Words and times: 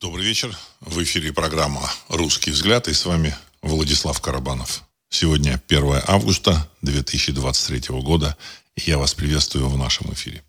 Добрый 0.00 0.24
вечер. 0.24 0.56
В 0.80 1.02
эфире 1.02 1.30
программа 1.30 1.82
«Русский 2.08 2.52
взгляд» 2.52 2.88
и 2.88 2.94
с 2.94 3.04
вами 3.04 3.36
Владислав 3.60 4.18
Карабанов. 4.18 4.82
Сегодня 5.10 5.62
1 5.68 6.00
августа 6.06 6.66
2023 6.80 8.00
года, 8.00 8.34
и 8.76 8.90
я 8.90 8.96
вас 8.96 9.12
приветствую 9.12 9.68
в 9.68 9.76
нашем 9.76 10.10
эфире. 10.14 10.42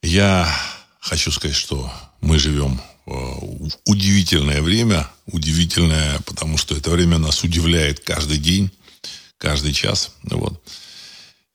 Я 0.00 0.48
хочу 1.00 1.32
сказать, 1.32 1.56
что 1.56 1.92
мы 2.20 2.38
живем 2.38 2.80
в 3.04 3.68
удивительное 3.84 4.62
время, 4.62 5.10
удивительное, 5.26 6.20
потому 6.20 6.56
что 6.56 6.76
это 6.76 6.90
время 6.90 7.18
нас 7.18 7.42
удивляет 7.42 7.98
каждый 7.98 8.38
день, 8.38 8.70
каждый 9.38 9.72
час. 9.72 10.12
Вот. 10.22 10.62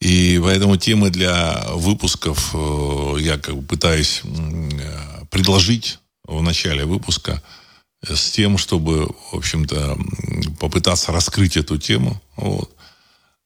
И 0.02 0.42
поэтому 0.44 0.76
темы 0.76 1.10
для 1.10 1.64
выпусков 1.70 2.50
э, 2.54 3.16
я 3.22 3.38
как 3.38 3.56
бы 3.56 3.66
пытаюсь 3.66 4.20
э, 4.26 5.26
предложить 5.32 6.00
в 6.26 6.42
начале 6.42 6.86
выпуска 6.86 7.42
с 8.04 8.32
тем, 8.32 8.58
чтобы, 8.58 9.08
в 9.32 9.36
общем-то, 9.36 9.98
попытаться 10.60 11.12
раскрыть 11.12 11.58
эту 11.58 11.78
тему. 11.78 12.22
Вот. 12.36 12.72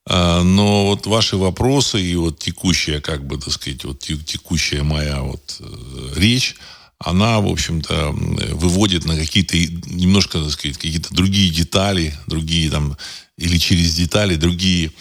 А, 0.10 0.42
но 0.44 0.88
вот 0.88 1.06
ваши 1.06 1.38
вопросы 1.38 2.02
и 2.02 2.16
вот 2.16 2.40
текущая, 2.40 3.00
как 3.00 3.26
бы, 3.26 3.38
так 3.38 3.54
сказать, 3.54 3.84
вот 3.84 4.00
текущая 4.00 4.84
моя 4.84 5.22
вот 5.22 5.58
э, 5.60 6.14
речь, 6.16 6.56
она, 7.00 7.40
в 7.40 7.48
общем-то, 7.48 8.12
выводит 8.54 9.06
на 9.06 9.16
какие-то 9.16 9.56
немножко, 9.88 10.42
так 10.42 10.52
сказать, 10.52 10.78
какие-то 10.78 11.14
другие 11.14 11.52
детали, 11.52 12.16
другие 12.26 12.72
там, 12.72 12.98
или 13.38 13.58
через 13.58 13.94
детали 13.94 14.36
другие 14.36 14.92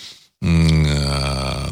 Э, 0.42 1.68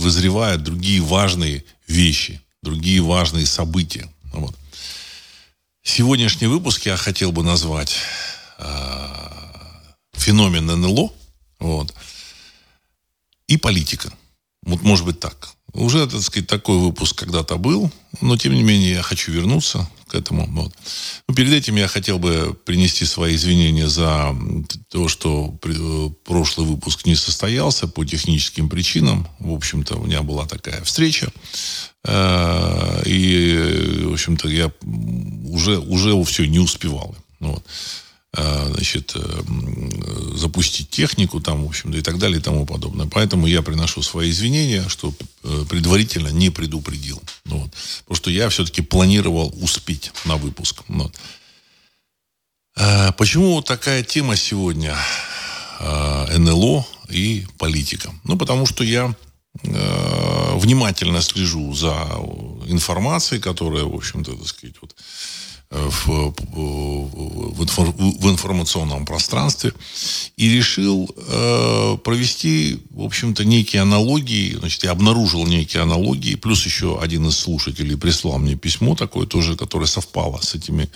вызревают 0.00 0.62
другие 0.62 1.00
важные 1.00 1.64
вещи, 1.88 2.40
другие 2.62 3.00
важные 3.00 3.46
события. 3.46 4.08
Вот. 4.36 4.54
Сегодняшний 5.82 6.46
выпуск 6.46 6.86
я 6.86 6.96
хотел 6.96 7.32
бы 7.32 7.42
назвать 7.42 7.96
э, 8.58 9.06
феномен 10.12 10.66
НЛО 10.66 11.12
вот, 11.58 11.94
и 13.46 13.56
политика. 13.56 14.12
Вот 14.62 14.82
может 14.82 15.06
быть 15.06 15.20
так. 15.20 15.48
Уже, 15.72 16.06
так 16.06 16.20
сказать, 16.22 16.48
такой 16.48 16.78
выпуск 16.78 17.16
когда-то 17.16 17.56
был, 17.56 17.90
но 18.20 18.36
тем 18.36 18.54
не 18.54 18.62
менее 18.62 18.92
я 18.92 19.02
хочу 19.02 19.32
вернуться 19.32 19.88
к 20.08 20.14
этому. 20.14 20.46
Вот. 20.52 20.72
Но 21.28 21.34
перед 21.34 21.52
этим 21.52 21.76
я 21.76 21.88
хотел 21.88 22.18
бы 22.18 22.56
принести 22.64 23.04
свои 23.04 23.34
извинения 23.34 23.88
за 23.88 24.34
то, 24.88 25.08
что 25.08 25.48
прошлый 26.24 26.66
выпуск 26.66 27.06
не 27.06 27.16
состоялся 27.16 27.88
по 27.88 28.04
техническим 28.04 28.68
причинам. 28.68 29.28
В 29.38 29.52
общем-то, 29.52 29.96
у 29.96 30.06
меня 30.06 30.22
была 30.22 30.46
такая 30.46 30.82
встреча. 30.84 31.30
Э, 32.04 33.02
и, 33.04 34.04
в 34.04 34.12
общем-то, 34.12 34.48
я 34.48 34.70
уже, 35.50 35.78
уже 35.78 36.24
все 36.24 36.46
не 36.46 36.60
успевал. 36.60 37.16
Вот. 37.40 37.64
Э, 38.36 38.70
значит, 38.74 39.12
э, 39.14 39.42
запустить 40.34 40.90
технику 40.90 41.40
там, 41.40 41.64
в 41.64 41.68
общем-то, 41.68 41.96
и 41.96 42.02
так 42.02 42.18
далее 42.18 42.38
и 42.38 42.42
тому 42.42 42.66
подобное. 42.66 43.06
Поэтому 43.06 43.46
я 43.46 43.62
приношу 43.62 44.02
свои 44.02 44.30
извинения, 44.30 44.88
что 44.88 45.14
э, 45.42 45.64
предварительно 45.68 46.28
не 46.28 46.50
предупредил. 46.50 47.22
Ну 47.46 47.60
вот. 47.60 47.70
Потому 48.00 48.16
что 48.16 48.30
я 48.30 48.48
все-таки 48.50 48.82
планировал 48.82 49.54
успеть 49.62 50.12
на 50.26 50.36
выпуск. 50.36 50.82
Ну 50.88 51.04
вот. 51.04 51.14
Почему 53.16 53.62
такая 53.62 54.02
тема 54.02 54.36
сегодня 54.36 54.94
НЛО 55.80 56.86
и 57.08 57.46
политика? 57.56 58.12
Ну, 58.24 58.36
потому 58.36 58.66
что 58.66 58.84
я 58.84 59.14
внимательно 59.62 61.22
слежу 61.22 61.72
за 61.72 61.94
информацией, 62.66 63.40
которая, 63.40 63.84
в 63.84 63.94
общем-то, 63.94 64.36
так 64.36 64.46
сказать, 64.46 64.76
вот, 64.82 64.94
в, 65.70 66.34
в, 66.52 67.62
инфор, 67.62 67.90
в 67.90 68.30
информационном 68.30 69.04
пространстве 69.04 69.72
и 70.36 70.48
решил 70.48 71.10
э, 71.16 71.96
провести, 72.04 72.82
в 72.90 73.02
общем-то, 73.02 73.44
некие 73.44 73.82
аналогии. 73.82 74.54
Значит, 74.54 74.84
я 74.84 74.92
обнаружил 74.92 75.44
некие 75.46 75.82
аналогии, 75.82 76.36
плюс 76.36 76.64
еще 76.64 77.00
один 77.00 77.26
из 77.26 77.36
слушателей 77.36 77.96
прислал 77.96 78.38
мне 78.38 78.54
письмо 78.54 78.94
такое 78.94 79.26
тоже, 79.26 79.56
которое 79.56 79.86
совпало 79.86 80.40
с 80.40 80.54
этими 80.54 80.88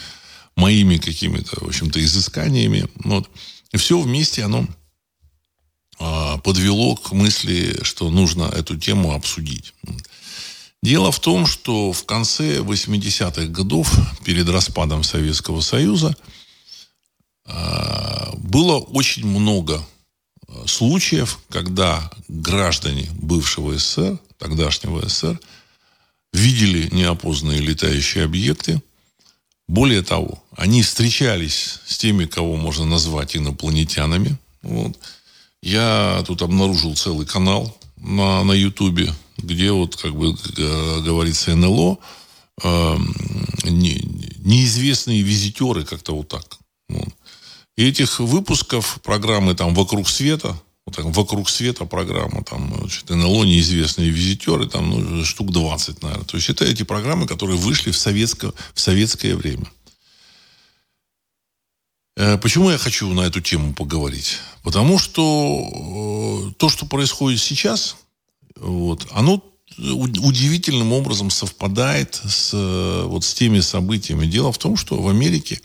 моими 0.56 0.98
какими-то, 0.98 1.64
в 1.64 1.68
общем-то, 1.68 2.02
изысканиями. 2.02 2.86
Вот. 3.04 3.28
И 3.72 3.76
все 3.76 4.00
вместе 4.00 4.44
оно 4.44 4.66
э, 5.98 6.38
подвело 6.44 6.94
к 6.94 7.12
мысли, 7.12 7.80
что 7.82 8.08
нужно 8.10 8.44
эту 8.44 8.76
тему 8.76 9.14
обсудить. 9.14 9.74
Дело 10.82 11.12
в 11.12 11.20
том, 11.20 11.46
что 11.46 11.92
в 11.92 12.04
конце 12.06 12.60
80-х 12.60 13.46
годов, 13.46 13.92
перед 14.24 14.48
распадом 14.48 15.02
Советского 15.04 15.60
Союза, 15.60 16.16
а, 17.44 18.32
было 18.38 18.78
очень 18.78 19.26
много 19.26 19.86
а, 20.48 20.66
случаев, 20.66 21.38
когда 21.50 22.10
граждане 22.28 23.10
бывшего 23.12 23.76
СССР, 23.76 24.18
тогдашнего 24.38 25.06
СССР, 25.06 25.38
видели 26.32 26.88
неопознанные 26.94 27.60
летающие 27.60 28.24
объекты. 28.24 28.82
Более 29.68 30.02
того, 30.02 30.42
они 30.56 30.82
встречались 30.82 31.80
с 31.86 31.98
теми, 31.98 32.24
кого 32.24 32.56
можно 32.56 32.86
назвать 32.86 33.36
инопланетянами. 33.36 34.38
Вот. 34.62 34.98
Я 35.62 36.24
тут 36.26 36.40
обнаружил 36.40 36.96
целый 36.96 37.26
канал 37.26 37.76
на, 37.98 38.42
на 38.44 38.52
YouTube 38.52 39.10
где 39.42 39.72
вот, 39.72 39.96
как 39.96 40.14
бы 40.14 40.34
э, 40.56 41.00
говорится, 41.00 41.54
НЛО, 41.54 41.98
э, 42.62 42.96
не, 43.64 44.00
неизвестные 44.38 45.22
визитеры, 45.22 45.84
как-то 45.84 46.16
вот 46.16 46.28
так. 46.28 46.58
И 47.76 47.88
этих 47.88 48.20
выпусков 48.20 49.00
программы 49.02 49.54
там 49.54 49.74
«Вокруг 49.74 50.08
света», 50.08 50.60
вот 50.86 50.96
так, 50.96 51.04
«Вокруг 51.06 51.48
света» 51.48 51.84
программа, 51.84 52.44
там, 52.44 52.74
значит, 52.78 53.08
НЛО, 53.08 53.44
неизвестные 53.44 54.10
визитеры, 54.10 54.68
там, 54.68 54.90
ну, 54.90 55.24
штук 55.24 55.50
20, 55.50 56.02
наверное. 56.02 56.24
То 56.24 56.36
есть 56.36 56.50
это 56.50 56.64
эти 56.64 56.82
программы, 56.82 57.26
которые 57.26 57.56
вышли 57.56 57.90
в, 57.90 57.96
советско, 57.96 58.52
в 58.74 58.80
советское 58.80 59.34
время. 59.34 59.70
Э, 62.16 62.36
почему 62.38 62.70
я 62.70 62.78
хочу 62.78 63.12
на 63.14 63.22
эту 63.22 63.40
тему 63.40 63.72
поговорить? 63.72 64.38
Потому 64.62 64.98
что 64.98 66.52
то, 66.58 66.68
что 66.68 66.84
происходит 66.84 67.40
сейчас, 67.40 67.96
вот, 68.60 69.06
оно 69.10 69.42
удивительным 69.78 70.92
образом 70.92 71.30
совпадает 71.30 72.20
с, 72.26 72.52
вот, 73.06 73.24
с 73.24 73.34
теми 73.34 73.60
событиями. 73.60 74.26
Дело 74.26 74.52
в 74.52 74.58
том, 74.58 74.76
что 74.76 75.00
в 75.00 75.08
Америке 75.08 75.60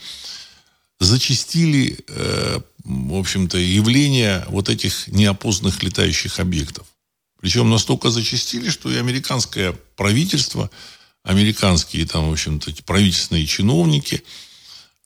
зачастили, 1.00 2.00
э, 2.07 2.59
в 2.83 3.16
общем-то, 3.16 3.57
явления 3.57 4.45
вот 4.47 4.69
этих 4.69 5.07
неопознанных 5.07 5.83
летающих 5.83 6.39
объектов. 6.39 6.88
Причем 7.41 7.69
настолько 7.69 8.09
зачастили, 8.09 8.69
что 8.69 8.91
и 8.91 8.97
американское 8.97 9.73
правительство, 9.95 10.69
американские 11.23 12.06
там, 12.06 12.29
в 12.29 12.31
общем-то, 12.31 12.72
правительственные 12.85 13.45
чиновники 13.45 14.23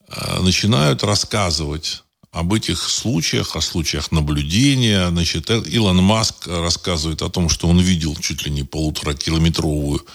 э, 0.08 0.40
начинают 0.40 1.02
рассказывать 1.02 2.04
об 2.32 2.52
этих 2.52 2.78
случаях, 2.78 3.56
о 3.56 3.60
случаях 3.60 4.12
наблюдения. 4.12 5.08
Значит, 5.08 5.50
Илон 5.50 5.96
Маск 5.96 6.46
рассказывает 6.46 7.22
о 7.22 7.30
том, 7.30 7.48
что 7.48 7.68
он 7.68 7.80
видел 7.80 8.14
чуть 8.16 8.44
ли 8.44 8.50
не 8.50 8.62
полуторакилометровую 8.62 10.06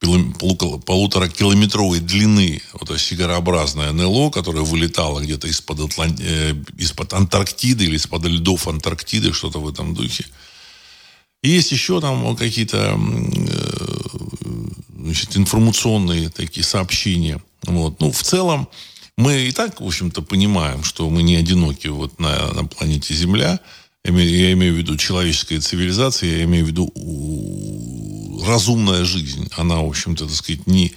полутора 0.00 1.28
километровой 1.28 2.00
длины 2.00 2.60
вот 2.72 2.90
это 2.90 2.98
сигарообразное 2.98 3.92
НЛО, 3.92 4.30
которое 4.30 4.62
вылетало 4.62 5.20
где-то 5.20 5.46
из-под, 5.46 5.80
Атлан... 5.80 6.16
э, 6.18 6.54
из-под 6.76 7.12
Антарктиды 7.12 7.84
или 7.84 7.96
из-под 7.96 8.24
льдов 8.24 8.66
Антарктиды, 8.66 9.32
что-то 9.32 9.60
в 9.60 9.68
этом 9.68 9.94
духе. 9.94 10.26
И 11.42 11.50
есть 11.50 11.70
еще 11.70 12.00
там 12.00 12.36
какие-то 12.36 12.98
э, 12.98 14.02
значит, 14.98 15.36
информационные 15.36 16.30
такие 16.30 16.64
сообщения. 16.64 17.40
Вот. 17.64 18.00
Ну, 18.00 18.10
в 18.10 18.22
целом, 18.22 18.68
мы 19.22 19.42
и 19.46 19.52
так, 19.52 19.80
в 19.80 19.86
общем-то, 19.86 20.22
понимаем, 20.22 20.82
что 20.82 21.08
мы 21.08 21.22
не 21.22 21.36
одиноки 21.36 21.86
вот 21.86 22.18
на, 22.18 22.52
на 22.52 22.64
планете 22.64 23.14
Земля. 23.14 23.60
Я 24.04 24.52
имею, 24.52 24.74
в 24.74 24.78
виду 24.78 24.96
человеческая 24.96 25.60
цивилизация, 25.60 26.38
я 26.38 26.44
имею 26.44 26.64
в 26.64 26.68
виду 26.68 26.92
разумная 28.44 29.04
жизнь. 29.04 29.48
Она, 29.56 29.76
в 29.76 29.88
общем-то, 29.88 30.26
так 30.26 30.34
сказать, 30.34 30.66
не, 30.66 30.92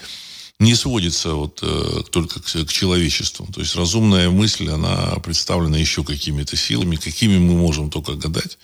не 0.60 0.74
сводится 0.74 1.33
вот, 1.33 1.60
э, 1.62 2.01
только 2.10 2.42
к, 2.42 2.45
к 2.45 2.72
человечеству. 2.72 3.48
То 3.54 3.62
есть 3.62 3.75
разумная 3.75 4.31
мысль, 4.31 4.69
она 4.69 5.16
представлена 5.24 5.78
еще 5.78 6.04
какими-то 6.04 6.57
силами, 6.57 6.95
какими 6.95 7.38
мы 7.38 7.54
можем 7.54 7.92
только 7.92 8.16
гадать. 8.16 8.57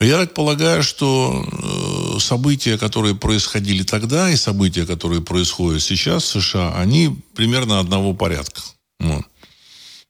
Я 0.00 0.18
так 0.18 0.34
полагаю, 0.34 0.82
что 0.82 1.46
э, 1.46 2.20
события, 2.20 2.76
которые 2.76 3.14
происходили 3.14 3.82
тогда, 3.82 4.30
и 4.30 4.36
события, 4.36 4.84
которые 4.84 5.22
происходят 5.22 5.82
сейчас 5.82 6.24
в 6.24 6.40
США, 6.40 6.74
они 6.76 7.16
примерно 7.34 7.80
одного 7.80 8.12
порядка. 8.12 8.60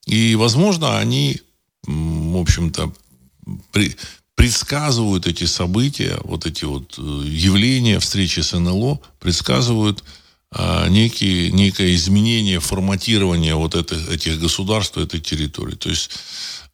И, 0.06 0.34
возможно, 0.36 0.98
они, 0.98 1.40
в 1.84 2.36
общем-то, 2.36 2.92
предсказывают 4.34 5.26
эти 5.26 5.44
события, 5.44 6.18
вот 6.22 6.46
эти 6.46 6.64
вот 6.64 6.94
э, 6.98 7.02
явления, 7.26 7.98
встречи 7.98 8.40
с 8.40 8.56
НЛО, 8.56 9.00
предсказывают 9.18 10.04
а, 10.52 10.88
некие, 10.88 11.50
некое 11.50 11.94
изменение, 11.94 12.60
форматирование 12.60 13.54
вот 13.56 13.74
это, 13.74 13.96
этих 14.12 14.40
государств, 14.40 14.96
этой 14.96 15.20
территории. 15.20 15.74
То 15.74 15.90
есть 15.90 16.10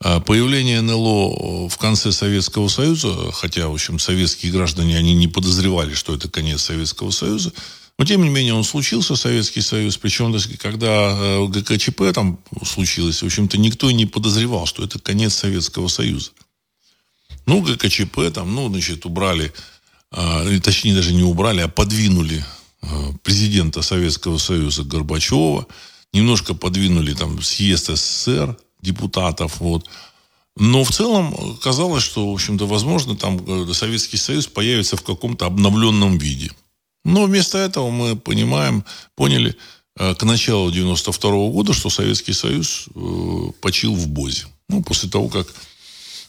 появление 0.03 0.81
НЛО 0.81 1.69
в 1.69 1.77
конце 1.79 2.13
Советского 2.13 2.69
Союза, 2.69 3.31
хотя, 3.33 3.69
в 3.69 3.75
общем, 3.75 3.99
советские 3.99 4.51
граждане, 4.53 4.99
они 4.99 5.15
не 5.15 5.29
подозревали, 5.29 5.95
что 5.95 6.15
это 6.15 6.29
конец 6.29 6.63
Советского 6.63 7.11
Союза, 7.11 7.53
но, 7.99 8.05
тем 8.05 8.23
не 8.23 8.31
менее, 8.31 8.55
он 8.55 8.65
случился, 8.65 9.17
Советский 9.17 9.61
Союз. 9.61 9.97
Причем, 9.97 10.35
когда 10.59 11.17
э, 11.17 11.47
ГКЧП 11.47 12.13
там 12.13 12.39
случилось, 12.65 13.23
в 13.23 13.27
общем-то, 13.27 13.59
никто 13.59 13.89
и 13.91 13.95
не 13.95 14.07
подозревал, 14.07 14.67
что 14.67 14.83
это 14.83 14.99
конец 14.99 15.35
Советского 15.35 15.89
Союза. 15.89 16.31
Ну, 17.47 17.61
ГКЧП 17.61 18.33
там, 18.35 18.55
ну, 18.55 18.69
значит, 18.69 19.05
убрали, 19.05 19.53
э, 20.11 20.61
точнее, 20.63 20.95
даже 20.95 21.13
не 21.13 21.23
убрали, 21.23 21.61
а 21.61 21.69
подвинули 21.69 22.45
э, 22.83 22.87
президента 23.23 23.83
Советского 23.83 24.39
Союза 24.39 24.85
Горбачева. 24.85 25.67
Немножко 26.13 26.55
подвинули 26.55 27.15
там 27.15 27.41
съезд 27.43 27.87
СССР 27.87 28.57
депутатов, 28.83 29.61
вот. 29.61 29.89
Но 30.57 30.85
в 30.85 30.91
целом 30.91 31.57
казалось, 31.63 32.03
что, 32.03 32.31
в 32.31 32.35
общем-то, 32.35 32.67
возможно, 32.67 33.17
там 33.17 33.43
э, 33.47 33.73
Советский 33.73 34.19
Союз 34.19 34.47
появится 34.47 34.97
в 34.97 35.03
каком-то 35.03 35.47
обновленном 35.47 36.19
виде. 36.19 36.51
Но 37.05 37.25
вместо 37.25 37.59
этого 37.59 37.91
мы 37.91 38.17
понимаем, 38.17 38.85
поняли 39.15 39.57
э, 39.97 40.15
к 40.15 40.23
началу 40.25 40.71
92 40.71 41.31
-го 41.31 41.51
года, 41.53 41.73
что 41.73 41.89
Советский 41.91 42.35
Союз 42.35 42.89
э, 42.95 43.51
почил 43.61 43.95
в 43.95 44.09
Бозе. 44.09 44.47
Ну, 44.69 44.83
после 44.83 45.09
того, 45.09 45.29
как 45.29 45.47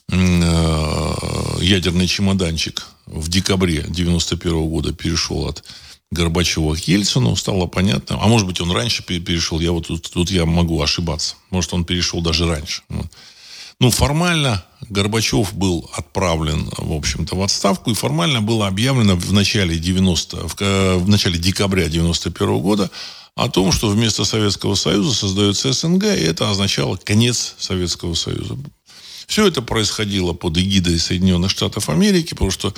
ядерный 0.09 2.07
чемоданчик 2.07 2.85
в 3.05 3.29
декабре 3.29 3.85
91 3.87 4.53
-го 4.53 4.69
года 4.69 4.93
перешел 4.93 5.47
от 5.47 5.63
Горбачева 6.13 6.75
к 6.75 6.87
Ельцину, 6.87 7.35
стало 7.35 7.67
понятно. 7.67 8.17
А 8.21 8.27
может 8.27 8.47
быть, 8.47 8.61
он 8.61 8.71
раньше 8.71 9.03
перешел. 9.03 9.59
Я 9.59 9.71
вот 9.71 9.87
тут, 9.87 10.09
тут 10.09 10.31
я 10.31 10.45
могу 10.45 10.81
ошибаться. 10.81 11.35
Может, 11.49 11.73
он 11.73 11.83
перешел 11.83 12.21
даже 12.21 12.47
раньше. 12.47 12.83
Ну, 13.79 13.89
формально 13.89 14.63
Горбачев 14.89 15.53
был 15.53 15.89
отправлен, 15.93 16.69
в 16.77 16.93
общем-то, 16.93 17.35
в 17.35 17.41
отставку, 17.41 17.91
и 17.91 17.95
формально 17.95 18.41
было 18.41 18.67
объявлено 18.67 19.15
в 19.15 19.33
начале 19.33 19.77
90, 19.77 20.47
в, 20.47 20.55
в 20.99 21.09
начале 21.09 21.37
декабря 21.37 21.89
91 21.89 22.59
года 22.59 22.89
о 23.35 23.49
том, 23.49 23.71
что 23.71 23.89
вместо 23.89 24.25
Советского 24.25 24.75
Союза 24.75 25.13
создается 25.13 25.73
СНГ, 25.73 26.03
и 26.03 26.23
это 26.23 26.49
означало 26.49 26.97
конец 26.97 27.55
Советского 27.57 28.13
Союза. 28.13 28.57
Все 29.33 29.47
это 29.47 29.63
происходило 29.63 30.33
под 30.33 30.59
эгидой 30.59 30.99
Соединенных 30.99 31.49
Штатов 31.49 31.89
Америки, 31.89 32.35
потому 32.35 32.51
что 32.51 32.71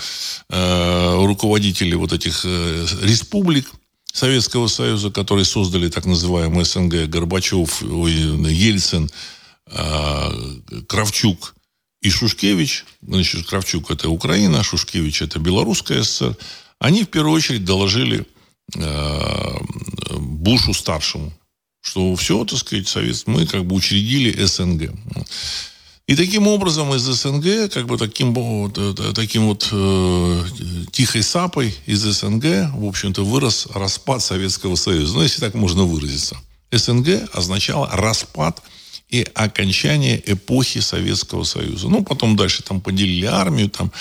э, 0.50 1.26
руководители 1.26 1.96
вот 1.96 2.14
этих 2.14 2.46
э, 2.46 2.88
республик 3.02 3.70
Советского 4.14 4.68
Союза, 4.68 5.12
которые 5.12 5.44
создали 5.44 5.90
так 5.90 6.06
называемый 6.06 6.64
СНГ, 6.64 7.10
Горбачев, 7.10 7.82
Ельцин, 7.82 9.10
э, 9.68 10.30
Кравчук 10.88 11.56
и 12.02 12.10
Шушкевич, 12.10 12.86
значит, 13.02 13.46
Кравчук 13.48 13.92
это 13.92 14.08
Украина, 14.08 14.64
Шушкевич 14.64 15.24
это 15.24 15.40
Белорусская 15.40 16.04
ССР, 16.04 16.38
они 16.80 17.04
в 17.04 17.10
первую 17.10 17.34
очередь 17.34 17.66
доложили 17.66 18.26
э, 18.76 19.58
Бушу 20.20 20.74
старшему, 20.74 21.34
что 21.82 22.16
все, 22.16 22.46
так 22.46 22.60
сказать, 22.60 22.88
совет, 22.88 23.24
мы 23.28 23.46
как 23.46 23.66
бы 23.66 23.76
учредили 23.76 24.42
СНГ. 24.46 24.94
И 26.08 26.16
таким 26.16 26.48
образом 26.48 26.94
из 26.94 27.02
СНГ, 27.02 27.72
как 27.74 27.88
бы 27.88 27.98
таким 27.98 28.34
вот, 28.34 28.78
э, 28.78 29.14
таким 29.16 29.48
вот 29.48 29.68
э, 29.72 30.44
тихой 30.92 31.24
сапой 31.24 31.76
из 31.88 32.02
СНГ, 32.02 32.72
в 32.76 32.86
общем-то, 32.86 33.26
вырос 33.26 33.68
распад 33.74 34.22
Советского 34.22 34.76
Союза. 34.76 35.16
Ну, 35.16 35.24
если 35.24 35.40
так 35.40 35.56
можно 35.56 35.84
выразиться. 35.84 36.38
СНГ 36.72 37.28
означало 37.34 37.90
распад 37.92 38.62
и 39.10 39.26
окончание 39.34 40.22
эпохи 40.32 40.80
Советского 40.80 41.44
Союза. 41.44 41.90
Ну, 41.90 42.04
потом 42.04 42.36
дальше 42.36 42.62
там 42.62 42.82
поделили 42.82 43.26
армию, 43.26 43.72
там, 43.72 43.92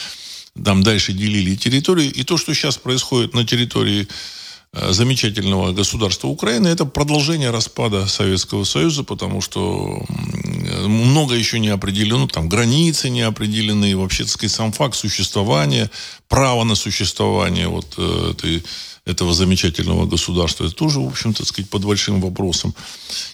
там 0.63 0.83
дальше 0.83 1.15
делили 1.15 1.57
территории. 1.57 2.09
И 2.09 2.23
то, 2.23 2.37
что 2.37 2.53
сейчас 2.53 2.77
происходит 2.77 3.33
на 3.33 3.47
территории 3.47 4.09
замечательного 4.91 5.73
государства 5.73 6.29
Украины, 6.29 6.69
это 6.69 6.85
продолжение 6.85 7.51
распада 7.51 8.07
Советского 8.07 8.65
Союза, 8.65 9.05
потому 9.05 9.41
что 9.41 10.05
много 10.87 11.35
еще 11.35 11.59
не 11.59 11.69
определено, 11.69 12.27
там 12.27 12.49
границы 12.49 13.11
не 13.11 13.23
определены, 13.23 13.97
вообще, 13.97 14.25
так 14.25 14.33
сказать, 14.33 14.53
сам 14.53 14.73
факт 14.73 14.97
существования, 14.97 15.91
право 16.29 16.65
на 16.65 16.75
существование 16.75 17.69
вот 17.69 17.95
э, 17.99 18.33
этой, 18.33 18.65
этого 19.05 19.35
замечательного 19.35 20.07
государства, 20.07 20.65
это 20.65 20.75
тоже, 20.75 21.01
в 21.01 21.07
общем, 21.07 21.35
так 21.35 21.47
сказать, 21.47 21.71
под 21.71 21.85
большим 21.85 22.21
вопросом. 22.21 22.75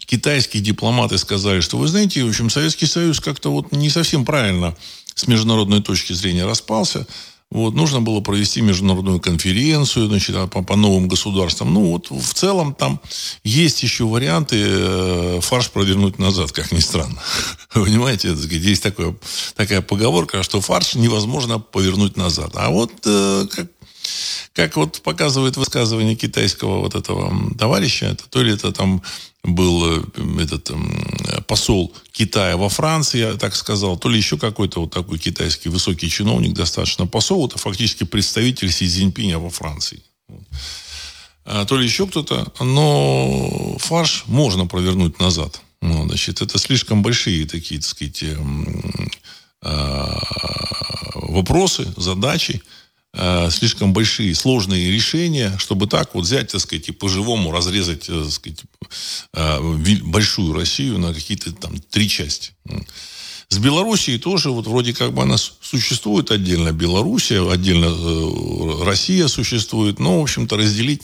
Китайские 0.07 0.63
дипломаты 0.63 1.17
сказали, 1.19 1.61
что, 1.61 1.79
вы 1.79 1.89
знаете, 1.89 2.25
в 2.25 2.29
общем, 2.29 2.51
Советский 2.51 2.87
Союз 2.87 3.21
как-то 3.21 3.51
вот 3.51 3.73
не 3.73 3.89
совсем 3.89 4.25
правильно 4.25 4.77
с 5.15 5.27
международной 5.27 5.83
точки 5.83 6.13
зрения 6.13 6.45
распался, 6.45 7.07
вот, 7.51 7.75
нужно 7.75 8.01
было 8.01 8.21
провести 8.21 8.61
международную 8.61 9.19
конференцию 9.19 10.07
значит, 10.07 10.37
а, 10.37 10.47
по, 10.47 10.63
по 10.63 10.77
новым 10.77 11.09
государствам. 11.09 11.75
Ну, 11.75 11.91
вот 11.91 12.09
в 12.11 12.33
целом 12.33 12.75
там 12.75 13.01
есть 13.43 13.83
еще 13.83 14.05
варианты 14.05 14.57
э, 14.61 15.41
фарш 15.43 15.71
провернуть 15.71 16.21
назад, 16.21 16.53
как 16.53 16.71
ни 16.71 16.79
странно. 16.79 17.21
Понимаете, 17.75 18.37
есть 18.51 18.85
такое, 18.85 19.17
такая 19.57 19.81
поговорка, 19.83 20.45
что 20.45 20.61
фарш 20.61 20.95
невозможно 20.95 21.59
повернуть 21.59 22.17
назад. 22.17 22.53
А 22.55 22.71
вот 22.71 22.93
э, 23.05 23.47
как 23.51 23.67
как 24.53 24.77
вот 24.77 25.01
показывает 25.03 25.57
высказывание 25.57 26.17
китайского 26.17 26.81
вот 26.81 26.95
этого 26.95 27.33
товарища, 27.59 28.07
это, 28.07 28.29
то 28.29 28.43
ли 28.43 28.53
это 28.53 28.73
там 28.73 29.03
был 29.43 30.01
э, 30.01 30.03
этот 30.43 30.71
посол 31.47 31.95
Китая 32.13 32.57
во 32.57 32.69
Франции, 32.69 33.19
я 33.21 33.35
так 33.35 33.57
сказал, 33.57 33.97
то 33.97 34.09
ли 34.09 34.19
еще 34.19 34.39
какой-то 34.39 34.81
вот 34.83 34.93
такой 34.93 35.19
китайский 35.19 35.69
высокий 35.69 36.09
чиновник 36.09 36.53
достаточно. 36.53 37.07
Посол 37.07 37.47
это 37.47 37.59
фактически 37.59 38.05
представитель 38.05 38.71
Си 38.71 38.87
Цзиньпиня 38.87 39.39
во 39.39 39.51
Франции. 39.51 40.03
А, 41.45 41.65
то 41.65 41.77
ли 41.77 41.85
еще 41.85 42.07
кто-то, 42.07 42.53
но 42.61 43.77
фарш 43.79 44.25
можно 44.27 44.67
провернуть 44.67 45.19
назад. 45.19 45.61
Ну, 45.83 46.07
значит, 46.07 46.43
это 46.43 46.59
слишком 46.59 47.03
большие 47.03 47.47
такие, 47.47 47.81
так 47.81 47.89
сказать, 47.89 48.25
а, 49.63 50.19
вопросы, 51.15 51.93
задачи, 51.97 52.63
Э, 53.23 53.51
слишком 53.51 53.93
большие, 53.93 54.35
сложные 54.35 54.91
решения, 54.91 55.55
чтобы 55.59 55.87
так 55.87 56.15
вот 56.15 56.25
взять, 56.25 56.53
так 56.53 56.61
сказать, 56.63 56.89
и 56.89 56.93
по-живому 56.93 57.53
разрезать, 57.53 58.09
э, 58.09 58.23
так 58.23 58.33
сказать, 58.33 58.61
э, 59.35 59.99
большую 60.05 60.55
Россию 60.55 60.99
на 60.99 61.13
какие-то 61.13 61.53
там 61.53 61.79
три 61.91 62.09
части. 62.09 62.53
С 63.51 63.59
Белоруссией 63.59 64.19
тоже 64.19 64.51
вот 64.51 64.67
вроде 64.67 64.95
как 64.95 65.13
бы 65.13 65.23
она 65.23 65.37
существует 65.37 66.31
отдельно 66.31 66.73
Белоруссия, 66.73 67.47
отдельно 67.47 68.85
Россия 68.87 69.29
существует, 69.29 69.99
но, 69.99 70.21
в 70.21 70.23
общем-то, 70.23 70.57
разделить 70.57 71.03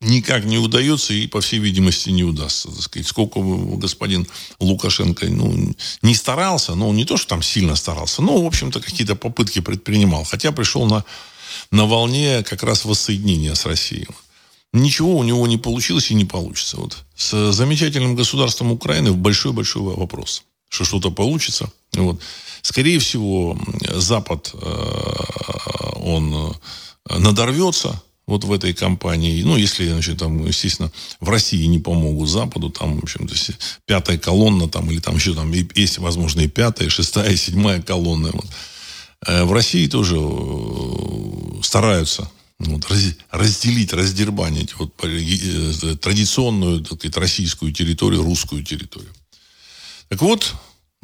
никак 0.00 0.44
не 0.44 0.58
удается 0.58 1.12
и, 1.12 1.26
по 1.26 1.40
всей 1.40 1.58
видимости, 1.58 2.08
не 2.10 2.24
удастся. 2.24 2.70
Так 2.70 2.82
сказать. 2.82 3.06
Сколько 3.06 3.40
господин 3.40 4.26
Лукашенко 4.58 5.26
ну, 5.26 5.74
не 6.00 6.14
старался, 6.14 6.74
ну, 6.74 6.92
не 6.92 7.04
то, 7.04 7.16
что 7.16 7.28
там 7.28 7.42
сильно 7.42 7.76
старался, 7.76 8.22
но, 8.22 8.42
в 8.42 8.46
общем-то, 8.46 8.80
какие-то 8.80 9.16
попытки 9.16 9.60
предпринимал. 9.60 10.24
Хотя 10.24 10.52
пришел 10.52 10.86
на 10.86 11.04
на 11.70 11.86
волне 11.86 12.42
как 12.42 12.62
раз 12.62 12.84
воссоединения 12.84 13.54
с 13.54 13.66
Россией. 13.66 14.06
Ничего 14.72 15.16
у 15.16 15.22
него 15.22 15.46
не 15.46 15.58
получилось 15.58 16.10
и 16.10 16.14
не 16.14 16.24
получится. 16.24 16.78
Вот. 16.78 16.96
С 17.14 17.52
замечательным 17.52 18.14
государством 18.14 18.72
Украины 18.72 19.12
большой-большой 19.12 19.94
вопрос, 19.94 20.44
что 20.68 20.84
что-то 20.84 21.10
получится. 21.10 21.70
Вот. 21.92 22.20
Скорее 22.62 22.98
всего, 22.98 23.58
Запад, 23.94 24.50
э, 24.54 24.68
он 25.96 26.54
э, 27.08 27.18
надорвется 27.18 28.00
вот 28.26 28.44
в 28.44 28.52
этой 28.52 28.72
кампании. 28.72 29.42
Ну, 29.42 29.56
если, 29.56 29.88
значит, 29.88 30.18
там, 30.18 30.46
естественно, 30.46 30.90
в 31.20 31.28
России 31.28 31.64
не 31.66 31.78
помогут 31.78 32.28
Западу, 32.28 32.70
там, 32.70 32.98
в 32.98 33.02
общем-то, 33.02 33.34
пятая 33.84 34.16
колонна, 34.16 34.68
там, 34.68 34.90
или 34.90 35.00
там 35.00 35.16
еще 35.16 35.34
там 35.34 35.52
есть, 35.52 35.98
возможно, 35.98 36.40
и 36.40 36.48
пятая, 36.48 36.86
и 36.86 36.90
шестая, 36.90 37.32
и 37.32 37.36
седьмая 37.36 37.82
колонна. 37.82 38.30
Вот. 38.32 38.46
Э, 39.26 39.44
в 39.44 39.52
России 39.52 39.86
тоже 39.86 40.16
э, 40.18 41.62
стараются 41.62 42.30
вот, 42.58 42.86
разделить, 43.30 43.92
раздербанить 43.92 44.74
вот, 44.78 44.92
э, 45.04 45.96
традиционную 46.00 46.80
так 46.80 47.16
российскую 47.16 47.72
территорию, 47.72 48.22
русскую 48.22 48.64
территорию. 48.64 49.12
Так 50.08 50.20
вот, 50.22 50.54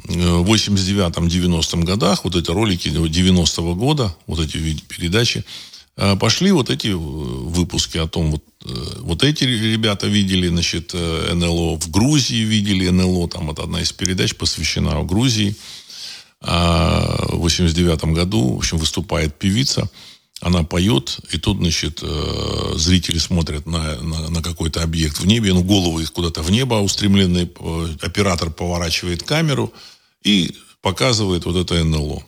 в 0.05 0.53
89-90 0.53 1.85
годах, 1.85 2.25
вот 2.25 2.37
эти 2.37 2.51
ролики 2.51 2.89
90-го 2.89 3.75
года, 3.75 4.15
вот 4.27 4.39
эти 4.39 4.79
передачи, 4.87 5.45
пошли 6.21 6.53
вот 6.53 6.71
эти 6.71 6.89
выпуски 6.89 7.99
о 7.99 8.07
том, 8.07 8.31
вот, 8.31 8.45
вот 9.01 9.25
эти 9.25 9.43
ребята 9.43 10.07
видели, 10.07 10.47
значит, 10.47 10.93
НЛО, 10.93 11.81
в 11.81 11.91
Грузии 11.91 12.45
видели 12.45 12.89
НЛО, 12.91 13.29
там 13.29 13.49
вот 13.49 13.59
одна 13.59 13.81
из 13.81 13.91
передач 13.91 14.37
посвящена 14.37 15.03
Грузии, 15.03 15.57
в 16.41 17.37
89 17.39 18.05
году, 18.15 18.55
в 18.55 18.59
общем, 18.59 18.79
выступает 18.79 19.39
певица, 19.39 19.91
она 20.41 20.63
поет, 20.63 21.19
и 21.33 21.39
тут, 21.39 21.59
значит, 21.59 21.99
э, 22.03 22.73
зрители 22.77 23.19
смотрят 23.19 23.67
на, 23.67 24.01
на, 24.01 24.31
на 24.31 24.43
какой-то 24.43 24.83
объект 24.83 25.19
в 25.19 25.27
небе, 25.27 25.53
ну, 25.53 25.65
головы 25.65 26.03
их 26.03 26.13
куда-то 26.13 26.43
в 26.43 26.51
небо 26.51 26.75
устремлены, 26.75 27.51
оператор 28.01 28.51
поворачивает 28.51 29.25
камеру 29.25 29.73
и 30.23 30.57
показывает 30.81 31.45
вот 31.45 31.57
это 31.57 31.83
НЛО. 31.83 32.23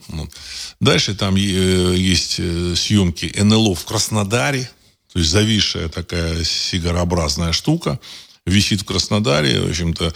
Дальше 0.81 1.15
там 1.15 1.35
есть 1.35 2.33
съемки 2.75 3.33
НЛО 3.41 3.75
в 3.75 3.85
Краснодаре, 3.85 4.69
то 5.13 5.19
есть 5.19 5.31
зависшая 5.31 5.87
такая 5.87 6.43
сигарообразная 6.43 7.53
штука, 7.53 7.99
висит 8.45 8.81
в 8.81 8.85
Краснодаре, 8.85 9.61
в 9.61 9.69
общем-то, 9.69 10.13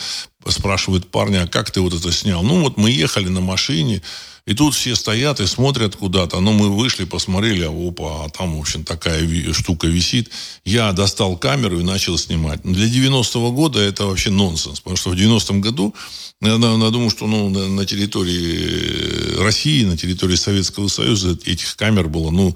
спрашивает 0.48 1.10
парня, 1.10 1.44
а 1.44 1.48
как 1.48 1.72
ты 1.72 1.82
вот 1.82 1.94
это 1.94 2.12
снял? 2.12 2.44
Ну, 2.44 2.62
вот 2.62 2.78
мы 2.78 2.90
ехали 2.90 3.28
на 3.28 3.42
машине, 3.42 4.02
и 4.46 4.54
тут 4.54 4.76
все 4.76 4.96
стоят 4.96 5.40
и 5.40 5.48
смотрят 5.48 5.96
куда-то. 5.96 6.40
Ну, 6.40 6.54
мы 6.54 6.70
вышли, 6.70 7.06
посмотрели, 7.06 7.64
а 7.64 7.72
опа, 7.72 8.26
а 8.26 8.30
там, 8.30 8.56
в 8.56 8.60
общем, 8.60 8.84
такая 8.84 9.28
штука 9.54 9.88
висит. 9.88 10.30
Я 10.64 10.92
достал 10.92 11.36
камеру 11.36 11.80
и 11.80 11.84
начал 11.84 12.18
снимать. 12.18 12.62
Для 12.64 12.86
90-го 12.86 13.52
года 13.52 13.80
это 13.80 14.06
вообще 14.06 14.30
нонсенс, 14.30 14.82
потому 14.82 14.98
что 14.98 15.10
в 15.10 15.14
90-м 15.14 15.62
году 15.62 15.96
я, 16.42 16.58
думаю, 16.58 17.10
что 17.10 17.26
ну, 17.26 17.50
на, 17.50 17.86
территории 17.86 19.42
России, 19.42 19.84
на 19.84 19.98
территории 19.98 20.36
Советского 20.36 20.90
Союза 20.90 21.38
этих 21.46 21.76
камер 21.76 22.10
было, 22.10 22.30
ну, 22.30 22.56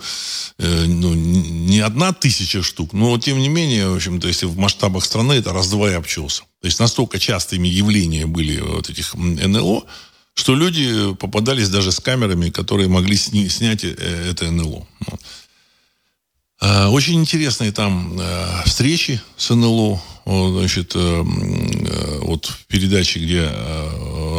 э, 0.59 0.85
ну, 0.85 1.13
не 1.15 1.79
одна 1.79 2.13
тысяча 2.13 2.61
штук, 2.61 2.93
но, 2.93 3.17
тем 3.17 3.39
не 3.39 3.49
менее, 3.49 3.89
в 3.89 3.95
общем-то, 3.95 4.27
если 4.27 4.45
в 4.45 4.57
масштабах 4.57 5.05
страны, 5.05 5.33
это 5.33 5.53
раз-два 5.53 5.89
и 5.89 5.95
обчелся. 5.95 6.43
То 6.61 6.67
есть 6.67 6.79
настолько 6.79 7.19
частыми 7.19 7.67
явления 7.67 8.27
были 8.27 8.59
вот 8.59 8.89
этих 8.89 9.15
НЛО, 9.15 9.85
что 10.33 10.55
люди 10.55 11.13
попадались 11.15 11.69
даже 11.69 11.91
с 11.91 11.99
камерами, 11.99 12.49
которые 12.49 12.87
могли 12.87 13.15
сни- 13.17 13.49
снять 13.49 13.83
э, 13.83 13.93
это 14.29 14.49
НЛО. 14.49 14.87
А, 16.61 16.89
очень 16.89 17.15
интересные 17.15 17.71
там 17.71 18.17
э, 18.19 18.63
встречи 18.65 19.21
с 19.37 19.53
НЛО. 19.53 20.01
Значит, 20.25 20.91
э, 20.95 21.23
вот 22.21 22.45
в 22.45 22.65
передаче, 22.67 23.19
где 23.19 23.51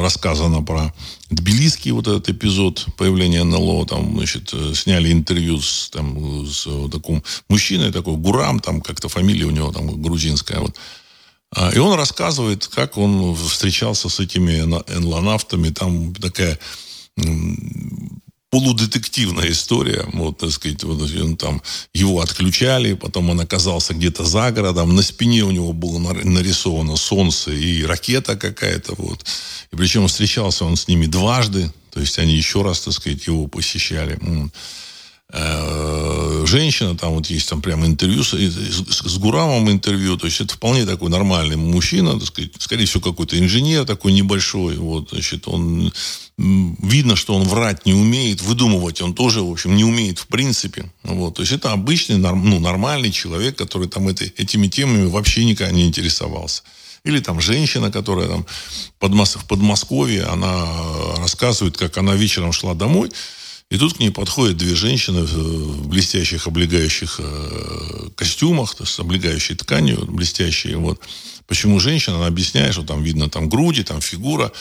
рассказано 0.00 0.62
про 0.62 0.94
Тбилисский 1.30 1.90
вот 1.90 2.06
этот 2.06 2.28
эпизод 2.28 2.86
появления 2.96 3.42
НЛО, 3.42 3.86
там, 3.86 4.16
значит, 4.16 4.54
сняли 4.74 5.10
интервью 5.10 5.60
с, 5.60 5.90
там, 5.90 6.46
с 6.46 6.68
таким 6.92 7.24
мужчиной, 7.48 7.90
такой 7.90 8.14
Гурам, 8.14 8.60
там 8.60 8.80
как-то 8.80 9.08
фамилия 9.08 9.46
у 9.46 9.50
него 9.50 9.72
там 9.72 10.00
грузинская, 10.00 10.60
вот. 10.60 10.76
А, 11.54 11.70
и 11.70 11.78
он 11.78 11.94
рассказывает, 11.94 12.66
как 12.68 12.96
он 12.96 13.34
встречался 13.34 14.08
с 14.08 14.20
этими 14.20 14.60
энлонавтами. 14.60 15.70
Там 15.70 16.14
такая 16.14 16.58
полудетективная 18.50 19.50
история. 19.50 20.04
Вот, 20.12 20.38
так 20.38 20.50
сказать, 20.50 20.82
вот, 20.84 21.00
он, 21.02 21.36
там, 21.36 21.62
его 21.94 22.20
отключали, 22.20 22.94
потом 22.94 23.30
он 23.30 23.40
оказался 23.40 23.94
где-то 23.94 24.24
за 24.24 24.50
городом. 24.50 24.94
На 24.94 25.02
спине 25.02 25.44
у 25.44 25.50
него 25.50 25.72
было 25.72 25.98
нарисовано 25.98 26.96
солнце 26.96 27.52
и 27.52 27.84
ракета 27.84 28.36
какая-то. 28.36 28.94
Вот. 28.96 29.24
И 29.72 29.76
причем 29.76 30.06
встречался 30.08 30.64
он 30.64 30.76
с 30.76 30.88
ними 30.88 31.06
дважды. 31.06 31.72
То 31.92 32.00
есть 32.00 32.18
они 32.18 32.36
еще 32.36 32.62
раз, 32.62 32.80
так 32.80 32.94
сказать, 32.94 33.26
его 33.26 33.46
посещали. 33.46 34.18
Э, 35.32 36.44
женщина, 36.46 36.96
там 36.96 37.14
вот 37.14 37.26
есть 37.26 37.48
там 37.48 37.62
прямо 37.62 37.86
интервью 37.86 38.24
с, 38.24 38.32
с, 38.32 39.02
с 39.12 39.18
Гурамом 39.18 39.70
интервью, 39.70 40.16
то 40.16 40.26
есть 40.26 40.40
это 40.40 40.54
вполне 40.54 40.84
такой 40.84 41.08
нормальный 41.08 41.56
мужчина, 41.56 42.18
так 42.18 42.26
сказать, 42.26 42.50
скорее 42.58 42.86
всего 42.86 43.00
какой-то 43.00 43.38
инженер 43.38 43.84
такой 43.84 44.12
небольшой, 44.12 44.76
вот, 44.76 45.10
значит, 45.10 45.46
он 45.46 45.92
видно, 46.36 47.14
что 47.14 47.34
он 47.34 47.44
врать 47.44 47.86
не 47.86 47.94
умеет, 47.94 48.42
выдумывать 48.42 49.02
он 49.02 49.14
тоже, 49.14 49.42
в 49.42 49.50
общем, 49.50 49.76
не 49.76 49.84
умеет 49.84 50.18
в 50.18 50.26
принципе, 50.26 50.90
вот, 51.04 51.36
то 51.36 51.42
есть 51.42 51.52
это 51.52 51.70
обычный, 51.72 52.16
ну, 52.16 52.58
нормальный 52.58 53.12
человек, 53.12 53.56
который 53.56 53.88
там 53.88 54.08
это, 54.08 54.24
этими 54.24 54.66
темами 54.66 55.06
вообще 55.06 55.44
никогда 55.44 55.72
не 55.72 55.86
интересовался. 55.86 56.62
Или 57.04 57.20
там 57.20 57.40
женщина, 57.40 57.90
которая 57.90 58.28
там 58.28 58.46
под, 58.98 59.12
в 59.12 59.44
Подмосковье, 59.46 60.24
она 60.24 60.66
рассказывает, 61.16 61.78
как 61.78 61.96
она 61.96 62.14
вечером 62.14 62.52
шла 62.52 62.74
домой, 62.74 63.10
и 63.70 63.78
тут 63.78 63.94
к 63.94 64.00
ней 64.00 64.10
подходят 64.10 64.56
две 64.56 64.74
женщины 64.74 65.22
в 65.22 65.86
блестящих 65.86 66.48
облегающих 66.48 67.20
э, 67.20 68.08
костюмах, 68.16 68.74
то 68.74 68.82
есть 68.82 68.94
с 68.94 68.98
облегающей 68.98 69.54
тканью, 69.54 70.04
блестящие. 70.06 70.76
Вот. 70.76 71.00
Почему 71.46 71.78
женщина? 71.78 72.16
Она 72.16 72.26
объясняет, 72.26 72.72
что 72.72 72.82
там 72.82 73.04
видно 73.04 73.30
там 73.30 73.48
груди, 73.48 73.84
там 73.84 74.00
фигура 74.00 74.52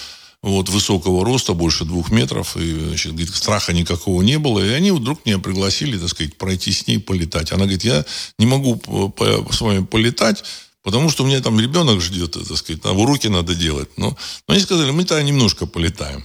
вот, 0.43 0.69
высокого 0.69 1.25
роста, 1.25 1.53
больше 1.53 1.85
двух 1.85 2.11
метров, 2.11 2.55
и, 2.55 2.71
значит, 2.71 3.13
говорит, 3.13 3.33
страха 3.33 3.73
никакого 3.73 4.21
не 4.21 4.37
было, 4.37 4.63
и 4.63 4.69
они 4.69 4.91
вдруг 4.91 5.25
меня 5.25 5.39
пригласили, 5.39 5.97
так 5.97 6.09
сказать, 6.09 6.37
пройти 6.37 6.71
с 6.71 6.85
ней, 6.85 6.99
полетать. 6.99 7.51
Она 7.51 7.63
говорит, 7.63 7.83
я 7.83 8.05
не 8.37 8.45
могу 8.45 8.79
с 9.51 9.59
вами 9.59 9.83
полетать, 9.85 10.43
потому 10.83 11.09
что 11.09 11.23
у 11.23 11.27
меня 11.27 11.41
там 11.41 11.59
ребенок 11.59 11.99
ждет, 11.99 12.33
так 12.33 12.57
сказать, 12.57 12.85
уроки 12.85 13.25
надо 13.25 13.55
делать. 13.55 13.89
Но, 13.97 14.15
но 14.47 14.53
они 14.53 14.61
сказали, 14.61 14.91
мы 14.91 15.03
тогда 15.03 15.23
немножко 15.23 15.65
полетаем 15.65 16.23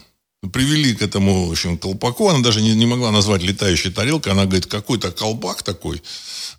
привели 0.53 0.95
к 0.95 1.03
этому, 1.03 1.47
в 1.47 1.53
общем, 1.53 1.79
колпаку. 1.79 2.29
Она 2.29 2.41
даже 2.41 2.61
не, 2.61 2.75
не 2.75 2.87
могла 2.87 3.11
назвать 3.11 3.43
летающей 3.43 3.91
тарелкой. 3.91 4.33
Она 4.33 4.45
говорит, 4.45 4.67
какой-то 4.67 5.11
колпак 5.11 5.63
такой. 5.63 6.03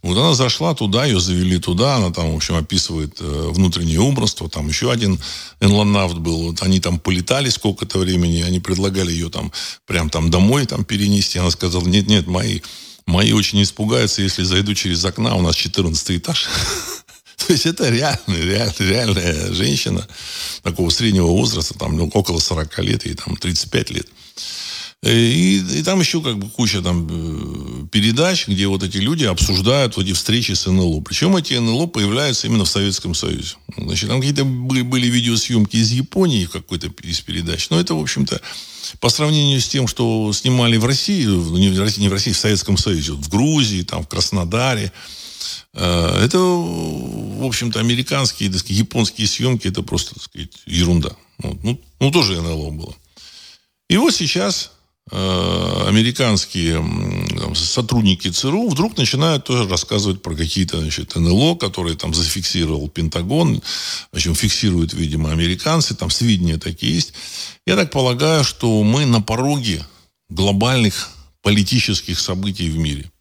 Вот 0.02 0.18
она 0.18 0.34
зашла 0.34 0.74
туда, 0.74 1.06
ее 1.06 1.20
завели 1.20 1.58
туда. 1.58 1.96
Она 1.96 2.12
там, 2.12 2.32
в 2.32 2.36
общем, 2.36 2.56
описывает 2.56 3.18
э, 3.20 3.50
внутреннее 3.52 4.00
убранство. 4.00 4.50
Там 4.50 4.68
еще 4.68 4.92
один 4.92 5.20
энлонавт 5.62 6.18
был. 6.18 6.52
Вот 6.52 6.62
они 6.62 6.80
там 6.80 7.00
полетали 7.00 7.50
сколько-то 7.50 8.00
времени. 8.00 8.42
Они 8.42 8.60
предлагали 8.60 9.12
ее 9.12 9.30
там 9.30 9.52
прям 9.86 10.10
там 10.10 10.30
домой 10.30 10.66
там 10.66 10.84
перенести. 10.84 11.40
Она 11.40 11.52
сказала, 11.52 11.86
нет-нет, 11.86 12.28
мои, 12.28 12.60
мои 13.06 13.32
очень 13.32 13.62
испугаются, 13.62 14.22
если 14.22 14.44
зайду 14.44 14.74
через 14.74 15.04
окна. 15.04 15.36
У 15.36 15.42
нас 15.42 15.56
14 15.56 16.18
этаж. 16.18 16.48
То 17.48 17.54
есть 17.54 17.66
это 17.66 17.90
реальная, 17.90 18.42
реальная, 18.42 18.74
реальная 18.80 19.54
женщина 19.54 20.08
такого 20.64 20.90
среднего 20.90 21.28
возраста, 21.28 21.78
там 21.78 21.98
ну, 21.98 22.08
около 22.14 22.40
40 22.40 22.80
лет, 22.80 23.06
ей 23.06 23.16
там 23.16 23.36
35 23.36 23.90
лет. 23.92 24.08
Э, 25.06 25.14
и, 25.16 25.58
и 25.80 25.84
там 25.84 26.00
еще 26.00 26.22
как 26.22 26.38
бы 26.38 26.50
куча 26.50 26.82
там 26.82 27.08
э, 27.10 27.88
передач, 27.92 28.48
где 28.48 28.68
вот 28.68 28.84
эти 28.84 28.98
люди 28.98 29.26
обсуждают 29.26 29.96
вот 29.96 30.06
эти 30.06 30.14
встречи 30.14 30.54
с 30.54 30.66
НЛО. 30.66 31.02
Причем 31.02 31.36
эти 31.36 31.54
НЛО 31.54 31.88
появляются 31.88 32.48
именно 32.48 32.66
в 32.66 32.70
Советском 32.70 33.14
Союзе. 33.14 33.56
Значит, 33.78 34.10
там 34.10 34.20
какие-то 34.20 34.46
были, 34.46 34.82
были 34.82 35.08
видеосъемки 35.08 35.78
из 35.78 35.92
Японии, 35.92 36.46
какой-то 36.46 36.90
из 37.04 37.22
передач. 37.22 37.70
Но 37.70 37.80
это, 37.80 37.94
в 37.94 38.02
общем-то, 38.02 38.42
по 39.00 39.10
сравнению 39.10 39.62
с 39.62 39.68
тем, 39.68 39.88
что 39.88 40.32
снимали 40.34 40.78
в 40.78 40.86
России, 40.86 41.26
не 41.26 41.70
в 41.70 41.80
России, 41.80 42.02
не 42.02 42.10
в 42.10 42.14
России, 42.14 42.32
в 42.32 42.38
Советском 42.38 42.78
Союзе, 42.78 43.14
в 43.14 43.30
Грузии, 43.30 43.84
там, 43.84 44.04
в 44.04 44.08
Краснодаре, 44.08 44.92
это, 45.74 46.38
в 46.38 47.46
общем-то, 47.46 47.80
американские, 47.80 48.50
так 48.50 48.60
сказать, 48.60 48.80
японские 48.80 49.28
съемки, 49.28 49.68
это 49.68 49.82
просто, 49.84 50.16
так 50.16 50.24
сказать, 50.24 50.52
ерунда. 50.66 51.12
Вот. 51.40 51.64
Ну, 51.64 51.82
ну, 52.00 52.12
тоже 52.12 52.42
НЛО 52.42 52.72
было. 52.72 52.96
И 53.90 53.98
вот 53.98 54.16
сейчас 54.16 54.72
э, 55.12 55.86
американские 55.88 56.76
там, 56.76 57.56
сотрудники 57.56 58.30
ЦРУ 58.30 58.70
вдруг 58.70 58.98
начинают 58.98 59.44
тоже 59.44 59.68
рассказывать 59.68 60.22
про 60.22 60.36
какие-то 60.36 60.80
значит, 60.80 61.16
НЛО, 61.16 61.56
которые 61.56 61.96
там 61.96 62.14
зафиксировал 62.14 62.90
Пентагон, 62.90 63.62
общем, 64.12 64.34
фиксируют, 64.34 64.94
видимо, 64.94 65.32
американцы, 65.32 65.96
там 65.96 66.10
сведения 66.10 66.58
такие 66.58 66.96
есть. 66.96 67.14
Я 67.68 67.76
так 67.76 67.92
полагаю, 67.92 68.44
что 68.44 68.84
мы 68.84 69.06
на 69.06 69.22
пороге 69.22 69.86
глобальных 70.30 71.12
политических 71.42 72.20
событий 72.20 72.70
в 72.70 72.78
мире. 72.78 73.12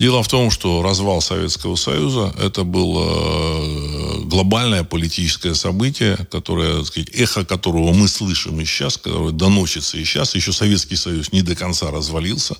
Дело 0.00 0.22
в 0.22 0.28
том, 0.28 0.52
что 0.52 0.80
развал 0.82 1.20
Советского 1.20 1.74
Союза– 1.74 2.32
это 2.38 2.62
было 2.62 3.04
э, 3.04 4.20
глобальное 4.26 4.84
политическое 4.84 5.56
событие, 5.56 6.16
которое, 6.30 6.84
сказать, 6.84 7.08
эхо 7.14 7.44
которого 7.44 7.92
мы 7.92 8.06
слышим 8.06 8.60
и 8.60 8.64
сейчас, 8.64 8.96
которое 8.96 9.32
доносится 9.32 9.98
и 9.98 10.04
сейчас. 10.04 10.36
Еще 10.36 10.52
Советский 10.52 10.94
Союз 10.94 11.32
не 11.32 11.42
до 11.42 11.56
конца 11.56 11.90
развалился. 11.90 12.56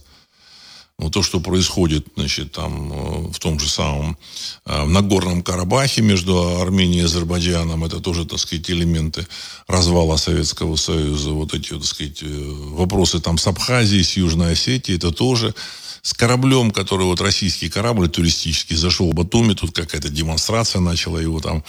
Но 0.99 1.11
то, 1.11 1.23
что 1.23 1.38
происходит, 1.38 2.09
значит, 2.16 2.50
там, 2.50 2.92
э, 2.92 3.33
в 3.33 3.38
том 3.38 3.61
же 3.61 3.68
самом 3.68 4.18
э, 4.66 4.83
в 4.83 4.90
Нагорном 4.90 5.42
Карабахе 5.42 6.02
между 6.02 6.61
Арменией 6.61 7.02
и 7.02 7.04
Азербайджаном, 7.04 7.85
это 7.85 8.00
тоже, 8.00 8.25
так 8.25 8.40
сказать, 8.40 8.68
элементы 8.68 9.28
развала 9.68 10.16
Советского 10.16 10.75
Союза. 10.75 11.30
Вот 11.30 11.54
эти, 11.54 11.68
так 11.68 11.85
сказать, 11.85 12.21
вопросы 12.21 13.21
там 13.21 13.38
с 13.38 13.47
Абхазией, 13.47 14.02
с 14.02 14.16
Южной 14.16 14.54
Осетией, 14.54 14.97
это 14.97 15.12
тоже 15.12 15.54
с 16.02 16.14
кораблем, 16.14 16.71
который 16.71 17.07
вот 17.07 17.21
российский 17.21 17.69
корабль 17.69 18.09
туристический 18.09 18.76
зашел 18.76 19.11
в 19.11 19.14
Батуми, 19.14 19.55
тут 19.55 19.75
какая-то 19.75 20.09
демонстрация 20.09 20.81
начала 20.81 21.19
его 21.19 21.40
там 21.40 21.64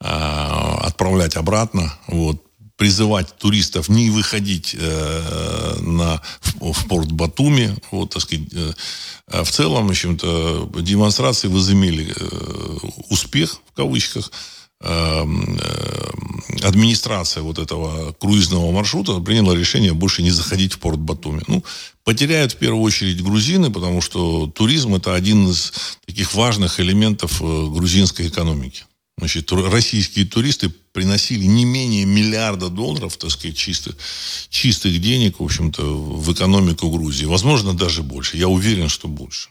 э, 0.00 0.06
отправлять 0.06 1.36
обратно, 1.36 1.92
вот 2.08 2.42
призывать 2.76 3.36
туристов 3.38 3.88
не 3.88 4.10
выходить 4.10 4.74
э, 4.78 5.76
на, 5.80 6.20
в, 6.40 6.72
в 6.72 6.86
порт 6.88 7.12
Батуми. 7.12 7.76
Вот, 7.90 8.10
так 8.10 8.22
сказать, 8.22 8.48
э, 8.52 8.72
в 9.42 9.50
целом, 9.50 9.86
в 9.86 9.90
общем-то, 9.90 10.70
демонстрации 10.80 11.48
возымели 11.48 12.12
э, 12.14 12.78
успех, 13.10 13.60
в 13.72 13.76
кавычках. 13.76 14.30
Э, 14.80 15.24
э, 15.24 16.10
администрация 16.64 17.42
вот 17.42 17.58
этого 17.58 18.12
круизного 18.14 18.72
маршрута 18.72 19.20
приняла 19.20 19.54
решение 19.54 19.92
больше 19.92 20.22
не 20.22 20.30
заходить 20.30 20.72
в 20.72 20.78
порт 20.78 20.98
Батуми. 20.98 21.42
Ну, 21.46 21.62
потеряют 22.04 22.52
в 22.52 22.56
первую 22.56 22.82
очередь 22.82 23.22
грузины, 23.22 23.70
потому 23.70 24.00
что 24.00 24.46
туризм 24.46 24.94
это 24.94 25.14
один 25.14 25.48
из 25.48 25.72
таких 26.06 26.34
важных 26.34 26.80
элементов 26.80 27.42
э, 27.42 27.44
грузинской 27.44 28.28
экономики. 28.28 28.84
Значит, 29.16 29.52
российские 29.52 30.26
туристы 30.26 30.70
приносили 30.92 31.44
не 31.44 31.64
менее 31.64 32.04
миллиарда 32.04 32.68
долларов, 32.68 33.16
так 33.16 33.30
сказать, 33.30 33.56
чистых, 33.56 33.96
чистых 34.48 35.00
денег, 35.00 35.38
в 35.38 35.44
общем-то, 35.44 35.82
в 35.82 36.32
экономику 36.32 36.90
Грузии. 36.90 37.24
Возможно, 37.24 37.74
даже 37.74 38.02
больше. 38.02 38.36
Я 38.36 38.48
уверен, 38.48 38.88
что 38.88 39.06
больше. 39.06 39.48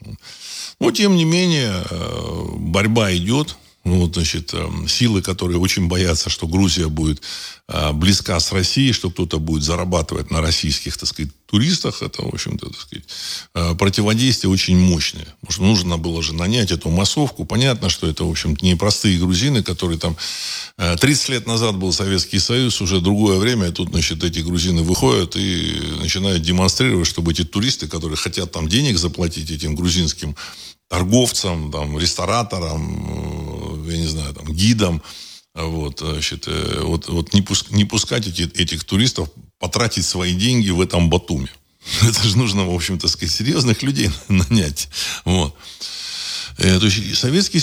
Но, 0.80 0.92
тем 0.92 1.16
не 1.16 1.24
менее, 1.24 1.84
э, 1.90 2.46
борьба 2.58 3.16
идет 3.16 3.56
ну, 3.84 4.00
вот, 4.00 4.14
значит, 4.14 4.54
эм, 4.54 4.88
силы, 4.88 5.22
которые 5.22 5.60
очень 5.60 5.88
боятся, 5.90 6.30
что 6.30 6.48
Грузия 6.48 6.88
будет 6.88 7.22
э, 7.68 7.92
близка 7.92 8.40
с 8.40 8.54
Россией, 8.54 8.94
что 8.94 9.10
кто-то 9.10 9.40
будет 9.40 9.64
зарабатывать 9.64 10.32
на 10.32 10.42
российских, 10.42 10.98
так 10.98 11.10
сказать, 11.10 11.32
туристах, 11.48 12.02
это, 12.02 12.22
в 12.22 12.34
общем-то, 12.34 12.68
так 12.68 12.80
сказать, 12.80 13.04
э, 13.54 13.76
противодействие 13.76 14.50
очень 14.52 14.78
мощное. 14.78 15.28
Что 15.50 15.64
нужно 15.64 15.98
было 15.98 16.24
же 16.24 16.34
нанять 16.34 16.72
эту 16.72 16.90
массовку. 16.90 17.44
Понятно, 17.44 17.90
что 17.90 18.08
это, 18.08 18.24
в 18.24 18.32
общем-то, 18.32 18.64
не 18.66 18.76
простые 18.76 19.20
грузины, 19.20 19.64
которые 19.64 20.00
там... 20.00 20.16
30 20.78 21.30
лет 21.30 21.46
назад 21.46 21.76
был 21.76 21.94
Советский 21.94 22.40
Союз, 22.40 22.82
уже 22.82 23.00
другое 23.00 23.38
время, 23.38 23.68
и 23.68 23.72
тут, 23.72 23.90
значит, 23.90 24.24
эти 24.24 24.40
грузины 24.40 24.82
выходят 24.82 25.36
и 25.36 25.98
начинают 26.00 26.42
демонстрировать, 26.42 27.08
чтобы 27.08 27.32
эти 27.32 27.44
туристы, 27.44 27.88
которые 27.88 28.18
хотят 28.18 28.52
там 28.52 28.68
денег 28.68 28.98
заплатить 28.98 29.52
этим 29.52 29.76
грузинским 29.76 30.36
торговцам, 30.90 31.72
там, 31.72 31.98
рестораторам, 31.98 33.86
э, 33.88 33.92
я 33.92 33.98
не 33.98 34.08
знаю, 34.08 34.34
там, 34.34 34.54
гидам, 34.54 35.02
вот, 35.56 36.00
значит, 36.00 36.46
э, 36.48 36.82
вот, 36.82 37.08
вот 37.10 37.34
не, 37.34 37.42
пуск, 37.42 37.72
не 37.72 37.86
пускать 37.86 38.28
эти, 38.28 38.44
этих 38.60 38.84
туристов 38.84 39.30
потратить 39.60 40.06
свои 40.06 40.34
деньги 40.34 40.72
в 40.72 40.82
этом 40.82 41.10
Батуме. 41.10 41.50
Это 42.02 42.28
же 42.28 42.38
нужно, 42.38 42.66
в 42.66 42.74
общем-то, 42.74 43.08
сказать, 43.08 43.34
серьезных 43.34 43.84
людей 43.84 44.10
нанять. 44.28 44.90
Вот. 45.26 45.56
Э, 46.58 46.80
то 46.80 46.86
есть 46.86 47.18
советский, 47.18 47.62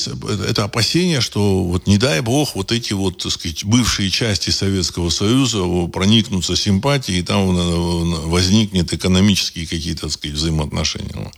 это 0.48 0.64
опасение, 0.64 1.20
что 1.20 1.64
вот 1.64 1.86
не 1.86 1.98
дай 1.98 2.20
бог 2.20 2.54
вот 2.54 2.72
эти 2.72 2.92
вот, 2.92 3.18
так 3.18 3.32
сказать, 3.32 3.64
бывшие 3.64 4.10
части 4.10 4.50
Советского 4.50 5.10
Союза 5.10 5.64
проникнутся 5.92 6.56
симпатией, 6.56 7.20
и 7.20 7.22
там 7.22 8.28
возникнет 8.30 8.92
экономические 8.92 9.66
какие-то, 9.66 10.02
так 10.02 10.12
сказать, 10.12 10.36
взаимоотношения. 10.36 11.30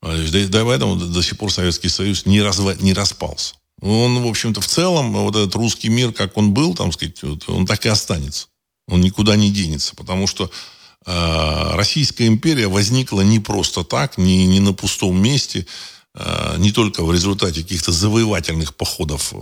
А, 0.00 0.16
да 0.48 0.64
поэтому 0.64 0.96
до 0.96 1.22
сих 1.22 1.38
пор 1.38 1.52
Советский 1.52 1.88
Союз 1.88 2.26
не, 2.26 2.40
разва, 2.40 2.74
не 2.74 2.92
распался. 2.92 3.54
Он, 3.80 4.22
в 4.22 4.26
общем-то, 4.26 4.60
в 4.60 4.66
целом, 4.66 5.12
вот 5.12 5.36
этот 5.36 5.54
русский 5.54 5.88
мир, 5.88 6.12
как 6.12 6.36
он 6.36 6.52
был, 6.52 6.74
там, 6.74 6.92
сказать, 6.92 7.22
вот, 7.22 7.48
он 7.48 7.66
так 7.66 7.84
и 7.86 7.88
останется. 7.88 8.48
Он 8.88 9.00
никуда 9.00 9.36
не 9.36 9.50
денется, 9.50 9.94
потому 9.94 10.26
что 10.26 10.50
э, 11.06 11.70
Российская 11.74 12.26
империя 12.26 12.68
возникла 12.68 13.20
не 13.20 13.38
просто 13.38 13.84
так, 13.84 14.18
не, 14.18 14.46
не 14.46 14.60
на 14.60 14.72
пустом 14.72 15.20
месте, 15.20 15.66
э, 16.14 16.56
не 16.58 16.72
только 16.72 17.04
в 17.04 17.12
результате 17.12 17.62
каких-то 17.62 17.92
завоевательных 17.92 18.74
походов 18.74 19.32
э, 19.32 19.36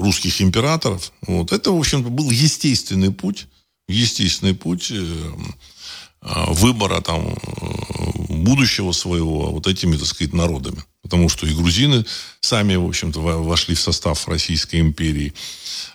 русских 0.00 0.40
императоров. 0.40 1.12
Вот. 1.26 1.52
Это, 1.52 1.70
в 1.70 1.78
общем-то, 1.78 2.08
был 2.08 2.30
естественный 2.30 3.12
путь, 3.12 3.46
естественный 3.88 4.54
путь 4.54 4.90
э, 4.90 5.32
а, 6.22 6.52
выбора 6.52 7.00
там 7.00 7.28
э, 7.28 8.19
будущего 8.44 8.92
своего 8.92 9.50
вот 9.50 9.66
этими, 9.66 9.96
так 9.96 10.06
сказать, 10.06 10.32
народами. 10.32 10.82
Потому 11.02 11.28
что 11.28 11.46
и 11.46 11.54
грузины 11.54 12.04
сами, 12.40 12.76
в 12.76 12.86
общем-то, 12.86 13.20
вошли 13.20 13.74
в 13.74 13.80
состав 13.80 14.28
Российской 14.28 14.80
империи. 14.80 15.32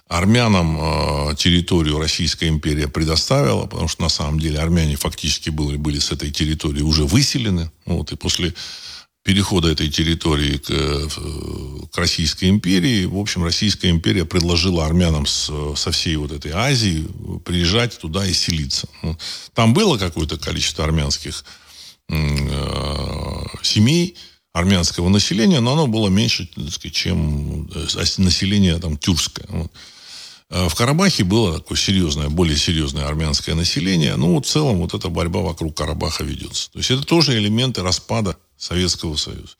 Армянам 0.08 0.78
э, 0.80 1.36
территорию 1.36 2.00
Российская 2.00 2.48
империя 2.48 2.88
предоставила, 2.88 3.66
потому 3.66 3.88
что 3.88 4.04
на 4.04 4.10
самом 4.10 4.40
деле 4.40 4.60
армяне 4.60 4.96
фактически 4.96 5.50
были, 5.50 5.78
были 5.78 6.00
с 6.00 6.12
этой 6.12 6.32
территории 6.32 6.82
уже 6.82 7.06
выселены. 7.06 7.72
Вот, 7.86 8.12
и 8.12 8.16
после 8.16 8.54
перехода 9.24 9.70
этой 9.70 9.90
территории 9.90 10.58
к, 10.58 10.70
э, 10.70 11.08
к 11.92 11.98
Российской 11.98 12.50
империи, 12.50 13.06
в 13.06 13.18
общем, 13.18 13.44
Российская 13.44 13.90
империя 13.90 14.25
предложила 14.25 14.86
армянам 14.86 15.25
с, 15.25 15.52
со 15.75 15.92
всей 15.92 16.16
вот 16.18 16.32
этой 16.32 16.52
Азии 16.52 17.08
приезжать 17.44 17.98
туда 17.98 18.25
и 18.27 18.34
селиться. 18.34 18.88
Ну, 19.01 19.18
там 19.55 19.74
было 19.74 19.98
какое-то 19.98 20.38
количество 20.38 20.84
армянских 20.84 21.44
семей, 23.63 24.15
армянского 24.55 25.09
населения, 25.09 25.59
но 25.59 25.74
оно 25.74 25.85
было 25.85 26.07
меньше, 26.07 26.50
сказать, 26.72 26.96
чем 26.96 27.70
э, 27.75 27.87
население 28.18 28.79
там 28.79 28.98
тюркское. 28.98 29.46
А 30.50 30.70
в 30.70 30.75
Карабахе 30.75 31.25
было 31.25 31.55
такое 31.55 31.77
серьезное, 31.77 32.29
более 32.29 32.55
серьезное 32.55 33.05
армянское 33.05 33.53
население. 33.53 34.15
Ну, 34.15 34.39
в 34.39 34.46
целом 34.46 34.77
вот 34.77 34.94
эта 34.94 35.09
борьба 35.09 35.41
вокруг 35.41 35.75
Карабаха 35.75 36.24
ведется. 36.24 36.72
То 36.72 36.77
есть 36.77 36.89
это 36.89 37.03
тоже 37.03 37.37
элементы 37.37 37.81
распада 37.81 38.37
Советского 38.55 39.18
Союза. 39.18 39.55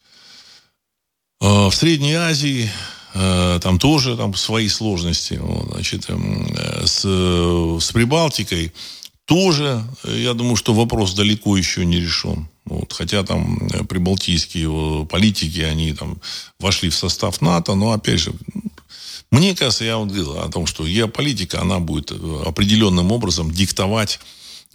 А, 1.41 1.69
в 1.69 1.75
Средней 1.75 2.13
Азии 2.13 2.69
а, 3.13 3.60
там 3.60 3.79
тоже 3.79 4.15
там 4.15 4.34
свои 4.36 4.69
сложности. 4.69 5.41
Значит, 5.71 6.10
эм, 6.10 6.47
э, 6.55 6.86
с, 6.86 7.01
с 7.01 7.91
Прибалтикой 7.91 8.71
тоже, 9.25 9.83
я 10.03 10.33
думаю, 10.33 10.55
что 10.55 10.73
вопрос 10.73 11.13
далеко 11.13 11.57
еще 11.57 11.85
не 11.85 11.99
решен. 11.99 12.47
Вот, 12.65 12.93
хотя 12.93 13.23
там 13.23 13.67
э, 13.67 13.83
прибалтийские 13.83 15.05
политики, 15.05 15.59
они 15.59 15.93
там 15.93 16.19
вошли 16.59 16.89
в 16.89 16.95
состав 16.95 17.41
НАТО, 17.41 17.75
но 17.75 17.91
опять 17.91 18.19
же, 18.19 18.33
мне 19.29 19.55
кажется, 19.55 19.85
я 19.85 19.97
вот 19.97 20.07
говорил 20.07 20.39
о 20.39 20.49
том, 20.49 20.65
что 20.65 20.88
геополитика, 20.88 21.61
она 21.61 21.79
будет 21.79 22.11
э, 22.11 22.15
определенным 22.45 23.11
образом 23.11 23.51
диктовать 23.51 24.19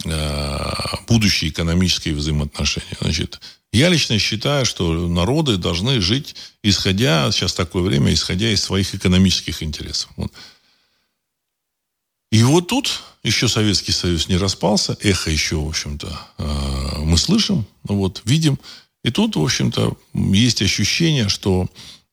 э, 0.05 0.73
будущие 1.07 1.51
экономические 1.51 2.13
взаимоотношения. 2.13 2.97
Значит, 3.01 3.41
я 3.73 3.89
лично 3.89 4.19
считаю, 4.19 4.65
что 4.65 5.07
народы 5.07 5.57
должны 5.57 5.99
жить, 6.01 6.35
исходя, 6.63 7.31
сейчас 7.31 7.53
такое 7.53 7.83
время, 7.83 8.13
исходя 8.13 8.51
из 8.51 8.61
своих 8.61 8.93
экономических 8.95 9.63
интересов. 9.63 10.09
Вот. 10.15 10.31
И 12.31 12.43
вот 12.43 12.67
тут 12.67 13.03
еще 13.23 13.47
Советский 13.47 13.91
Союз 13.91 14.29
не 14.29 14.37
распался, 14.37 14.97
эхо 15.01 15.29
еще, 15.29 15.57
в 15.57 15.67
общем-то, 15.67 16.19
э, 16.37 16.99
мы 16.99 17.17
слышим, 17.17 17.65
вот, 17.83 18.21
видим. 18.25 18.57
И 19.03 19.11
тут, 19.11 19.35
в 19.35 19.43
общем-то, 19.43 19.97
есть 20.13 20.61
ощущение, 20.61 21.27
что 21.27 21.67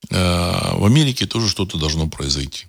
э, 0.09 0.15
в 0.15 0.85
Америке 0.85 1.25
тоже 1.25 1.49
что-то 1.49 1.77
должно 1.77 2.07
произойти. 2.07 2.67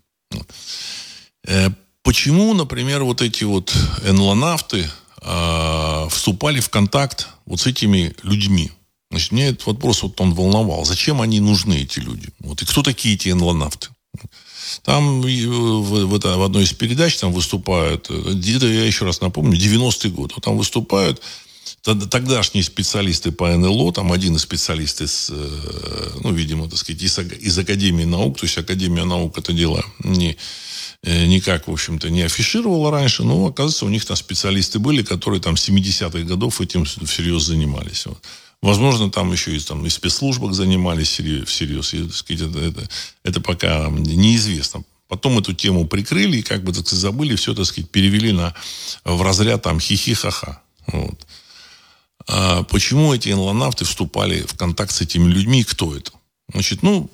Э, 1.45 1.71
почему, 2.03 2.55
например, 2.55 3.03
вот 3.03 3.21
эти 3.21 3.45
вот 3.45 3.75
энлонавты 4.05 4.89
вступали 6.09 6.61
в 6.61 6.71
контакт 6.71 7.29
вот 7.45 7.61
с 7.61 7.67
этими 7.67 8.15
людьми? 8.23 8.71
Значит, 9.11 9.33
мне 9.33 9.49
этот 9.49 9.67
вопрос 9.67 10.03
вот 10.03 10.19
он 10.19 10.33
волновал. 10.33 10.87
Зачем 10.87 11.21
они 11.21 11.41
нужны, 11.41 11.83
эти 11.83 11.99
люди? 11.99 12.31
Вот, 12.39 12.63
и 12.63 12.65
кто 12.65 12.83
такие 12.83 13.17
эти 13.17 13.29
энлонавты? 13.29 13.89
Там 14.85 15.21
в, 15.21 15.27
в, 15.27 16.15
это, 16.15 16.37
в 16.37 16.43
одной 16.43 16.65
из 16.65 16.73
передач 16.73 17.17
там 17.17 17.33
выступают, 17.33 18.11
где-то, 18.11 18.67
я 18.67 18.85
еще 18.85 19.05
раз 19.05 19.21
напомню, 19.21 19.59
90-й 19.59 20.11
год. 20.11 20.35
Там 20.43 20.57
выступают 20.57 21.21
тогдашние 21.83 22.63
специалисты 22.63 23.33
по 23.33 23.49
НЛО, 23.57 23.93
там 23.93 24.13
один 24.13 24.37
из 24.37 24.43
специалистов, 24.43 25.07
из, 25.07 25.31
э, 25.31 26.11
ну, 26.23 26.33
видимо, 26.33 26.69
так 26.69 26.79
сказать, 26.79 27.03
из, 27.03 27.19
из 27.19 27.59
Академии 27.59 28.05
наук, 28.05 28.39
то 28.39 28.45
есть 28.45 28.59
Академия 28.59 29.05
наук 29.05 29.39
это 29.39 29.53
дело 29.53 29.85
не, 30.01 30.37
э, 31.03 31.27
никак, 31.27 31.69
в 31.69 31.73
общем-то, 31.73 32.11
не 32.11 32.23
афишировала 32.23 32.91
раньше, 32.91 33.23
но, 33.23 33.47
оказывается, 33.47 33.87
у 33.87 33.89
них 33.89 34.05
там 34.05 34.17
специалисты 34.17 34.79
были, 34.79 35.03
которые 35.03 35.41
там 35.41 35.55
70-х 35.55 36.21
годов 36.21 36.61
этим 36.61 36.85
всерьез 36.85 37.45
занимались. 37.45 38.07
Возможно, 38.63 39.11
там 39.11 39.33
еще 39.33 39.57
и, 39.57 39.61
там, 39.61 39.87
и 39.87 39.89
спецслужбах 39.89 40.53
занимались 40.53 41.09
всерьез. 41.09 41.95
И, 41.95 42.09
сказать, 42.11 42.43
это, 42.43 42.59
это, 42.59 42.89
это 43.25 43.41
пока 43.41 43.89
неизвестно. 43.89 44.85
Потом 45.09 45.39
эту 45.39 45.55
тему 45.55 45.87
прикрыли 45.87 46.39
и 46.39 46.43
как 46.43 46.63
бы, 46.63 46.73
так 46.73 46.87
сказать, 46.87 47.03
забыли, 47.03 47.37
все, 47.37 47.55
так 47.55 47.65
сказать, 47.65 47.91
перевели 47.91 48.33
на, 48.33 48.55
в 49.05 49.23
разряд 49.23 49.63
там 49.63 49.81
хихи-ха-ха. 49.81 50.63
Вот. 50.87 51.27
А 52.29 52.63
почему 52.65 53.15
эти 53.15 53.31
инлонавты 53.31 53.85
вступали 53.85 54.43
в 54.43 54.55
контакт 54.55 54.93
с 54.93 55.01
этими 55.01 55.29
людьми 55.29 55.65
кто 55.65 55.97
это? 55.97 56.13
Значит, 56.53 56.83
ну, 56.83 57.11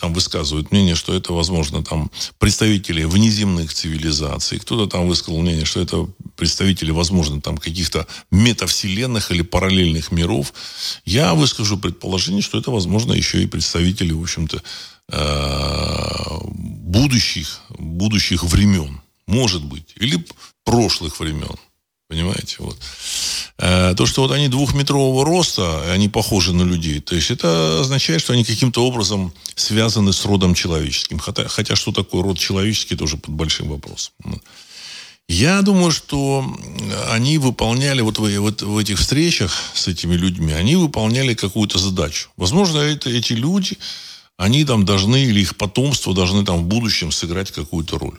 там 0.00 0.14
высказывают 0.14 0.70
мнение, 0.70 0.94
что 0.94 1.12
это, 1.12 1.32
возможно, 1.32 1.82
там 1.82 2.10
представители 2.38 3.04
внеземных 3.04 3.74
цивилизаций. 3.74 4.58
Кто-то 4.60 4.86
там 4.86 5.08
высказал 5.08 5.40
мнение, 5.40 5.64
что 5.64 5.80
это 5.80 6.08
представители, 6.36 6.92
возможно, 6.92 7.40
там 7.40 7.58
каких-то 7.58 8.06
метавселенных 8.30 9.32
или 9.32 9.42
параллельных 9.42 10.12
миров. 10.12 10.54
Я 11.04 11.34
выскажу 11.34 11.78
предположение, 11.78 12.42
что 12.42 12.58
это, 12.58 12.70
возможно, 12.70 13.12
еще 13.12 13.42
и 13.42 13.46
представители, 13.46 14.12
в 14.12 14.22
общем-то, 14.22 14.62
э, 15.10 16.38
будущих, 16.44 17.60
будущих 17.78 18.44
времен. 18.44 19.00
Может 19.26 19.64
быть. 19.64 19.94
Или 19.96 20.24
прошлых 20.64 21.18
времен. 21.18 21.56
Понимаете? 22.08 22.56
Вот. 22.60 22.78
Э, 23.58 23.94
то, 23.94 24.06
что 24.06 24.22
вот 24.22 24.32
они 24.32 24.48
двухметрового 24.48 25.26
роста, 25.26 25.92
они 25.92 26.08
похожи 26.08 26.54
на 26.54 26.62
людей, 26.62 27.00
то 27.00 27.14
есть 27.14 27.30
это 27.30 27.80
означает, 27.80 28.22
что 28.22 28.32
они 28.32 28.44
каким-то 28.44 28.84
образом 28.86 29.32
связаны 29.54 30.14
с 30.14 30.24
родом 30.24 30.54
человеческим. 30.54 31.18
Хотя, 31.18 31.46
хотя 31.48 31.76
что 31.76 31.92
такое 31.92 32.22
род 32.22 32.38
человеческий, 32.38 32.96
тоже 32.96 33.18
под 33.18 33.34
большим 33.34 33.68
вопросом. 33.68 34.14
Я 35.28 35.60
думаю, 35.60 35.90
что 35.90 36.46
они 37.10 37.36
выполняли 37.36 38.00
вот 38.00 38.18
в, 38.18 38.40
вот 38.40 38.62
в 38.62 38.78
этих 38.78 38.98
встречах 38.98 39.52
с 39.74 39.86
этими 39.86 40.14
людьми, 40.14 40.54
они 40.54 40.76
выполняли 40.76 41.34
какую-то 41.34 41.78
задачу. 41.78 42.30
Возможно, 42.38 42.78
это, 42.78 43.10
эти 43.10 43.34
люди, 43.34 43.76
они 44.38 44.64
там 44.64 44.86
должны, 44.86 45.24
или 45.24 45.40
их 45.40 45.56
потомство 45.56 46.14
должны 46.14 46.46
там 46.46 46.60
в 46.60 46.66
будущем 46.66 47.12
сыграть 47.12 47.50
какую-то 47.50 47.98
роль. 47.98 48.18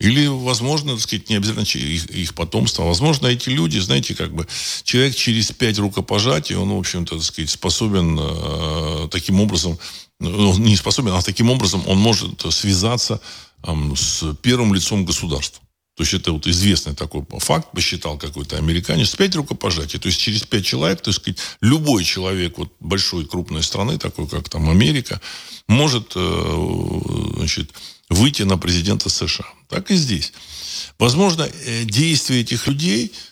Или, 0.00 0.26
возможно, 0.26 0.94
так 0.94 1.02
сказать, 1.02 1.28
не 1.28 1.36
обязательно 1.36 1.64
их, 1.64 2.06
их 2.06 2.34
потомство. 2.34 2.84
Возможно, 2.84 3.26
эти 3.26 3.50
люди, 3.50 3.78
знаете, 3.78 4.14
как 4.14 4.34
бы 4.34 4.46
человек 4.82 5.14
через 5.14 5.52
пять 5.52 5.78
рукопожатий, 5.78 6.56
он, 6.56 6.70
в 6.70 6.78
общем-то, 6.78 7.16
так 7.16 7.24
сказать, 7.24 7.50
способен 7.50 8.18
э, 8.18 9.08
таким 9.10 9.40
образом, 9.42 9.78
ну, 10.18 10.56
не 10.58 10.76
способен, 10.76 11.12
а 11.12 11.20
таким 11.20 11.50
образом 11.50 11.82
он 11.86 11.98
может 11.98 12.40
связаться 12.50 13.20
э, 13.62 13.72
с 13.94 14.34
первым 14.42 14.72
лицом 14.72 15.04
государства. 15.04 15.62
То 15.96 16.02
есть 16.02 16.14
это 16.14 16.32
вот 16.32 16.46
известный 16.46 16.94
такой 16.94 17.26
факт, 17.40 17.72
посчитал 17.72 18.16
какой-то 18.16 18.56
американец, 18.56 19.14
пять 19.14 19.34
рукопожатий. 19.36 19.98
То 19.98 20.06
есть 20.06 20.18
через 20.18 20.44
пять 20.44 20.64
человек, 20.64 21.02
то 21.02 21.10
есть 21.10 21.20
любой 21.60 22.04
человек 22.04 22.56
вот 22.56 22.72
большой 22.80 23.26
крупной 23.26 23.62
страны, 23.62 23.98
такой 23.98 24.26
как 24.26 24.48
там 24.48 24.70
Америка, 24.70 25.20
может 25.68 26.12
э, 26.14 26.60
значит, 27.36 27.74
выйти 28.08 28.44
на 28.44 28.56
президента 28.56 29.10
США. 29.10 29.44
Так 29.70 29.90
и 29.90 29.96
здесь. 29.96 30.32
Возможно, 30.98 31.42
э, 31.42 31.84
действия 31.84 32.40
этих 32.40 32.66
людей– 32.66 33.12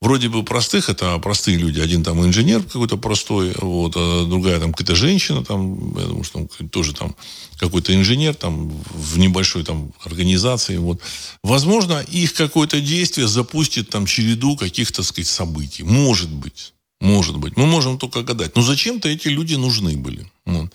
вроде 0.00 0.28
бы 0.28 0.42
простых, 0.42 0.88
это 0.88 1.18
простые 1.18 1.56
люди. 1.56 1.80
Один 1.80 2.04
там 2.04 2.24
инженер 2.24 2.62
какой-то 2.62 2.96
простой, 2.96 3.52
вот, 3.60 3.94
а 3.96 4.24
другая 4.24 4.60
там 4.60 4.72
какая-то 4.72 4.94
женщина, 4.94 5.44
там, 5.44 5.98
я 5.98 6.06
думаю, 6.06 6.24
что 6.24 6.46
там 6.46 6.68
тоже 6.68 6.94
там 6.94 7.16
какой-то 7.58 7.94
инженер 7.94 8.34
там 8.34 8.68
в 8.68 9.18
небольшой 9.18 9.64
там 9.64 9.92
организации. 10.04 10.76
Вот. 10.76 11.00
Возможно, 11.42 12.04
их 12.12 12.34
какое-то 12.34 12.80
действие 12.80 13.26
запустит 13.26 13.88
там 13.90 14.06
череду 14.06 14.56
каких-то, 14.56 15.02
сказать, 15.02 15.28
событий. 15.28 15.82
Может 15.82 16.30
быть. 16.30 16.72
Может 17.00 17.36
быть. 17.36 17.56
Мы 17.56 17.66
можем 17.66 17.98
только 17.98 18.22
гадать. 18.22 18.56
Но 18.56 18.62
зачем-то 18.62 19.08
эти 19.08 19.28
люди 19.28 19.54
нужны 19.54 19.96
были. 19.96 20.30
Вот. 20.44 20.72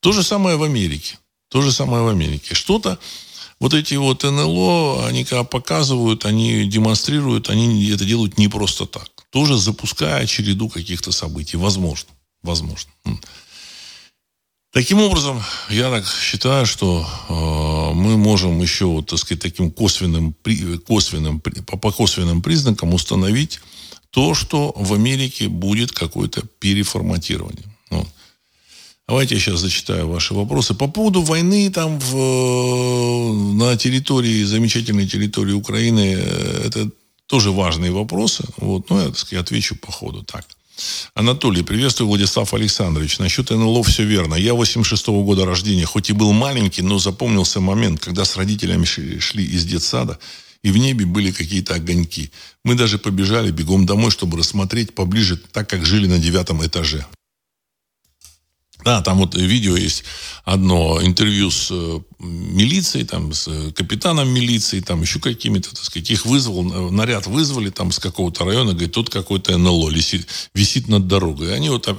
То 0.00 0.12
же 0.12 0.22
самое 0.22 0.56
в 0.56 0.62
Америке. 0.62 1.18
То 1.48 1.62
же 1.62 1.72
самое 1.72 2.02
в 2.02 2.08
Америке. 2.08 2.54
Что-то 2.54 2.98
вот 3.58 3.74
эти 3.74 3.94
вот 3.94 4.22
НЛО, 4.22 5.06
они 5.06 5.24
когда 5.24 5.44
показывают, 5.44 6.24
они 6.24 6.66
демонстрируют, 6.66 7.48
они 7.48 7.90
это 7.90 8.04
делают 8.04 8.38
не 8.38 8.48
просто 8.48 8.86
так. 8.86 9.08
Тоже 9.30 9.56
запуская 9.56 10.26
череду 10.26 10.68
каких-то 10.68 11.12
событий. 11.12 11.56
Возможно. 11.56 12.10
Возможно. 12.42 12.90
Таким 14.72 15.00
образом, 15.00 15.42
я 15.70 15.90
так 15.90 16.04
считаю, 16.06 16.66
что 16.66 17.06
э, 17.28 17.94
мы 17.94 18.18
можем 18.18 18.60
еще, 18.60 18.84
вот, 18.84 19.06
так 19.06 19.18
сказать, 19.18 19.40
таким 19.40 19.70
косвенным, 19.70 20.34
косвенным, 20.86 21.40
по, 21.40 21.78
по 21.78 21.92
косвенным 21.92 22.42
признакам 22.42 22.92
установить 22.92 23.60
то, 24.10 24.34
что 24.34 24.72
в 24.76 24.92
Америке 24.92 25.48
будет 25.48 25.92
какое-то 25.92 26.42
переформатирование. 26.58 27.64
Давайте 29.08 29.36
я 29.36 29.40
сейчас 29.40 29.60
зачитаю 29.60 30.08
ваши 30.08 30.34
вопросы. 30.34 30.74
По 30.74 30.88
поводу 30.88 31.22
войны 31.22 31.70
там 31.70 32.00
в, 32.00 33.54
на 33.54 33.76
территории, 33.76 34.42
замечательной 34.42 35.06
территории 35.06 35.52
Украины, 35.52 36.16
э, 36.18 36.62
это 36.66 36.90
тоже 37.28 37.52
важные 37.52 37.92
вопросы. 37.92 38.44
Вот, 38.56 38.90
но 38.90 39.00
я, 39.00 39.06
так 39.06 39.18
сказать, 39.18 39.44
отвечу 39.44 39.76
по 39.76 39.92
ходу. 39.92 40.24
Так. 40.24 40.44
Анатолий, 41.14 41.62
приветствую, 41.62 42.08
Владислав 42.08 42.52
Александрович. 42.52 43.20
Насчет 43.20 43.50
НЛО 43.50 43.84
все 43.84 44.04
верно. 44.04 44.34
Я 44.34 44.54
86 44.54 45.08
-го 45.08 45.24
года 45.24 45.46
рождения, 45.46 45.86
хоть 45.86 46.10
и 46.10 46.12
был 46.12 46.32
маленький, 46.32 46.82
но 46.82 46.98
запомнился 46.98 47.60
момент, 47.60 48.00
когда 48.00 48.24
с 48.24 48.36
родителями 48.36 48.84
шли 49.20 49.44
из 49.44 49.64
детсада, 49.64 50.18
и 50.64 50.72
в 50.72 50.76
небе 50.78 51.06
были 51.06 51.30
какие-то 51.30 51.74
огоньки. 51.74 52.30
Мы 52.64 52.74
даже 52.74 52.98
побежали 52.98 53.52
бегом 53.52 53.86
домой, 53.86 54.10
чтобы 54.10 54.36
рассмотреть 54.36 54.94
поближе, 54.94 55.36
так 55.36 55.70
как 55.70 55.86
жили 55.86 56.08
на 56.08 56.18
девятом 56.18 56.66
этаже. 56.66 57.06
Да, 58.86 59.02
там 59.02 59.18
вот 59.18 59.34
видео 59.34 59.76
есть 59.76 60.04
одно 60.44 61.04
интервью 61.04 61.50
с 61.50 61.70
э, 61.72 61.98
милицией, 62.20 63.04
там, 63.04 63.32
с 63.32 63.48
э, 63.48 63.72
капитаном 63.72 64.28
милиции, 64.28 64.78
там, 64.78 65.02
еще 65.02 65.18
какими-то, 65.18 65.70
так 65.70 65.82
сказать, 65.82 66.08
их 66.08 66.24
вызвал, 66.24 66.62
наряд 66.92 67.26
вызвали 67.26 67.70
там 67.70 67.90
с 67.90 67.98
какого-то 67.98 68.44
района, 68.44 68.74
говорит, 68.74 68.92
тут 68.92 69.10
какой-то 69.10 69.58
НЛО 69.58 69.90
висит, 69.90 70.28
висит 70.54 70.86
над 70.86 71.08
дорогой. 71.08 71.48
И 71.48 71.50
они 71.50 71.68
вот, 71.68 71.82
там, 71.82 71.98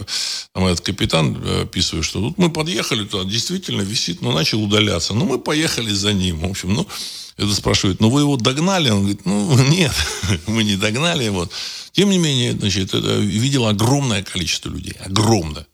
этот 0.65 0.79
капитан 0.79 1.37
э, 1.43 1.63
описывает, 1.63 2.05
что 2.05 2.21
тут 2.21 2.37
мы 2.37 2.49
подъехали 2.49 3.03
туда, 3.03 3.29
действительно 3.29 3.81
висит, 3.81 4.21
но 4.21 4.31
начал 4.31 4.63
удаляться. 4.63 5.13
Ну, 5.13 5.25
мы 5.25 5.39
поехали 5.39 5.91
за 5.91 6.13
ним. 6.13 6.39
В 6.39 6.45
общем, 6.49 6.73
ну, 6.73 6.87
это 7.35 7.53
спрашивает, 7.53 7.99
ну, 7.99 8.09
вы 8.09 8.21
его 8.21 8.37
догнали? 8.37 8.91
Он 8.91 8.99
говорит, 8.99 9.25
ну, 9.25 9.61
нет, 9.67 9.91
мы 10.47 10.63
не 10.63 10.77
догнали. 10.77 11.27
Вот. 11.27 11.51
Тем 11.91 12.11
не 12.11 12.17
менее, 12.17 12.53
значит, 12.53 12.93
это 12.93 13.17
видело 13.17 13.71
огромное 13.71 14.23
количество 14.23 14.69
людей. 14.69 14.95
Огромное 15.03 15.67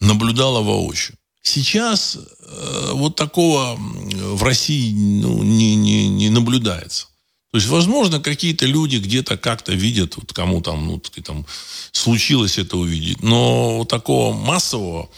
наблюдала 0.00 0.60
воочию. 0.62 1.16
Сейчас 1.42 2.16
э, 2.16 2.90
вот 2.92 3.14
такого 3.16 3.76
в 3.76 4.42
России 4.42 4.92
ну, 4.92 5.42
не, 5.42 5.76
не, 5.76 6.08
не 6.08 6.30
наблюдается. 6.30 7.06
То 7.52 7.58
есть, 7.58 7.68
возможно, 7.68 8.20
какие-то 8.20 8.66
люди 8.66 8.96
где-то 8.96 9.36
как-то 9.38 9.72
видят, 9.72 10.16
вот 10.16 10.32
кому 10.32 10.60
там, 10.60 10.86
ну, 10.86 10.98
там 10.98 11.46
случилось 11.92 12.58
это 12.58 12.76
увидеть, 12.76 13.22
но 13.22 13.78
вот 13.78 13.88
такого 13.88 14.34
массового 14.34 15.08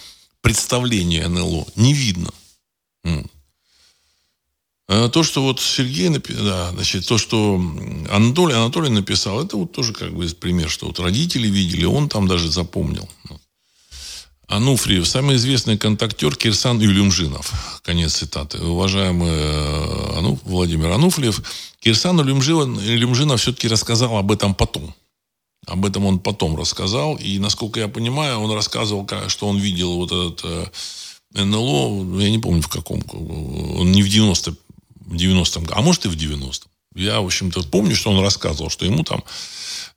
представления 0.40 1.26
НЛО 1.26 1.66
не 1.76 1.94
видно. 1.94 2.30
А 4.90 5.08
то, 5.08 5.22
что 5.22 5.42
вот 5.42 5.60
Сергей 5.60 6.08
написал, 6.08 6.44
да, 6.44 6.70
значит, 6.70 7.06
то, 7.06 7.18
что 7.18 7.60
Анатолий, 8.10 8.54
Анатолий 8.54 8.88
написал, 8.88 9.44
это 9.44 9.56
вот 9.56 9.72
тоже 9.72 9.92
как 9.92 10.14
бы 10.14 10.26
пример, 10.28 10.70
что 10.70 10.86
вот 10.86 10.98
родители 11.00 11.48
видели, 11.48 11.84
он 11.84 12.08
там 12.08 12.26
даже 12.26 12.50
запомнил. 12.50 13.08
Ануфриев, 14.48 15.06
самый 15.06 15.36
известный 15.36 15.76
контактер 15.76 16.34
Кирсан 16.34 16.80
Юлюмжинов. 16.80 17.80
Конец 17.82 18.14
цитаты. 18.14 18.58
Уважаемый 18.58 19.28
э, 19.30 20.18
Ану, 20.18 20.38
Владимир 20.44 20.90
Ануфриев, 20.90 21.42
Кирсан 21.80 22.18
Юлюмжинов 22.18 23.40
все-таки 23.40 23.68
рассказал 23.68 24.16
об 24.16 24.32
этом 24.32 24.54
потом. 24.54 24.94
Об 25.66 25.84
этом 25.84 26.06
он 26.06 26.18
потом 26.18 26.56
рассказал. 26.56 27.16
И, 27.16 27.38
насколько 27.38 27.78
я 27.78 27.88
понимаю, 27.88 28.38
он 28.38 28.50
рассказывал, 28.52 29.06
что 29.28 29.48
он 29.48 29.58
видел 29.58 29.96
вот 29.96 30.12
этот 30.12 30.40
э, 31.34 31.44
НЛО, 31.44 32.18
я 32.20 32.30
не 32.30 32.38
помню 32.38 32.62
в 32.62 32.68
каком, 32.68 33.02
он 33.12 33.92
не 33.92 34.02
в 34.02 34.08
90 34.08 34.56
в 35.08 35.14
90-м, 35.14 35.66
а 35.72 35.82
может 35.82 36.04
и 36.04 36.08
в 36.08 36.16
90-м. 36.16 36.70
Я, 36.98 37.20
в 37.20 37.26
общем-то, 37.26 37.62
помню, 37.64 37.94
что 37.94 38.10
он 38.10 38.20
рассказывал, 38.20 38.70
что 38.70 38.84
ему 38.84 39.04
там 39.04 39.22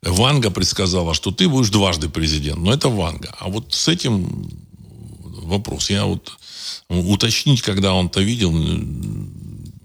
Ванга 0.02 0.50
предсказала, 0.50 1.14
что 1.14 1.30
ты 1.30 1.48
будешь 1.48 1.70
дважды 1.70 2.08
президент. 2.08 2.58
Но 2.58 2.72
это 2.72 2.88
Ванга. 2.88 3.34
А 3.38 3.48
вот 3.48 3.74
с 3.74 3.88
этим 3.88 4.50
вопрос. 5.22 5.90
Я 5.90 6.04
вот 6.04 6.32
уточнить, 6.88 7.62
когда 7.62 7.94
он-то 7.94 8.20
видел, 8.20 8.52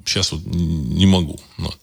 сейчас 0.06 0.32
вот 0.32 0.46
не 0.46 1.06
могу. 1.06 1.40
Но. 1.58 1.74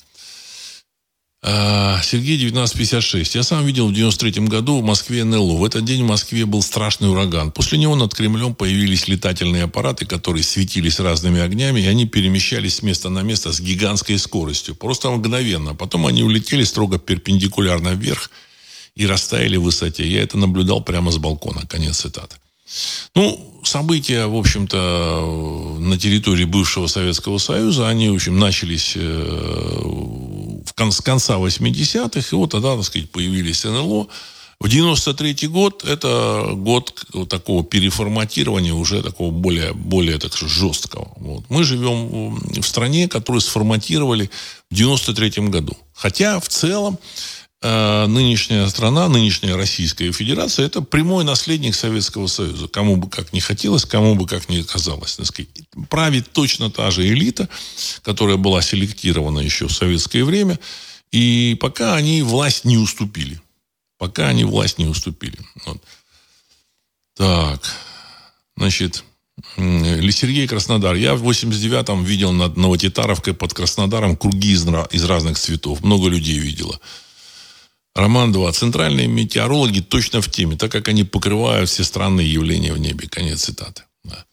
А, 1.47 2.01
Сергей 2.03 2.37
1956. 2.37 3.35
Я 3.35 3.43
сам 3.43 3.67
видел 3.67 3.89
в 3.89 3.93
93 3.93 4.47
году 4.47 4.81
в 4.81 4.83
Москве 4.83 5.25
НЛО. 5.25 5.59
В 5.59 5.65
этот 5.65 5.85
день 5.85 6.03
в 6.03 6.07
Москве 6.07 6.47
был 6.47 6.63
страшный 6.63 7.11
ураган. 7.11 7.53
После 7.53 7.77
него 7.77 7.97
над 7.97 8.15
Кремлем 8.15 8.55
появились 8.55 9.09
летательные 9.09 9.65
аппараты, 9.65 10.07
которые 10.07 10.43
светились 10.43 11.01
разными 11.01 11.43
огнями, 11.43 11.83
и 11.83 11.87
они 11.87 12.07
перемещались 12.07 12.77
с 12.77 12.83
места 12.83 13.11
на 13.11 13.21
место 13.21 13.53
с 13.53 13.61
гигантской 13.61 14.19
скоростью. 14.19 14.75
Просто 14.75 15.11
мгновенно. 15.11 15.75
Потом 15.75 16.07
они 16.07 16.23
улетели 16.23 16.65
строго 16.65 16.99
перпендикулярно 16.99 17.91
вверх 17.91 18.31
и 18.97 19.07
растаяли 19.07 19.59
в 19.59 19.65
высоте. 19.65 20.09
Я 20.09 20.23
это 20.23 20.39
наблюдал 20.39 20.83
прямо 20.83 21.11
с 21.11 21.19
балкона. 21.19 21.67
Конец 21.67 21.99
цитаты. 21.99 22.37
Ну, 23.15 23.61
события, 23.65 24.25
в 24.25 24.35
общем-то, 24.35 25.77
на 25.79 25.99
территории 25.99 26.45
бывшего 26.45 26.87
Советского 26.87 27.37
Союза, 27.37 27.87
они, 27.87 28.09
в 28.09 28.15
общем, 28.15 28.39
начались 28.39 28.97
с 30.77 31.01
конца 31.01 31.37
80-х, 31.37 32.29
и 32.31 32.35
вот 32.35 32.51
тогда, 32.51 32.77
так 32.77 32.85
сказать, 32.85 33.11
появились 33.11 33.65
НЛО. 33.65 34.09
В 34.61 34.69
93 34.69 35.49
год 35.49 35.85
это 35.85 36.53
год 36.55 37.05
такого 37.29 37.65
переформатирования 37.65 38.73
уже 38.73 39.03
такого 39.03 39.31
более, 39.31 39.73
более 39.75 40.19
так 40.19 40.33
сказать, 40.33 40.55
жесткого. 40.55 41.13
Вот. 41.17 41.45
Мы 41.51 41.65
живем 41.65 42.37
в 42.39 42.63
стране, 42.63 43.09
которую 43.09 43.41
сформатировали 43.41 44.31
в 44.71 44.75
93 44.75 45.49
году. 45.49 45.77
Хотя 45.93 46.41
в 46.41 46.49
целом 46.49 46.99
нынешняя 47.65 48.69
страна, 48.69 49.09
нынешняя 49.09 49.57
Российская 49.57 50.13
Федерация, 50.13 50.67
это 50.67 50.83
прямой 50.83 51.25
наследник 51.25 51.75
Советского 51.75 52.27
Союза. 52.27 52.69
Кому 52.69 52.97
бы 52.97 53.09
как 53.09 53.33
не 53.33 53.41
хотелось, 53.41 53.87
кому 53.87 54.15
бы 54.15 54.27
как 54.27 54.51
не 54.51 54.63
казалось. 54.63 55.19
Правит 55.89 56.31
точно 56.33 56.71
та 56.71 56.91
же 56.91 57.09
элита, 57.09 57.49
которая 58.03 58.37
была 58.37 58.61
селектирована 58.61 59.39
еще 59.39 59.67
в 59.69 59.73
советское 59.73 60.25
время. 60.25 60.59
И 61.11 61.57
пока 61.59 61.95
они 61.95 62.23
власть 62.23 62.65
не 62.67 62.77
уступили. 62.77 63.41
Пока 63.99 64.29
они 64.29 64.45
власть 64.45 64.79
не 64.79 64.87
уступили. 64.87 65.39
Вот. 65.65 65.83
Так, 67.17 67.63
значит, 68.57 69.05
Сергей 69.57 70.47
Краснодар. 70.47 70.97
Я 70.97 71.15
в 71.15 71.27
89-м 71.27 72.05
видел 72.05 72.33
над 72.33 72.57
Новотитаровкой 72.57 73.35
под 73.35 73.55
Краснодаром 73.55 74.17
круги 74.17 74.53
из, 74.53 74.67
из 74.91 75.05
разных 75.05 75.39
цветов. 75.39 75.83
Много 75.83 76.09
людей 76.09 76.39
видела. 76.39 76.79
Роман 77.95 78.33
2. 78.33 78.53
Центральные 78.53 79.07
метеорологи 79.07 79.81
точно 79.81 80.21
в 80.21 80.29
теме, 80.29 80.57
так 80.57 80.73
как 80.73 80.89
они 80.89 81.05
покрывают 81.05 81.71
все 81.71 81.85
странные 81.85 82.31
явления 82.31 82.73
в 82.73 82.79
небе. 82.79 83.09
Конец 83.09 83.45
цитаты. 83.45 83.83
Да. 84.03 84.25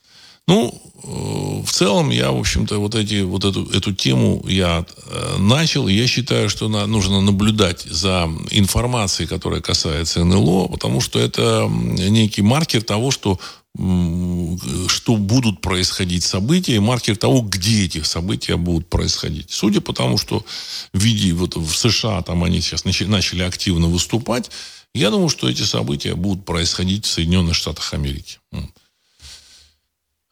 Ну, 0.47 0.73
э, 1.03 1.63
в 1.63 1.71
целом, 1.71 2.09
я, 2.09 2.31
в 2.31 2.39
общем-то, 2.39 2.79
вот, 2.79 2.95
эти, 2.95 3.21
вот 3.21 3.45
эту, 3.45 3.69
эту 3.69 3.93
тему 3.93 4.43
я 4.47 4.83
э, 5.05 5.35
начал. 5.37 5.87
Я 5.87 6.07
считаю, 6.07 6.49
что 6.49 6.67
нужно 6.67 7.21
наблюдать 7.21 7.81
за 7.83 8.27
информацией, 8.49 9.27
которая 9.27 9.61
касается 9.61 10.23
НЛО, 10.23 10.67
потому 10.67 10.99
что 10.99 11.19
это 11.19 11.69
некий 11.69 12.41
маркер 12.41 12.81
того, 12.81 13.11
что 13.11 13.39
что 13.77 15.15
будут 15.15 15.61
происходить 15.61 16.23
события, 16.23 16.75
и 16.75 16.79
маркер 16.79 17.15
того, 17.15 17.41
где 17.41 17.85
эти 17.85 18.01
события 18.03 18.57
будут 18.57 18.89
происходить. 18.89 19.47
Судя 19.49 19.81
по 19.81 19.93
тому, 19.93 20.17
что 20.17 20.45
в 20.93 20.99
виде 20.99 21.33
вот 21.33 21.55
в 21.55 21.73
США 21.73 22.21
там 22.21 22.43
они 22.43 22.61
сейчас 22.61 22.83
начали 22.83 23.43
активно 23.43 23.87
выступать, 23.87 24.51
я 24.93 25.09
думаю, 25.09 25.29
что 25.29 25.49
эти 25.49 25.61
события 25.61 26.15
будут 26.15 26.45
происходить 26.45 27.05
в 27.05 27.09
Соединенных 27.09 27.55
Штатах 27.55 27.93
Америки. 27.93 28.39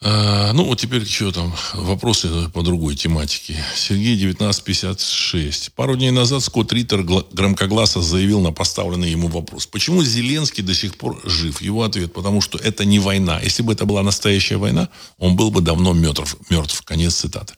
Ну, 0.02 0.64
вот 0.64 0.80
теперь 0.80 1.02
еще 1.02 1.32
там 1.34 1.54
вопросы 1.74 2.50
по 2.54 2.62
другой 2.62 2.96
тематике. 2.96 3.62
Сергей, 3.76 4.16
1956. 4.16 5.74
Пару 5.74 5.98
дней 5.98 6.12
назад 6.12 6.42
Скотт 6.42 6.72
Риттер 6.72 7.04
громкогласно 7.04 8.02
заявил 8.02 8.40
на 8.40 8.54
поставленный 8.54 9.12
ему 9.12 9.28
вопрос. 9.28 9.68
Почему 9.68 10.02
Зеленский 10.02 10.64
до 10.64 10.74
сих 10.74 10.96
пор 10.96 11.20
жив? 11.26 11.62
Его 11.62 11.84
ответ, 11.84 12.14
потому 12.14 12.40
что 12.40 12.58
это 12.58 12.86
не 12.86 13.00
война. 13.00 13.42
Если 13.42 13.62
бы 13.62 13.74
это 13.74 13.86
была 13.86 14.02
настоящая 14.02 14.56
война, 14.56 14.88
он 15.18 15.36
был 15.36 15.52
бы 15.52 15.60
давно 15.60 15.94
мертв. 15.94 16.38
мертв. 16.50 16.82
Конец 16.84 17.16
цитаты. 17.16 17.56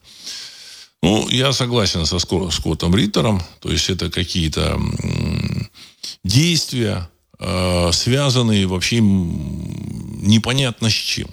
Ну, 1.00 1.28
я 1.28 1.52
согласен 1.52 2.06
со 2.06 2.18
Скоттом 2.18 2.96
Риттером. 2.96 3.40
То 3.60 3.70
есть 3.70 3.88
это 3.88 4.10
какие-то 4.10 4.80
действия, 6.24 7.08
а, 7.38 7.90
связанные 7.92 8.66
вообще 8.66 9.00
непонятно 9.00 10.90
с 10.90 10.92
чем. 10.92 11.28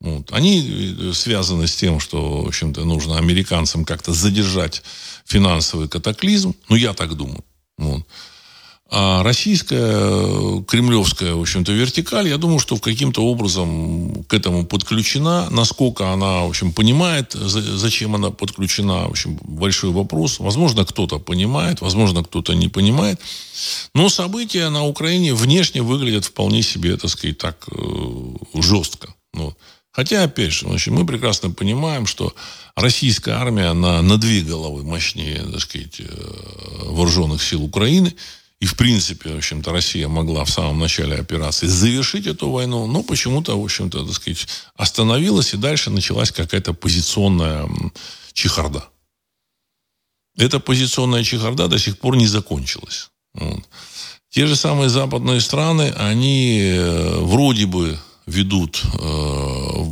Вот. 0.00 0.32
Они 0.32 0.96
э, 0.98 1.12
связаны 1.12 1.66
с 1.66 1.76
тем, 1.76 2.00
что, 2.00 2.42
в 2.42 2.48
общем-то, 2.48 2.84
нужно 2.84 3.18
американцам 3.18 3.84
как-то 3.84 4.12
задержать 4.12 4.82
финансовый 5.26 5.88
катаклизм. 5.88 6.54
Ну, 6.68 6.76
я 6.76 6.94
так 6.94 7.14
думаю. 7.14 7.44
Вот. 7.76 8.06
А 8.92 9.22
российская, 9.22 10.62
кремлевская, 10.62 11.34
в 11.34 11.40
общем-то, 11.40 11.70
вертикаль, 11.70 12.26
я 12.26 12.38
думаю, 12.38 12.58
что 12.58 12.76
каким-то 12.76 13.24
образом 13.24 14.24
к 14.24 14.34
этому 14.34 14.66
подключена. 14.66 15.48
Насколько 15.50 16.12
она, 16.12 16.40
в 16.40 16.48
общем, 16.48 16.72
понимает, 16.72 17.32
зачем 17.32 18.16
она 18.16 18.30
подключена, 18.30 19.06
в 19.06 19.10
общем, 19.10 19.38
большой 19.44 19.90
вопрос. 19.90 20.40
Возможно, 20.40 20.84
кто-то 20.84 21.20
понимает, 21.20 21.82
возможно, 21.82 22.24
кто-то 22.24 22.54
не 22.54 22.66
понимает. 22.66 23.20
Но 23.94 24.08
события 24.08 24.68
на 24.70 24.84
Украине 24.84 25.34
внешне 25.34 25.82
выглядят 25.82 26.24
вполне 26.24 26.62
себе, 26.62 26.96
так 26.96 27.10
сказать, 27.10 27.38
так 27.38 27.68
э, 27.70 28.60
жестко. 28.60 29.14
Вот. 29.34 29.56
Хотя, 29.92 30.22
опять 30.22 30.52
же, 30.52 30.66
значит, 30.66 30.94
мы 30.94 31.04
прекрасно 31.04 31.50
понимаем, 31.50 32.06
что 32.06 32.34
российская 32.76 33.32
армия, 33.32 33.66
она 33.66 34.02
на 34.02 34.18
две 34.18 34.42
головы 34.42 34.84
мощнее, 34.84 35.42
так 35.42 35.60
сказать, 35.60 36.00
э, 36.00 36.06
вооруженных 36.84 37.42
сил 37.42 37.64
Украины. 37.64 38.14
И, 38.60 38.66
в 38.66 38.76
принципе, 38.76 39.30
в 39.30 39.38
общем-то, 39.38 39.72
Россия 39.72 40.06
могла 40.06 40.44
в 40.44 40.50
самом 40.50 40.78
начале 40.78 41.16
операции 41.16 41.66
завершить 41.66 42.26
эту 42.26 42.50
войну, 42.50 42.86
но 42.86 43.02
почему-то, 43.02 43.58
в 43.58 43.64
общем-то, 43.64 44.04
так 44.04 44.14
сказать, 44.14 44.46
остановилась, 44.76 45.54
и 45.54 45.56
дальше 45.56 45.90
началась 45.90 46.30
какая-то 46.30 46.74
позиционная 46.74 47.68
чехарда. 48.32 48.84
Эта 50.36 50.60
позиционная 50.60 51.24
чехарда 51.24 51.68
до 51.68 51.78
сих 51.78 51.98
пор 51.98 52.16
не 52.16 52.26
закончилась. 52.26 53.10
Вот. 53.34 53.64
Те 54.28 54.46
же 54.46 54.54
самые 54.54 54.88
западные 54.88 55.40
страны, 55.40 55.92
они 55.96 56.60
э, 56.62 57.18
вроде 57.18 57.66
бы 57.66 57.98
ведут 58.30 58.82
э, 58.98 59.84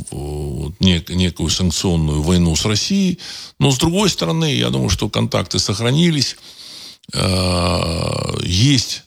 нек, 0.79 1.09
некую 1.09 1.49
санкционную 1.49 2.21
войну 2.21 2.55
с 2.55 2.65
Россией. 2.65 3.19
Но, 3.59 3.71
с 3.71 3.77
другой 3.77 4.09
стороны, 4.09 4.53
я 4.53 4.69
думаю, 4.69 4.89
что 4.89 5.09
контакты 5.09 5.59
сохранились. 5.59 6.37
Э, 7.13 8.37
есть 8.43 9.03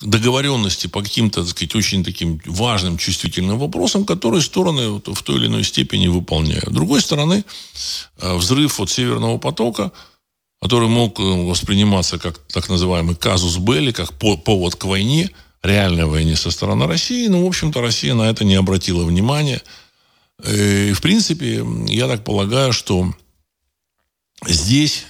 договоренности 0.00 0.86
по 0.86 1.02
каким-то, 1.02 1.40
так 1.40 1.50
сказать, 1.50 1.74
очень 1.74 2.04
таким 2.04 2.40
важным, 2.44 2.98
чувствительным 2.98 3.58
вопросам, 3.58 4.04
которые 4.04 4.42
стороны 4.42 5.00
в 5.00 5.22
той 5.22 5.36
или 5.36 5.46
иной 5.46 5.64
степени 5.64 6.08
выполняют. 6.08 6.68
С 6.68 6.72
другой 6.72 7.00
стороны, 7.00 7.42
э, 8.18 8.34
взрыв 8.36 8.80
от 8.80 8.90
Северного 8.90 9.38
потока, 9.38 9.92
который 10.60 10.88
мог 10.88 11.18
восприниматься 11.18 12.18
как 12.18 12.38
так 12.52 12.68
называемый 12.68 13.16
казус 13.16 13.56
белли, 13.56 13.92
как 13.92 14.12
повод 14.14 14.74
к 14.76 14.84
войне– 14.84 15.30
реальной 15.64 16.04
войне 16.04 16.36
со 16.36 16.50
стороны 16.50 16.86
России. 16.86 17.26
Но, 17.26 17.38
ну, 17.38 17.44
в 17.44 17.48
общем-то, 17.48 17.80
Россия 17.80 18.14
на 18.14 18.30
это 18.30 18.44
не 18.44 18.54
обратила 18.54 19.04
внимания. 19.04 19.62
И, 20.46 20.92
в 20.92 21.00
принципе, 21.00 21.64
я 21.86 22.08
так 22.08 22.24
полагаю, 22.24 22.72
что 22.72 23.14
здесь 24.46 25.06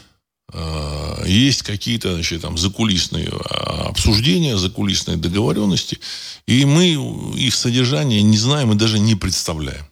э, 0.52 1.24
есть 1.26 1.62
какие-то 1.62 2.14
значит, 2.14 2.42
там, 2.42 2.58
закулисные 2.58 3.28
а, 3.28 3.88
обсуждения, 3.88 4.56
закулисные 4.56 5.16
договоренности, 5.16 5.98
и 6.46 6.64
мы 6.64 6.92
их 7.36 7.54
содержание 7.54 8.22
не 8.22 8.36
знаем 8.36 8.72
и 8.72 8.76
даже 8.76 8.98
не 8.98 9.14
представляем. 9.14 9.86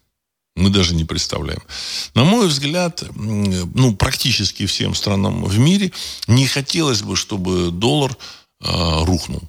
Мы 0.54 0.68
даже 0.68 0.94
не 0.94 1.04
представляем. 1.04 1.62
На 2.14 2.24
мой 2.24 2.46
взгляд, 2.46 3.02
ну, 3.14 3.96
практически 3.96 4.66
всем 4.66 4.94
странам 4.94 5.44
в 5.44 5.58
мире 5.58 5.92
не 6.26 6.46
хотелось 6.46 7.00
бы, 7.00 7.16
чтобы 7.16 7.70
доллар 7.70 8.14
э, 8.60 9.04
рухнул. 9.04 9.42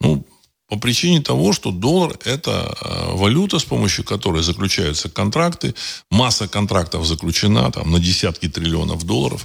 Ну, 0.00 0.26
по 0.70 0.78
причине 0.78 1.20
того, 1.20 1.52
что 1.52 1.72
доллар– 1.72 2.16
это 2.24 2.76
э, 2.80 3.16
валюта, 3.16 3.58
с 3.58 3.64
помощью 3.64 4.04
которой 4.04 4.42
заключаются 4.44 5.08
контракты. 5.08 5.74
Масса 6.10 6.46
контрактов 6.46 7.04
заключена 7.04 7.72
там, 7.72 7.90
на 7.90 7.98
десятки 7.98 8.48
триллионов 8.48 9.04
долларов. 9.04 9.44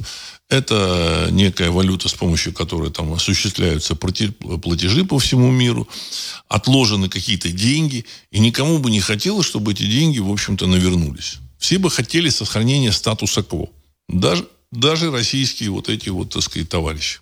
Это 0.50 1.30
некая 1.32 1.72
валюта, 1.72 2.10
с 2.10 2.14
помощью 2.14 2.54
которой 2.54 2.92
там, 2.92 3.12
осуществляются 3.14 3.96
платежи 3.96 5.04
по 5.04 5.18
всему 5.18 5.50
миру. 5.50 5.88
Отложены 6.48 7.10
какие-то 7.10 7.50
деньги. 7.50 8.06
И 8.30 8.40
никому 8.40 8.78
бы 8.78 8.92
не 8.92 9.02
хотелось, 9.02 9.48
чтобы 9.48 9.72
эти 9.72 9.88
деньги, 9.88 10.20
в 10.20 10.32
общем-то, 10.32 10.68
навернулись. 10.68 11.38
Все 11.58 11.80
бы 11.80 11.90
хотели 11.90 12.30
сохранения 12.30 12.92
статуса 12.92 13.42
кво. 13.42 13.70
Даже, 14.08 14.46
даже 14.72 15.10
российские 15.10 15.72
вот 15.72 15.90
эти 15.90 16.10
вот, 16.10 16.30
так 16.30 16.44
сказать, 16.44 16.70
товарищи. 16.70 17.20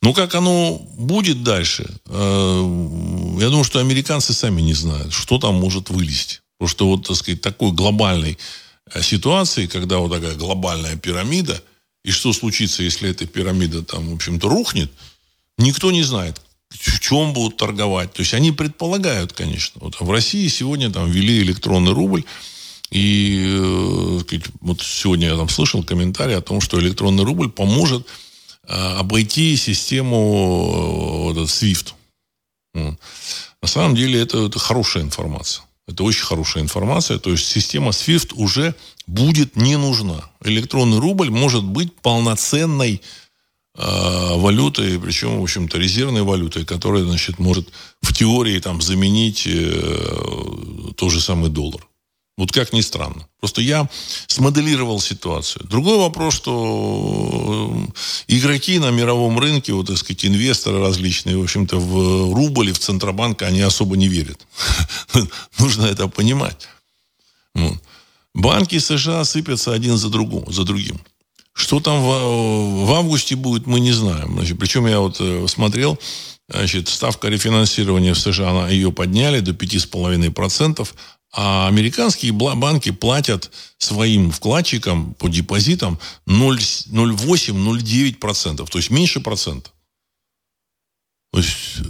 Но 0.00 0.12
как 0.12 0.34
оно 0.34 0.78
будет 0.96 1.42
дальше, 1.42 1.88
э, 2.06 3.38
я 3.40 3.48
думаю, 3.48 3.64
что 3.64 3.80
американцы 3.80 4.32
сами 4.32 4.60
не 4.60 4.74
знают, 4.74 5.12
что 5.12 5.38
там 5.38 5.56
может 5.56 5.90
вылезть. 5.90 6.42
Потому 6.58 6.68
что 6.68 6.88
вот, 6.88 7.06
так 7.06 7.16
сказать, 7.16 7.40
такой 7.40 7.72
глобальной 7.72 8.38
э, 8.92 9.02
ситуации, 9.02 9.66
когда 9.66 9.98
вот 9.98 10.12
такая 10.12 10.36
глобальная 10.36 10.96
пирамида, 10.96 11.62
и 12.04 12.10
что 12.10 12.32
случится, 12.32 12.82
если 12.82 13.10
эта 13.10 13.26
пирамида 13.26 13.82
там, 13.82 14.10
в 14.10 14.14
общем-то, 14.14 14.48
рухнет, 14.48 14.90
никто 15.58 15.90
не 15.90 16.02
знает, 16.02 16.40
в 16.70 17.00
чем 17.00 17.32
будут 17.32 17.56
торговать. 17.56 18.12
То 18.12 18.20
есть 18.20 18.34
они 18.34 18.52
предполагают, 18.52 19.32
конечно. 19.32 19.80
Вот 19.82 20.00
в 20.00 20.10
России 20.10 20.46
сегодня 20.48 20.90
там 20.90 21.10
ввели 21.10 21.42
электронный 21.42 21.92
рубль, 21.92 22.24
и 22.90 23.46
э, 23.48 24.20
вот 24.60 24.80
сегодня 24.80 25.28
я 25.28 25.36
там 25.36 25.48
слышал 25.48 25.82
комментарий 25.82 26.36
о 26.36 26.40
том, 26.40 26.60
что 26.60 26.80
электронный 26.80 27.24
рубль 27.24 27.50
поможет 27.50 28.06
обойти 28.68 29.56
систему 29.56 31.24
вот, 31.24 31.36
SWIFT. 31.36 31.94
На 32.74 33.68
самом 33.68 33.94
деле 33.94 34.20
это, 34.20 34.46
это 34.46 34.58
хорошая 34.58 35.02
информация. 35.02 35.64
Это 35.88 36.04
очень 36.04 36.24
хорошая 36.24 36.62
информация. 36.62 37.18
То 37.18 37.30
есть 37.30 37.46
система 37.46 37.90
SWIFT 37.90 38.34
уже 38.34 38.74
будет 39.06 39.56
не 39.56 39.76
нужна. 39.76 40.22
Электронный 40.44 40.98
рубль 40.98 41.30
может 41.30 41.64
быть 41.64 41.94
полноценной 42.02 43.00
э, 43.74 44.36
валютой, 44.36 45.00
причем, 45.00 45.40
в 45.40 45.42
общем-то, 45.42 45.78
резервной 45.78 46.22
валютой, 46.22 46.66
которая, 46.66 47.04
значит, 47.04 47.38
может 47.38 47.68
в 48.02 48.12
теории 48.12 48.60
там 48.60 48.82
заменить 48.82 49.44
э, 49.46 50.92
тот 50.94 51.10
же 51.10 51.20
самый 51.20 51.48
доллар. 51.48 51.86
Вот 52.38 52.52
как 52.52 52.72
ни 52.72 52.82
странно. 52.82 53.26
Просто 53.40 53.60
я 53.60 53.88
смоделировал 54.28 55.00
ситуацию. 55.00 55.66
Другой 55.66 55.98
вопрос, 55.98 56.34
что 56.34 57.88
э, 58.28 58.36
игроки 58.36 58.78
на 58.78 58.92
мировом 58.92 59.40
рынке, 59.40 59.72
вот, 59.72 59.88
так 59.88 59.98
сказать, 59.98 60.24
инвесторы 60.24 60.78
различные, 60.78 61.36
в 61.36 61.42
общем-то, 61.42 61.78
в 61.78 62.32
рубль 62.32 62.68
и 62.68 62.72
в 62.72 62.78
Центробанк 62.78 63.42
они 63.42 63.60
особо 63.60 63.96
не 63.96 64.06
верят. 64.06 64.46
Нужно 65.58 65.86
это 65.86 66.06
понимать. 66.06 66.68
Банки 68.34 68.78
США 68.78 69.24
сыпятся 69.24 69.72
один 69.72 69.96
за, 69.96 70.08
другу, 70.08 70.44
за 70.48 70.62
другим. 70.62 71.00
Что 71.54 71.80
там 71.80 72.00
в, 72.02 72.86
в 72.86 72.92
августе 72.92 73.34
будет, 73.34 73.66
мы 73.66 73.80
не 73.80 73.90
знаем. 73.90 74.34
Значит, 74.34 74.60
причем 74.60 74.86
я 74.86 75.00
вот 75.00 75.16
э, 75.18 75.48
смотрел, 75.48 75.98
значит, 76.48 76.88
ставка 76.88 77.26
рефинансирования 77.26 78.14
в 78.14 78.18
США, 78.18 78.50
она, 78.50 78.68
ее 78.68 78.92
подняли 78.92 79.40
до 79.40 79.50
5,5%, 79.50 80.88
а 81.32 81.68
американские 81.68 82.32
банки 82.32 82.90
платят 82.90 83.50
своим 83.78 84.30
вкладчикам 84.30 85.14
по 85.14 85.28
депозитам 85.28 85.98
0,8-0,9%, 86.26 88.66
то 88.66 88.78
есть 88.78 88.90
меньше 88.90 89.20
процента. 89.20 89.70
То 91.32 91.40
есть 91.40 91.56
э, 91.78 91.82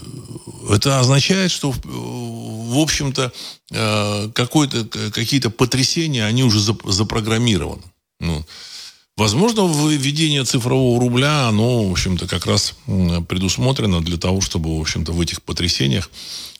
это 0.75 0.99
означает, 0.99 1.53
что, 1.53 1.73
в 1.73 2.79
общем-то, 2.79 3.33
э, 3.71 4.29
какие-то 4.35 5.51
потрясения, 5.51 6.25
они 6.25 6.43
уже 6.43 6.59
запрограммированы. 6.61 7.85
Ну, 8.21 8.45
возможно, 9.17 9.61
введение 9.63 10.45
цифрового 10.45 11.01
рубля, 11.01 11.47
оно, 11.47 11.85
в 11.85 11.93
общем-то, 11.93 12.27
как 12.27 12.47
раз 12.47 12.75
предусмотрено 13.29 14.01
для 14.01 14.19
того, 14.19 14.41
чтобы, 14.41 14.77
в 14.77 14.81
общем-то, 14.81 15.13
в 15.13 15.21
этих 15.21 15.41
потрясениях 15.43 16.11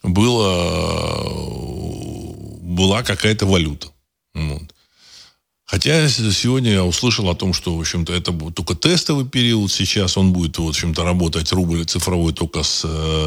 было, 0.05 1.98
была 2.79 3.03
какая-то 3.03 3.45
валюта. 3.45 3.89
Вот. 4.35 4.63
Хотя 5.65 6.09
сегодня 6.09 6.71
я 6.73 6.85
услышал 6.85 7.29
о 7.29 7.35
том, 7.35 7.53
что, 7.53 7.77
в 7.77 7.81
общем-то, 7.81 8.13
это 8.15 8.33
будет 8.33 8.55
только 8.55 8.75
тестовый 8.75 9.27
период 9.27 9.71
сейчас. 9.71 10.17
Он 10.17 10.33
будет, 10.33 10.59
в 10.59 10.67
общем-то, 10.67 11.05
работать 11.05 11.53
рубль 11.53 11.85
цифровой 11.85 12.33
только 12.33 12.63
с 12.63 12.83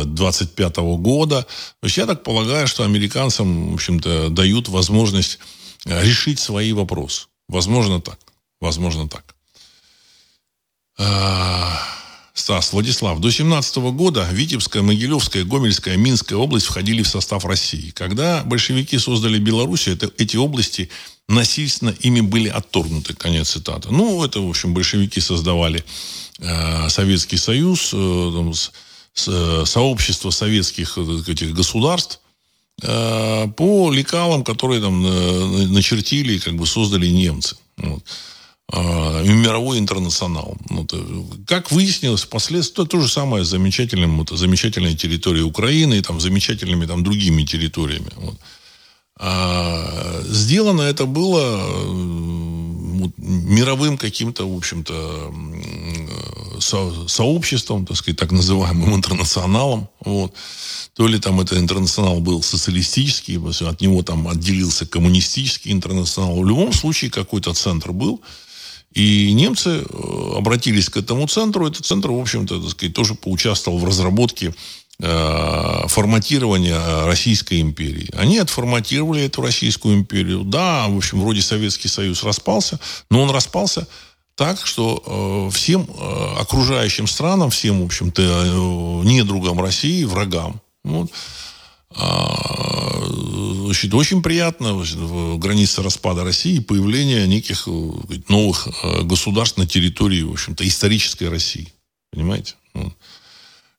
2025 0.05 0.77
э, 0.77 0.81
года. 0.97 1.41
То 1.81 1.85
есть 1.85 1.97
я 1.97 2.07
так 2.07 2.23
полагаю, 2.23 2.67
что 2.67 2.83
американцам, 2.83 3.71
в 3.71 3.73
общем-то, 3.75 4.29
дают 4.29 4.69
возможность 4.69 5.37
э, 5.85 6.03
решить 6.03 6.39
свои 6.39 6.73
вопросы. 6.73 7.27
Возможно 7.47 8.01
так. 8.01 8.19
Возможно 8.59 9.07
так. 9.07 9.35
Стас, 12.33 12.71
Владислав, 12.71 13.19
до 13.19 13.29
17 13.29 13.77
года 13.93 14.27
Витебская, 14.31 14.81
Могилевская, 14.81 15.43
Гомельская, 15.43 15.97
Минская 15.97 16.37
область 16.37 16.65
входили 16.65 17.03
в 17.03 17.07
состав 17.07 17.43
России. 17.45 17.91
Когда 17.91 18.43
большевики 18.43 18.97
создали 18.97 19.37
Белоруссию, 19.37 19.95
это, 19.95 20.11
эти 20.17 20.37
области 20.37 20.89
насильственно 21.27 21.93
ими 21.99 22.21
были 22.21 22.47
отторгнуты. 22.47 23.13
Конец 23.15 23.49
цитаты. 23.49 23.89
Ну, 23.91 24.23
это, 24.23 24.39
в 24.39 24.49
общем, 24.49 24.73
большевики 24.73 25.19
создавали 25.19 25.83
э, 26.39 26.89
Советский 26.89 27.37
Союз, 27.37 27.91
э, 27.93 28.31
там, 28.33 28.53
с, 28.53 28.71
э, 29.27 29.63
сообщество 29.65 30.29
советских 30.29 30.97
этих 30.97 31.53
государств 31.53 32.21
э, 32.81 33.47
по 33.57 33.91
лекалам, 33.91 34.45
которые 34.45 34.81
там 34.81 35.05
э, 35.05 35.67
начертили 35.67 36.35
и 36.35 36.39
как 36.39 36.55
бы 36.55 36.65
создали 36.65 37.07
немцы. 37.07 37.57
Вот. 37.77 38.03
А, 38.73 39.21
мировой 39.23 39.79
интернационал. 39.79 40.55
Вот, 40.69 40.93
э, 40.93 41.23
как 41.45 41.71
выяснилось 41.71 42.21
впоследствии, 42.21 42.85
то, 42.85 43.01
же 43.01 43.09
самое 43.09 43.43
с 43.43 43.49
замечательным, 43.49 44.19
вот, 44.19 44.29
замечательной 44.29 44.95
территорией 44.95 45.43
Украины 45.43 45.95
и 45.95 46.01
там, 46.01 46.21
замечательными 46.21 46.85
там, 46.85 47.03
другими 47.03 47.43
территориями. 47.43 48.11
Вот. 48.15 48.35
А, 49.17 50.21
сделано 50.25 50.83
это 50.83 51.05
было 51.05 51.67
вот, 51.67 53.11
мировым 53.17 53.97
каким-то, 53.97 54.49
в 54.49 54.55
общем-то, 54.55 55.33
со, 56.61 57.09
сообществом, 57.09 57.85
так 57.85 57.97
сказать, 57.97 58.17
так 58.17 58.31
называемым 58.31 58.95
интернационалом. 58.95 59.89
Вот. 60.05 60.33
То 60.93 61.07
ли 61.07 61.19
там 61.19 61.41
это 61.41 61.59
интернационал 61.59 62.21
был 62.21 62.41
социалистический, 62.41 63.37
от 63.67 63.81
него 63.81 64.01
там 64.01 64.29
отделился 64.29 64.85
коммунистический 64.85 65.73
интернационал. 65.73 66.39
В 66.39 66.47
любом 66.47 66.71
случае 66.71 67.11
какой-то 67.11 67.53
центр 67.53 67.91
был– 67.91 68.21
и 68.93 69.31
немцы 69.33 69.83
э, 69.83 70.33
обратились 70.37 70.89
к 70.89 70.97
этому 70.97 71.27
центру. 71.27 71.67
Этот 71.67 71.85
центр, 71.85 72.11
в 72.11 72.19
общем-то, 72.19 72.61
так 72.61 72.71
сказать, 72.71 72.93
тоже 72.93 73.15
поучаствовал 73.15 73.79
в 73.79 73.85
разработке 73.85 74.53
э, 74.99 75.83
форматирования 75.87 77.05
Российской 77.05 77.61
империи. 77.61 78.09
Они 78.13 78.37
отформатировали 78.37 79.23
эту 79.23 79.41
Российскую 79.41 79.95
империю. 79.95 80.43
Да, 80.43 80.87
в 80.87 80.97
общем, 80.97 81.21
вроде 81.21 81.41
Советский 81.41 81.87
Союз 81.87 82.23
распался, 82.23 82.79
но 83.09 83.21
он 83.21 83.29
распался 83.29 83.87
так, 84.35 84.65
что 84.65 85.03
э, 85.05 85.55
всем 85.55 85.87
э, 85.87 86.35
окружающим 86.39 87.07
странам, 87.07 87.49
всем, 87.49 87.81
в 87.81 87.85
общем-то, 87.85 88.21
э, 88.21 89.07
недругам 89.07 89.61
России, 89.61 90.03
врагам, 90.03 90.61
вот, 90.83 91.11
значит, 93.81 93.93
очень 93.93 94.21
приятно 94.21 94.73
в 94.75 95.37
границе 95.37 95.81
распада 95.81 96.23
России 96.23 96.59
появление 96.59 97.27
неких 97.27 97.67
э, 97.67 97.71
новых 98.27 98.67
э, 98.67 99.01
государств 99.03 99.57
на 99.57 99.65
территории, 99.65 100.23
в 100.23 100.31
общем-то, 100.31 100.67
исторической 100.67 101.29
России. 101.29 101.73
Понимаете? 102.11 102.55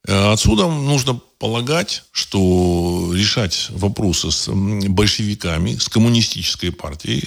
Э, 0.07 0.33
отсюда 0.33 0.67
нужно 0.67 1.21
полагать, 1.39 2.05
что 2.11 3.13
решать 3.15 3.69
вопросы 3.71 4.31
с 4.31 4.49
большевиками, 4.53 5.77
с 5.77 5.89
коммунистической 5.89 6.73
партией 6.73 7.23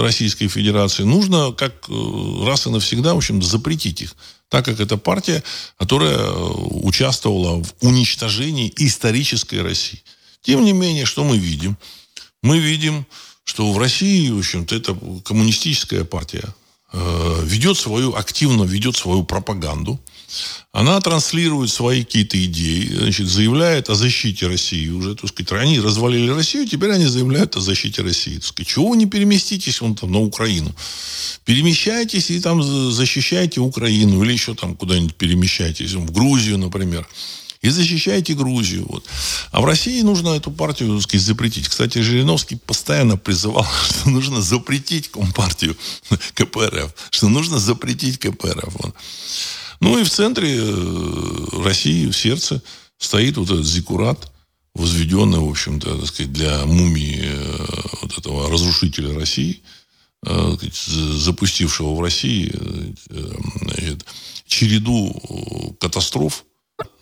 Российской 0.00 0.48
Федерации 0.48 1.02
нужно 1.02 1.52
как 1.52 1.88
раз 2.46 2.66
и 2.66 2.70
навсегда, 2.70 3.14
в 3.14 3.18
общем, 3.18 3.42
запретить 3.42 4.02
их 4.02 4.16
так 4.50 4.64
как 4.64 4.80
это 4.80 4.98
партия, 4.98 5.42
которая 5.78 6.18
э, 6.18 6.50
участвовала 6.82 7.62
в 7.62 7.72
уничтожении 7.80 8.72
исторической 8.76 9.62
России. 9.62 10.02
Тем 10.42 10.64
не 10.64 10.72
менее, 10.72 11.06
что 11.06 11.24
мы 11.24 11.38
видим? 11.38 11.78
Мы 12.42 12.58
видим, 12.58 13.06
что 13.44 13.72
в 13.72 13.78
России, 13.78 14.28
в 14.30 14.38
общем-то, 14.38 14.74
эта 14.74 14.94
коммунистическая 15.24 16.04
партия 16.04 16.44
э, 16.92 17.42
ведет 17.44 17.78
свою, 17.78 18.14
активно 18.16 18.64
ведет 18.64 18.96
свою 18.96 19.22
пропаганду. 19.22 20.00
Она 20.72 21.00
транслирует 21.00 21.70
свои 21.70 22.04
какие-то 22.04 22.42
идеи, 22.44 22.94
значит, 22.94 23.26
заявляет 23.26 23.90
о 23.90 23.94
защите 23.94 24.46
России. 24.46 24.88
Уже, 24.88 25.16
так 25.16 25.28
сказать, 25.28 25.52
они 25.52 25.80
развалили 25.80 26.30
Россию, 26.30 26.68
теперь 26.68 26.92
они 26.92 27.06
заявляют 27.06 27.56
о 27.56 27.60
защите 27.60 28.02
России. 28.02 28.36
Так 28.36 28.44
сказать, 28.44 28.68
чего 28.68 28.90
вы 28.90 28.96
не 28.96 29.06
переместитесь 29.06 29.80
вон 29.80 29.96
там 29.96 30.12
на 30.12 30.20
Украину? 30.20 30.74
Перемещайтесь 31.44 32.30
и 32.30 32.40
там 32.40 32.62
защищайте 32.62 33.60
Украину 33.60 34.22
или 34.22 34.32
еще 34.32 34.54
там 34.54 34.76
куда-нибудь 34.76 35.16
перемещайтесь, 35.16 35.92
в 35.92 36.12
Грузию, 36.12 36.58
например. 36.58 37.06
И 37.62 37.68
защищайте 37.68 38.34
Грузию. 38.34 38.86
Вот. 38.88 39.04
А 39.50 39.60
в 39.60 39.66
России 39.66 40.00
нужно 40.00 40.30
эту 40.30 40.50
партию 40.50 40.94
так 40.94 41.02
сказать, 41.02 41.26
запретить. 41.26 41.68
Кстати, 41.68 41.98
Жириновский 41.98 42.56
постоянно 42.56 43.18
призывал, 43.18 43.66
что 43.84 44.08
нужно 44.08 44.40
запретить 44.40 45.10
Компартию 45.10 45.76
КПРФ. 46.34 46.94
Что 47.10 47.28
нужно 47.28 47.58
запретить 47.58 48.18
КПРФ. 48.18 48.72
Вот. 48.74 48.94
Ну 49.80 49.98
и 49.98 50.04
в 50.04 50.10
центре 50.10 50.56
э, 50.58 51.62
России, 51.64 52.08
в 52.08 52.16
сердце, 52.16 52.62
стоит 52.98 53.36
вот 53.36 53.50
этот 53.50 53.66
зикурат, 53.66 54.30
возведенный, 54.74 55.38
в 55.38 55.48
общем-то, 55.48 55.98
так 55.98 56.06
сказать, 56.06 56.32
для 56.32 56.64
мумии 56.66 57.20
э, 57.22 57.66
вот 58.02 58.18
этого 58.18 58.50
разрушителя 58.50 59.14
России– 59.14 59.62
Э, 60.26 60.54
запустившего 61.14 61.94
в 61.94 62.02
России 62.02 62.52
значит, 63.08 64.04
череду 64.46 65.74
катастроф 65.80 66.44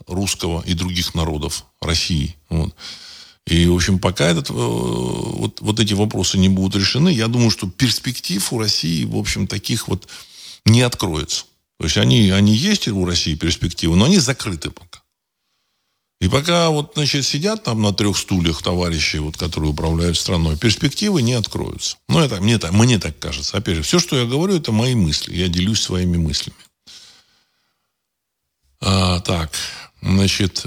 русского 0.07 0.63
и 0.65 0.75
других 0.75 1.17
народов 1.17 1.65
России. 1.81 2.37
Вот. 2.49 2.77
И, 3.47 3.67
в 3.67 3.75
общем, 3.75 3.99
пока 3.99 4.27
этот, 4.27 4.51
вот, 4.51 5.61
вот 5.61 5.81
эти 5.81 5.95
вопросы 5.95 6.39
не 6.39 6.49
будут 6.49 6.81
решены, 6.81 7.09
я 7.09 7.27
думаю, 7.27 7.51
что 7.51 7.69
перспектив 7.69 8.53
у 8.53 8.59
России, 8.61 9.05
в 9.05 9.17
общем, 9.17 9.49
таких 9.49 9.89
вот 9.89 10.07
не 10.65 10.83
откроется. 10.83 11.45
То 11.79 11.85
есть 11.85 11.97
они, 11.97 12.31
они 12.31 12.55
есть 12.55 12.89
у 12.89 13.05
России 13.05 13.35
перспективы, 13.35 13.97
но 13.97 14.07
они 14.07 14.19
закрыты 14.19 14.71
пока. 14.71 15.03
И 16.21 16.29
пока 16.29 16.71
вот, 16.71 16.93
значит, 16.95 17.25
сидят 17.25 17.63
там 17.63 17.81
на 17.81 17.93
трех 17.93 18.19
стульях 18.19 18.61
товарищи, 18.61 19.19
вот, 19.19 19.37
которые 19.37 19.71
управляют 19.71 20.19
страной, 20.19 20.57
перспективы 20.57 21.23
не 21.23 21.35
откроются. 21.35 21.97
Ну, 22.09 22.19
это 22.19 22.41
мне 22.41 22.59
так, 22.59 22.73
мне 22.73 22.99
так 22.99 23.17
кажется. 23.21 23.57
Опять 23.57 23.77
же, 23.77 23.83
все, 23.83 24.01
что 24.01 24.19
я 24.19 24.25
говорю, 24.25 24.57
это 24.57 24.73
мои 24.73 24.97
мысли. 24.97 25.37
Я 25.37 25.47
делюсь 25.47 25.81
своими 25.81 26.17
мыслями. 26.17 26.57
А, 28.81 29.21
так, 29.21 29.53
значит, 30.03 30.67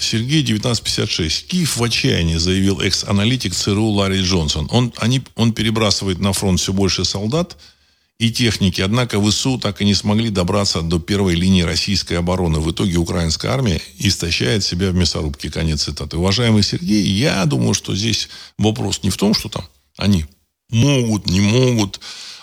Сергей 0.00 0.42
1956. 0.42 1.46
Киев 1.46 1.76
в 1.76 1.84
отчаянии, 1.84 2.36
заявил 2.36 2.80
экс-аналитик 2.80 3.54
ЦРУ 3.54 3.88
Ларри 3.88 4.22
Джонсон. 4.22 4.68
Он, 4.70 4.92
они, 4.96 5.22
он 5.34 5.52
перебрасывает 5.52 6.18
на 6.18 6.32
фронт 6.32 6.60
все 6.60 6.72
больше 6.72 7.04
солдат, 7.04 7.58
и 8.18 8.32
техники. 8.32 8.80
Однако 8.80 9.20
ВСУ 9.20 9.58
так 9.58 9.80
и 9.80 9.84
не 9.84 9.94
смогли 9.94 10.30
добраться 10.30 10.82
до 10.82 10.98
первой 10.98 11.34
линии 11.34 11.62
российской 11.62 12.14
обороны. 12.14 12.58
В 12.58 12.70
итоге 12.70 12.96
украинская 12.96 13.52
армия 13.52 13.80
истощает 13.98 14.64
себя 14.64 14.90
в 14.90 14.94
мясорубке. 14.94 15.50
Конец 15.50 15.84
цитаты. 15.84 16.16
Уважаемый 16.16 16.64
Сергей, 16.64 17.02
я 17.06 17.44
думаю, 17.44 17.74
что 17.74 17.94
здесь 17.94 18.28
вопрос 18.58 19.02
не 19.04 19.10
в 19.10 19.16
том, 19.16 19.34
что 19.34 19.48
там 19.48 19.64
они 19.96 20.26
могут, 20.70 21.26
не 21.26 21.40
могут, 21.40 22.00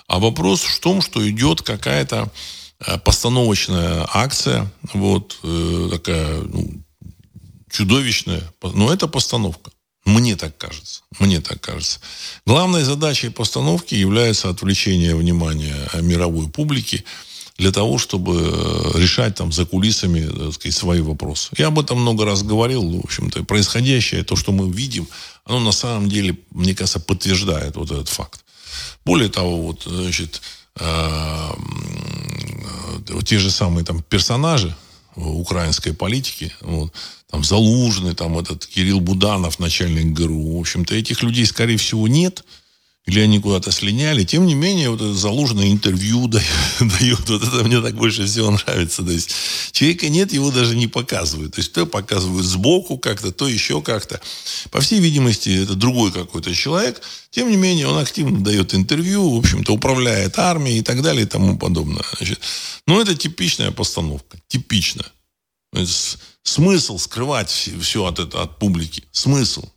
а 0.07 0.19
вопрос 0.19 0.61
в 0.61 0.79
том, 0.79 1.01
что 1.01 1.27
идет 1.29 1.61
какая-то 1.61 2.31
э, 2.85 2.97
постановочная 2.99 4.07
акция, 4.13 4.71
вот 4.93 5.37
э, 5.43 5.89
такая 5.91 6.41
ну, 6.41 6.83
чудовищная, 7.69 8.43
но 8.61 8.93
это 8.93 9.07
постановка. 9.07 9.71
Мне 10.05 10.35
так 10.35 10.55
кажется. 10.57 11.01
Мне 11.19 11.41
так 11.41 11.59
кажется. 11.59 11.99
Главной 12.45 12.83
задачей 12.83 13.29
постановки 13.29 13.95
является 13.95 14.49
отвлечение 14.49 15.15
внимания 15.15 15.75
мировой 16.01 16.47
публики 16.47 17.03
для 17.57 17.71
того, 17.71 17.97
чтобы 17.97 18.35
э, 18.35 18.99
решать 18.99 19.35
там 19.35 19.51
за 19.51 19.65
кулисами 19.65 20.27
так 20.27 20.53
сказать, 20.53 20.75
свои 20.75 21.01
вопросы. 21.01 21.49
Я 21.57 21.67
об 21.67 21.79
этом 21.79 22.01
много 22.01 22.25
раз 22.25 22.43
говорил. 22.43 22.99
В 22.99 23.05
общем-то, 23.05 23.43
происходящее, 23.45 24.23
то, 24.23 24.35
что 24.35 24.51
мы 24.51 24.69
видим, 24.69 25.07
оно 25.45 25.59
на 25.59 25.71
самом 25.71 26.09
деле, 26.09 26.37
мне 26.51 26.75
кажется, 26.75 26.99
подтверждает 26.99 27.75
вот 27.75 27.91
этот 27.91 28.09
факт. 28.09 28.43
Более 29.05 29.29
того, 29.29 29.61
вот, 29.61 29.83
значит, 29.85 30.41
э, 30.75 31.51
вот 33.09 33.25
те 33.25 33.39
же 33.39 33.49
самые 33.49 33.85
там 33.85 34.03
персонажи 34.03 34.75
украинской 35.15 35.93
политики, 35.93 36.53
вот, 36.61 36.93
там 37.35 37.43
Залужный, 37.43 38.15
там 38.15 38.39
этот 38.39 38.65
Кирилл 38.65 39.01
Буданов, 39.01 39.59
начальник 39.59 40.13
ГРУ, 40.13 40.55
в 40.55 40.59
общем-то, 40.61 40.95
этих 40.95 41.21
людей, 41.21 41.45
скорее 41.45 41.75
всего, 41.75 42.07
нет– 42.07 42.45
или 43.05 43.19
они 43.19 43.39
куда-то 43.39 43.71
слиняли. 43.71 44.23
Тем 44.23 44.47
не 44.47 44.55
менее, 44.55 44.89
вот 44.89 44.99
это 44.99 45.13
заложенное 45.13 45.71
интервью 45.71 46.27
дают. 46.79 47.29
Вот 47.29 47.43
это 47.43 47.63
мне 47.63 47.79
так 47.79 47.95
больше 47.95 48.25
всего 48.25 48.49
нравится. 48.51 49.03
То 49.03 49.11
есть 49.11 49.31
человека 49.71 50.09
нет, 50.09 50.33
его 50.33 50.49
даже 50.49 50.75
не 50.75 50.87
показывают. 50.87 51.53
То 51.53 51.61
есть 51.61 51.71
то 51.71 51.85
показывают 51.85 52.45
сбоку 52.45 52.97
как-то, 52.97 53.31
то 53.31 53.47
еще 53.47 53.81
как-то. 53.81 54.19
По 54.71 54.81
всей 54.81 54.99
видимости, 54.99 55.49
это 55.63 55.75
другой 55.75 56.11
какой-то 56.11 56.53
человек. 56.55 56.99
Тем 57.29 57.51
не 57.51 57.57
менее, 57.57 57.87
он 57.87 57.99
активно 57.99 58.43
дает 58.43 58.73
интервью, 58.73 59.35
в 59.35 59.37
общем-то, 59.37 59.73
управляет 59.73 60.39
армией 60.39 60.79
и 60.79 60.83
так 60.83 61.03
далее 61.03 61.23
и 61.23 61.27
тому 61.27 61.59
подобное. 61.59 62.03
Значит, 62.17 62.39
ну, 62.87 62.99
это 62.99 63.13
типичная 63.13 63.69
постановка. 63.69 64.39
Типичная. 64.47 65.05
Смысл 66.45 66.99
скрывать 66.99 67.49
все, 67.49 68.05
от, 68.05 68.19
это, 68.19 68.43
от 68.43 68.59
публики. 68.59 69.03
Смысл. 69.11 69.67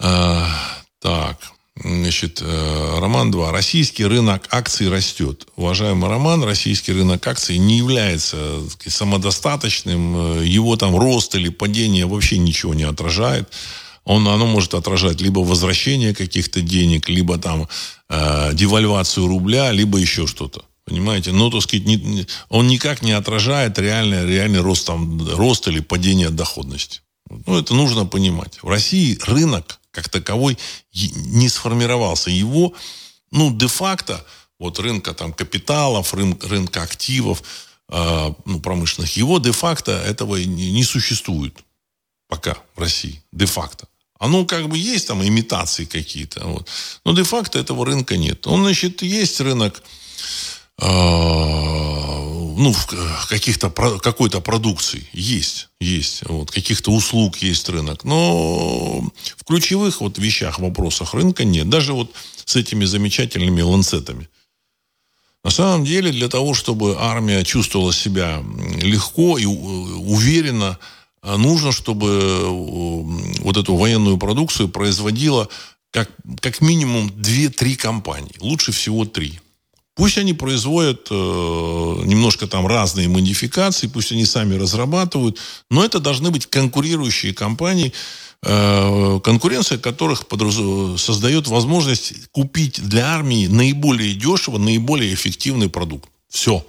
А, 0.00 0.48
так, 1.00 1.38
значит, 1.76 2.40
э, 2.40 2.98
Роман 2.98 3.30
2. 3.30 3.52
Российский 3.52 4.06
рынок 4.06 4.48
акций 4.50 4.88
растет. 4.88 5.46
Уважаемый 5.56 6.08
Роман, 6.08 6.42
российский 6.44 6.92
рынок 6.92 7.26
акций 7.26 7.58
не 7.58 7.76
является 7.76 8.66
сказать, 8.70 8.94
самодостаточным. 8.94 10.40
Э, 10.40 10.46
его 10.46 10.76
там 10.76 10.96
рост 10.96 11.34
или 11.34 11.50
падение 11.50 12.06
вообще 12.06 12.38
ничего 12.38 12.72
не 12.72 12.84
отражает. 12.84 13.50
Он, 14.04 14.26
оно 14.26 14.46
может 14.46 14.72
отражать 14.72 15.20
либо 15.20 15.40
возвращение 15.40 16.14
каких-то 16.14 16.62
денег, 16.62 17.10
либо 17.10 17.36
там 17.36 17.68
э, 18.08 18.50
девальвацию 18.54 19.26
рубля, 19.26 19.72
либо 19.72 19.98
еще 19.98 20.26
что-то. 20.26 20.64
Понимаете? 20.88 21.32
Но, 21.32 21.50
так 21.50 21.62
сказать, 21.62 21.84
не, 21.84 22.26
он 22.48 22.66
никак 22.66 23.02
не 23.02 23.12
отражает 23.12 23.78
реальный, 23.78 24.26
реальный 24.26 24.60
рост, 24.60 24.86
там, 24.86 25.20
рост 25.36 25.68
или 25.68 25.80
падение 25.80 26.30
доходности. 26.30 27.02
Ну, 27.28 27.58
это 27.58 27.74
нужно 27.74 28.06
понимать. 28.06 28.58
В 28.62 28.68
России 28.68 29.18
рынок 29.26 29.80
как 29.90 30.08
таковой 30.08 30.56
не 30.94 31.50
сформировался. 31.50 32.30
Его, 32.30 32.72
ну, 33.30 33.54
де-факто, 33.54 34.24
вот 34.58 34.78
рынка 34.78 35.12
там 35.12 35.34
капиталов, 35.34 36.14
рын, 36.14 36.38
рынка 36.42 36.82
активов, 36.82 37.42
э, 37.90 38.32
ну, 38.46 38.60
промышленных, 38.60 39.14
его 39.14 39.38
де-факто 39.38 39.92
этого 39.92 40.36
не, 40.36 40.70
не 40.72 40.84
существует 40.84 41.54
пока 42.28 42.56
в 42.76 42.80
России. 42.80 43.22
Де-факто. 43.32 43.88
Оно 44.18 44.46
как 44.46 44.70
бы 44.70 44.78
есть 44.78 45.06
там 45.06 45.22
имитации 45.22 45.84
какие-то. 45.84 46.46
Вот. 46.46 46.68
Но 47.04 47.12
де-факто 47.12 47.58
этого 47.58 47.84
рынка 47.84 48.16
нет. 48.16 48.46
Он, 48.46 48.62
значит, 48.62 49.02
есть 49.02 49.38
рынок 49.40 49.82
ну, 50.80 52.74
каких-то, 53.28 53.70
какой-то 53.70 54.40
продукции 54.40 55.08
есть, 55.12 55.68
есть, 55.80 56.22
вот, 56.28 56.50
каких-то 56.50 56.92
услуг 56.92 57.38
есть 57.38 57.68
рынок, 57.68 58.04
но 58.04 59.00
в 59.36 59.44
ключевых 59.44 60.00
вот 60.00 60.18
вещах, 60.18 60.58
вопросах 60.58 61.14
рынка 61.14 61.44
нет, 61.44 61.68
даже 61.68 61.92
вот 61.92 62.12
с 62.44 62.56
этими 62.56 62.84
замечательными 62.84 63.62
ланцетами. 63.62 64.28
На 65.44 65.50
самом 65.50 65.84
деле, 65.84 66.10
для 66.10 66.28
того, 66.28 66.52
чтобы 66.54 66.96
армия 66.98 67.44
чувствовала 67.44 67.92
себя 67.92 68.42
легко 68.82 69.38
и 69.38 69.46
уверенно, 69.46 70.78
нужно, 71.22 71.72
чтобы 71.72 72.44
вот 73.40 73.56
эту 73.56 73.76
военную 73.76 74.18
продукцию 74.18 74.68
производила 74.68 75.48
как, 75.90 76.10
как 76.40 76.60
минимум 76.60 77.08
2-3 77.08 77.76
компании. 77.76 78.34
Лучше 78.40 78.72
всего 78.72 79.04
3. 79.04 79.40
Пусть 79.98 80.16
они 80.16 80.32
производят 80.32 81.08
э, 81.10 81.14
немножко 81.14 82.46
там 82.46 82.68
разные 82.68 83.08
модификации, 83.08 83.88
пусть 83.88 84.12
они 84.12 84.24
сами 84.26 84.54
разрабатывают, 84.54 85.38
но 85.70 85.84
это 85.84 85.98
должны 85.98 86.30
быть 86.30 86.46
конкурирующие 86.46 87.34
компании, 87.34 87.92
э, 88.44 89.20
конкуренция 89.24 89.76
которых 89.76 90.28
подраз... 90.28 90.54
создает 91.02 91.48
возможность 91.48 92.30
купить 92.30 92.80
для 92.80 93.06
армии 93.12 93.48
наиболее 93.48 94.14
дешево, 94.14 94.58
наиболее 94.58 95.12
эффективный 95.12 95.68
продукт. 95.68 96.08
Все. 96.28 96.64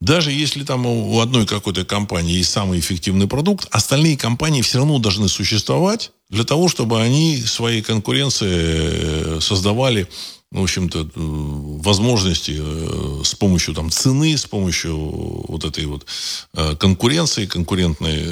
Даже 0.00 0.30
если 0.30 0.62
там 0.62 0.86
у 0.86 1.18
одной 1.18 1.44
какой-то 1.44 1.84
компании 1.84 2.34
есть 2.34 2.52
самый 2.52 2.78
эффективный 2.78 3.26
продукт, 3.26 3.66
остальные 3.72 4.16
компании 4.16 4.62
все 4.62 4.78
равно 4.78 5.00
должны 5.00 5.28
существовать 5.28 6.12
для 6.30 6.44
того, 6.44 6.68
чтобы 6.68 7.02
они 7.02 7.42
своей 7.42 7.82
конкуренции 7.82 8.48
э, 8.48 9.38
создавали 9.40 10.06
в 10.50 10.62
общем-то, 10.62 11.00
э, 11.00 11.06
возможности 11.14 12.56
э, 12.58 13.22
с 13.24 13.34
помощью 13.34 13.74
там, 13.74 13.90
цены, 13.90 14.36
с 14.36 14.46
помощью 14.46 14.96
вот 14.96 15.64
этой 15.64 15.84
вот 15.86 16.06
э, 16.54 16.76
конкуренции, 16.76 17.46
конкурентной 17.46 18.24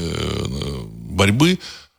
борьбы, 1.10 1.58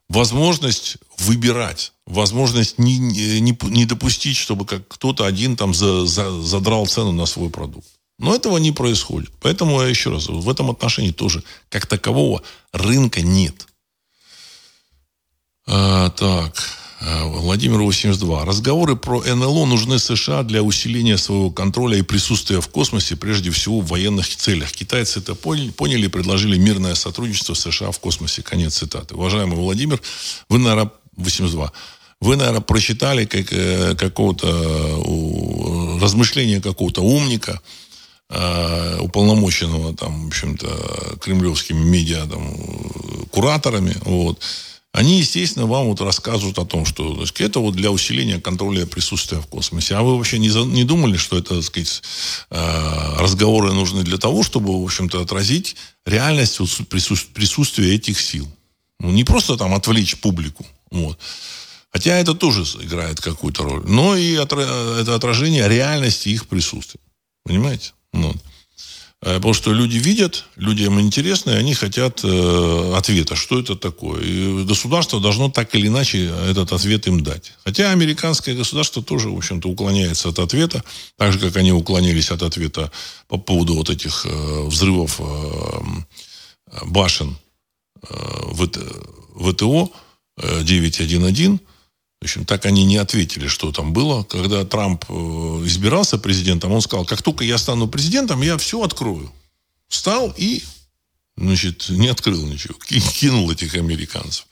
возможность 0.10 0.98
выбирать, 1.20 1.94
возможность 2.06 2.80
не, 2.80 2.98
не, 2.98 3.58
не 3.64 3.86
допустить, 3.86 4.38
чтобы 4.38 4.66
как 4.66 4.88
кто-то 4.88 5.26
один 5.26 5.56
там 5.56 5.74
за, 5.74 6.06
за, 6.06 6.42
задрал 6.42 6.88
цену 6.88 7.12
на 7.12 7.26
свой 7.26 7.50
продукт. 7.50 7.88
Но 8.20 8.34
этого 8.34 8.58
не 8.58 8.72
происходит. 8.72 9.32
Поэтому, 9.42 9.80
я 9.82 9.88
еще 9.88 10.10
раз, 10.10 10.28
в 10.28 10.50
этом 10.50 10.72
отношении 10.72 11.12
тоже 11.12 11.44
как 11.70 11.86
такового 11.86 12.42
рынка 12.72 13.22
нет. 13.22 13.68
А, 15.68 16.10
так. 16.10 16.87
Э, 17.00 17.26
Владимир 17.26 17.80
82. 17.80 18.46
Разговоры 18.46 18.96
про 18.96 19.22
НЛО 19.24 19.66
нужны 19.66 20.00
США 20.00 20.44
для 20.44 20.64
усиления 20.64 21.18
своего 21.18 21.52
контроля 21.52 21.98
и 21.98 22.02
присутствия 22.02 22.60
в 22.60 22.68
космосе, 22.70 23.16
прежде 23.16 23.52
всего 23.52 23.82
в 23.82 23.88
военных 23.88 24.36
целях. 24.36 24.72
Китайцы 24.72 25.20
это 25.20 25.36
поняли 25.36 26.06
и 26.06 26.10
предложили 26.10 26.58
мирное 26.58 26.96
сотрудничество 26.96 27.54
США 27.54 27.92
в 27.92 28.00
космосе. 28.00 28.42
Конец 28.42 28.78
цитаты. 28.78 29.16
Уважаемый 29.16 29.58
Владимир, 29.58 30.02
вы, 30.50 30.58
наверное, 30.58 30.92
82. 31.18 31.72
Вы, 32.20 32.36
наверное, 32.36 32.62
прочитали 32.62 33.26
как, 33.26 33.54
э, 33.54 33.96
какого-то 33.96 34.48
размышления 36.02 36.62
какого-то 36.62 37.02
умника, 37.02 37.62
э, 38.30 39.00
уполномоченного 39.02 39.96
там, 39.96 40.26
в 40.26 40.28
общем-то, 40.28 41.18
кремлевскими 41.22 41.80
медиа, 41.80 42.26
там, 42.26 42.56
кураторами, 43.30 43.96
вот, 44.02 44.42
они, 44.98 45.20
естественно, 45.20 45.68
вам 45.68 45.86
вот 45.86 46.02
рассказывают 46.02 46.58
о 46.58 46.66
том, 46.66 46.84
что 46.84 47.24
сказать, 47.28 47.52
это 47.52 47.60
вот 47.60 47.76
для 47.76 47.92
усиления 47.92 48.42
контроля 48.42 48.88
присутствия 48.88 49.40
в 49.40 49.46
космосе. 49.46 49.94
А 49.94 50.02
вы 50.02 50.18
вообще 50.18 50.40
не, 50.40 50.50
за, 50.50 50.62
не 50.62 50.86
думали, 50.86 51.18
что 51.18 51.38
это, 51.38 51.54
так 51.54 51.64
сказать, 51.64 52.02
э, 52.50 53.16
разговоры 53.20 53.74
нужны 53.74 54.02
для 54.02 54.18
того, 54.18 54.42
чтобы, 54.42 54.82
в 54.82 54.84
общем-то, 54.84 55.22
отразить 55.22 55.76
реальность 56.08 56.60
вот, 56.60 56.72
присутствия 56.88 57.94
этих 57.94 58.20
сил? 58.20 58.52
Ну, 59.00 59.12
не 59.12 59.24
просто 59.24 59.56
там 59.56 59.76
отвлечь 59.76 60.18
публику. 60.18 60.66
Вот. 60.90 61.20
Хотя 61.92 62.18
это 62.18 62.34
тоже 62.34 62.64
играет 62.84 63.22
какую-то 63.22 63.62
роль. 63.62 63.84
Но 63.86 64.18
и 64.18 64.34
отра- 64.34 65.00
это 65.00 65.14
отражение 65.14 65.70
реальности 65.70 66.30
их 66.30 66.48
присутствия. 66.48 67.02
Понимаете? 67.44 67.92
Вот. 68.14 68.36
Э, 68.36 68.40
потому 69.20 69.54
что 69.54 69.74
люди 69.74 69.98
видят, 69.98 70.46
людям 70.56 71.00
интересно, 71.00 71.52
и 71.52 71.56
они 71.56 71.74
хотят 71.74 72.22
э, 72.24 72.94
ответа, 72.96 73.36
что 73.36 73.60
это 73.60 73.76
такое. 73.76 74.22
И 74.22 74.64
государство 74.64 75.20
должно 75.20 75.50
так 75.50 75.74
или 75.74 75.88
иначе 75.88 76.32
этот 76.48 76.72
ответ 76.72 77.08
им 77.08 77.24
дать. 77.24 77.54
Хотя 77.64 77.92
американское 77.92 78.56
государство 78.56 79.02
тоже, 79.02 79.30
в 79.30 79.38
общем-то, 79.38 79.68
уклоняется 79.68 80.30
от 80.30 80.40
ответа, 80.40 80.84
так 81.18 81.34
же, 81.34 81.40
как 81.40 81.56
они 81.58 81.72
уклонились 81.72 82.30
от 82.30 82.44
ответа 82.44 82.92
по 83.28 83.38
поводу 83.38 83.74
вот 83.74 83.90
этих 83.90 84.26
э, 84.26 84.64
взрывов 84.68 85.20
э, 85.20 86.84
башен 86.86 87.38
э, 88.08 88.14
ВТО 89.40 89.92
911, 90.62 91.60
в 92.20 92.26
общем, 92.26 92.46
так 92.46 92.66
они 92.66 92.84
не 92.84 92.98
ответили, 92.98 93.48
что 93.48 93.72
там 93.72 93.94
было. 93.94 94.24
Когда 94.24 94.66
Трамп 94.66 95.06
э, 95.08 95.14
избирался 95.66 96.18
президентом, 96.18 96.72
он 96.72 96.82
сказал, 96.82 97.06
как 97.06 97.22
только 97.22 97.44
я 97.44 97.58
стану 97.58 97.88
президентом, 97.88 98.42
я 98.42 98.58
все 98.58 98.82
открою. 98.82 99.32
Встал 99.88 100.34
и, 100.36 100.64
значит, 101.38 101.90
не 101.90 102.08
открыл 102.08 102.44
ничего. 102.48 102.74
Кинул 103.20 103.52
этих 103.52 103.76
американцев. 103.76 104.48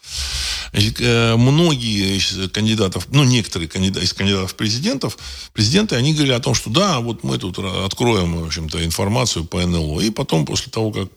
Э, 0.73 1.35
многие 1.37 2.17
из 2.17 2.51
кандидатов, 2.51 3.07
ну, 3.09 3.23
некоторые 3.23 3.67
из 3.67 4.13
кандидатов 4.13 4.55
президентов, 4.55 5.17
президенты, 5.51 5.95
они 5.95 6.13
говорили 6.13 6.33
о 6.33 6.39
том, 6.39 6.53
что 6.53 6.69
да, 6.69 6.99
вот 6.99 7.23
мы 7.23 7.39
тут 7.39 7.57
откроем, 7.57 8.41
в 8.41 8.45
общем-то, 8.45 8.85
информацию 8.85 9.43
по 9.43 9.65
НЛО. 9.65 10.01
И 10.01 10.11
потом, 10.11 10.45
после 10.45 10.71
того, 10.71 10.91
как 10.91 11.09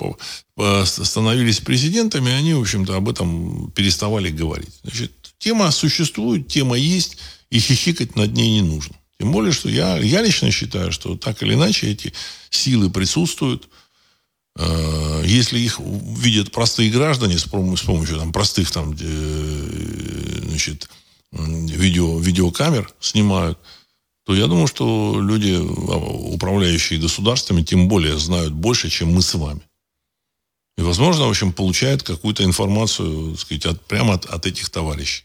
становились 0.86 1.60
президентами, 1.60 2.32
они, 2.32 2.54
в 2.54 2.60
общем-то, 2.62 2.96
об 2.96 3.10
этом 3.10 3.70
переставали 3.72 4.30
говорить. 4.30 4.74
Значит, 4.82 5.12
тема 5.38 5.70
существует, 5.70 6.48
тема 6.48 6.76
есть, 6.76 7.18
и 7.50 7.58
хихикать 7.58 8.16
над 8.16 8.32
ней 8.32 8.60
не 8.60 8.62
нужно. 8.62 8.96
Тем 9.18 9.32
более, 9.32 9.52
что 9.52 9.68
я, 9.68 9.98
я 9.98 10.22
лично 10.22 10.50
считаю, 10.50 10.92
что 10.92 11.16
так 11.16 11.42
или 11.42 11.54
иначе 11.54 11.90
эти 11.90 12.12
силы 12.50 12.90
присутствуют. 12.90 13.68
Э, 14.56 15.22
если 15.24 15.58
их 15.58 15.80
видят 15.80 16.52
простые 16.52 16.90
граждане 16.90 17.38
с 17.38 17.44
помощью 17.44 18.18
там, 18.18 18.32
простых 18.32 18.70
там, 18.70 18.96
значит, 18.96 20.88
видео, 21.32 22.18
видеокамер 22.18 22.92
снимают, 23.00 23.58
то 24.24 24.34
я 24.34 24.46
думаю, 24.46 24.66
что 24.66 25.20
люди, 25.20 25.54
а, 25.54 25.96
управляющие 25.96 27.00
государствами, 27.00 27.62
тем 27.62 27.88
более 27.88 28.18
знают 28.18 28.52
больше, 28.52 28.90
чем 28.90 29.12
мы 29.12 29.22
с 29.22 29.34
вами. 29.34 29.62
И, 30.76 30.82
возможно, 30.82 31.26
в 31.26 31.30
общем, 31.30 31.52
получают 31.52 32.02
какую-то 32.02 32.44
информацию, 32.44 33.32
так 33.32 33.40
сказать, 33.40 33.66
от, 33.66 33.86
прямо 33.86 34.14
от, 34.14 34.26
от 34.26 34.46
этих 34.46 34.68
товарищей. 34.70 35.24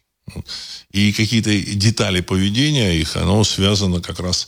И 0.91 1.11
какие-то 1.13 1.57
детали 1.75 2.21
поведения 2.21 2.93
их, 2.93 3.15
оно 3.15 3.43
связано 3.43 4.01
как 4.01 4.19
раз 4.19 4.47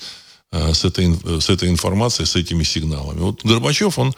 э, 0.51 0.73
с 0.73 0.85
этой, 0.85 1.41
с 1.41 1.49
этой 1.49 1.69
информацией, 1.69 2.25
с 2.25 2.35
этими 2.35 2.63
сигналами. 2.63 3.19
Вот 3.19 3.43
Горбачев, 3.43 3.99
он 3.99 4.13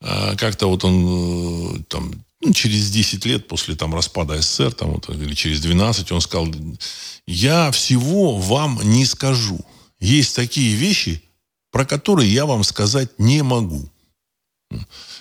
э, 0.00 0.36
как-то 0.36 0.66
вот 0.66 0.84
он 0.84 1.76
э, 1.76 1.82
там, 1.88 2.12
ну, 2.40 2.52
через 2.52 2.90
10 2.90 3.24
лет 3.26 3.48
после 3.48 3.74
там, 3.74 3.94
распада 3.94 4.40
СССР, 4.40 4.72
там, 4.72 4.90
вот, 4.92 5.08
или 5.08 5.34
через 5.34 5.60
12, 5.60 6.12
он 6.12 6.20
сказал, 6.20 6.48
я 7.26 7.70
всего 7.70 8.36
вам 8.36 8.80
не 8.82 9.06
скажу. 9.06 9.60
Есть 10.00 10.36
такие 10.36 10.74
вещи, 10.74 11.22
про 11.70 11.86
которые 11.86 12.32
я 12.32 12.44
вам 12.44 12.62
сказать 12.62 13.18
не 13.18 13.42
могу. 13.42 13.88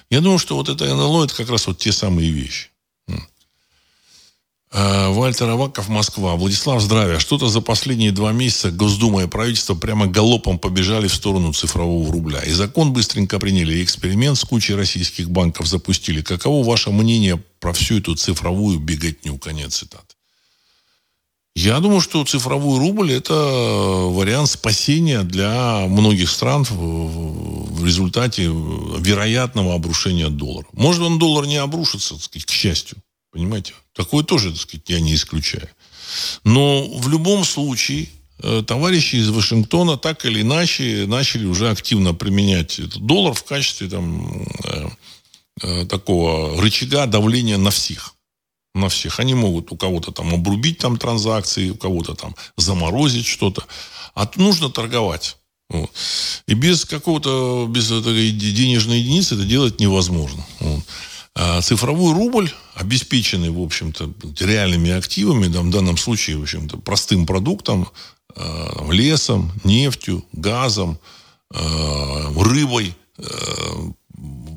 Я 0.09 0.19
думаю, 0.19 0.39
что 0.39 0.55
вот 0.55 0.69
это 0.69 0.85
НЛО, 0.85 1.25
это 1.25 1.35
как 1.35 1.49
раз 1.49 1.67
вот 1.67 1.77
те 1.77 1.91
самые 1.91 2.29
вещи. 2.31 2.72
Э, 4.73 5.09
Вальтер 5.09 5.49
Аваков, 5.49 5.87
Москва. 5.87 6.35
Владислав, 6.35 6.81
здравия. 6.81 7.19
Что-то 7.19 7.47
за 7.47 7.61
последние 7.61 8.11
два 8.11 8.31
месяца 8.31 8.71
Госдума 8.71 9.23
и 9.23 9.27
правительство 9.27 9.75
прямо 9.75 10.07
галопом 10.07 10.57
побежали 10.57 11.07
в 11.07 11.13
сторону 11.13 11.53
цифрового 11.53 12.11
рубля. 12.11 12.41
И 12.41 12.51
закон 12.51 12.91
быстренько 12.91 13.39
приняли, 13.39 13.75
и 13.75 13.83
эксперимент 13.83 14.37
с 14.37 14.43
кучей 14.43 14.73
российских 14.73 15.29
банков 15.29 15.67
запустили. 15.67 16.23
Каково 16.23 16.65
ваше 16.65 16.89
мнение 16.89 17.41
про 17.59 17.71
всю 17.71 17.99
эту 17.99 18.15
цифровую 18.15 18.79
беготню? 18.79 19.37
Конец 19.37 19.75
цитаты. 19.75 20.15
Я 21.55 21.79
думаю, 21.79 22.01
что 22.01 22.25
цифровой 22.25 22.79
рубль– 22.79 23.11
это 23.13 23.35
вариант 23.35 24.49
спасения 24.49 25.21
для 25.21 25.85
многих 25.87 26.31
стран 26.31 26.65
в 26.67 27.85
результате 27.85 28.45
вероятного 28.45 29.75
обрушения 29.75 30.29
доллара. 30.29 30.65
Может, 30.73 31.03
он 31.03 31.19
доллар 31.19 31.45
не 31.45 31.57
обрушится, 31.57 32.15
так 32.15 32.23
сказать, 32.23 32.45
к 32.47 32.49
счастью. 32.49 32.97
Понимаете? 33.33 33.73
Такое 33.93 34.23
тоже, 34.23 34.51
так 34.51 34.61
сказать, 34.61 34.87
я 34.89 34.99
не 34.99 35.15
исключаю. 35.15 35.67
Но 36.43 36.87
в 36.99 37.09
любом 37.09 37.43
случае 37.43 38.07
э, 38.37 38.63
товарищи 38.65 39.15
из 39.15 39.29
Вашингтона 39.29 39.97
так 39.97 40.23
или 40.25 40.41
иначе 40.41 41.05
начали 41.07 41.45
уже 41.45 41.71
активно 41.71 42.13
применять 42.13 42.77
этот 42.77 43.01
доллар 43.01 43.33
в 43.33 43.43
качестве 43.43 43.89
там, 43.89 44.45
э, 44.63 44.89
э, 45.61 45.85
такого 45.87 46.61
рычага 46.61 47.07
давления 47.07 47.57
на 47.57 47.71
всех. 47.71 48.13
На 48.75 48.87
всех. 48.89 49.19
Они 49.19 49.33
могут 49.33 49.71
у 49.71 49.77
кого-то 49.77 50.11
там 50.11 50.31
обрубить 50.31 50.77
там 50.77 50.97
транзакции, 50.97 51.71
у 51.71 51.75
кого-то 51.75 52.13
там 52.13 52.35
заморозить 52.55 53.25
что-то. 53.25 53.65
А 54.13 54.29
нужно 54.35 54.69
торговать. 54.69 55.37
Вот. 55.69 55.91
И 56.47 56.53
без 56.53 56.85
какого-то, 56.85 57.67
без 57.67 57.91
этой 57.91 58.29
денежной 58.29 58.99
единицы 58.99 59.33
это 59.33 59.43
делать 59.43 59.79
невозможно. 59.79 60.45
Вот. 60.59 60.83
А 61.35 61.61
цифровой 61.61 62.13
рубль, 62.13 62.51
обеспеченный, 62.75 63.49
в 63.49 63.61
общем-то, 63.61 64.13
реальными 64.39 64.91
активами, 64.91 65.51
там, 65.51 65.69
в 65.69 65.73
данном 65.73 65.97
случае, 65.97 66.37
в 66.37 66.43
общем-то, 66.43 66.77
простым 66.77 67.25
продуктом, 67.25 67.89
э, 68.35 68.91
лесом, 68.91 69.51
нефтью, 69.63 70.23
газом, 70.31 70.99
э, 71.51 72.33
рыбой, 72.39 72.95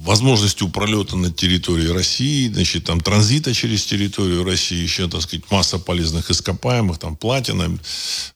возможностью 0.07 0.69
пролета 0.69 1.17
на 1.17 1.33
территории 1.33 1.89
России, 1.89 2.49
значит, 2.49 2.85
там 2.85 3.01
транзита 3.01 3.53
через 3.53 3.85
территорию 3.85 4.45
России, 4.45 4.81
еще, 4.81 5.09
так 5.09 5.23
сказать, 5.23 5.51
масса 5.51 5.79
полезных 5.79 6.31
ископаемых, 6.31 6.99
там 6.99 7.17
платина, 7.17 7.77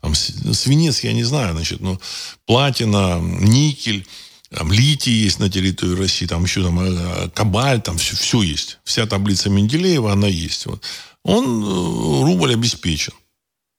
там, 0.00 0.14
свинец, 0.14 1.04
я 1.04 1.12
не 1.12 1.22
знаю, 1.22 1.54
значит, 1.54 1.80
но 1.80 2.00
платина, 2.44 3.20
никель, 3.20 4.04
там 4.52 4.72
литий 4.72 5.12
есть 5.12 5.38
на 5.38 5.48
территории 5.48 5.94
России, 5.94 6.26
там 6.26 6.42
еще 6.42 6.62
там 6.62 6.80
э, 6.80 7.30
кабаль, 7.30 7.80
там 7.80 7.98
все, 7.98 8.16
все 8.16 8.42
есть. 8.42 8.78
Вся 8.84 9.06
таблица 9.06 9.48
Менделеева, 9.48 10.12
она 10.12 10.26
есть. 10.26 10.66
Вот. 10.66 10.82
Он, 11.22 11.44
э, 11.62 12.24
рубль 12.24 12.52
обеспечен. 12.52 13.12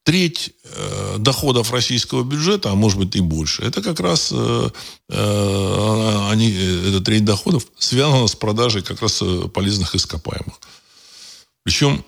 Треть 0.04 0.52
э, 0.64 1.18
доходов 1.20 1.72
российского 1.72 2.24
бюджета, 2.24 2.72
а 2.72 2.76
может 2.76 2.98
быть 2.98 3.16
и 3.16 3.20
больше, 3.20 3.62
это 3.64 3.84
как 3.84 4.00
раз 4.00 4.32
э, 4.34 4.70
э, 5.10 6.28
они, 6.32 6.52
эта 6.52 7.02
треть 7.02 7.26
доходов 7.26 7.68
связана 7.78 8.26
с 8.28 8.36
продажей 8.36 8.82
как 8.82 9.02
раз 9.02 9.22
э, 9.22 9.50
полезных 9.54 9.94
ископаемых. 9.94 10.60
Причем 11.64 12.04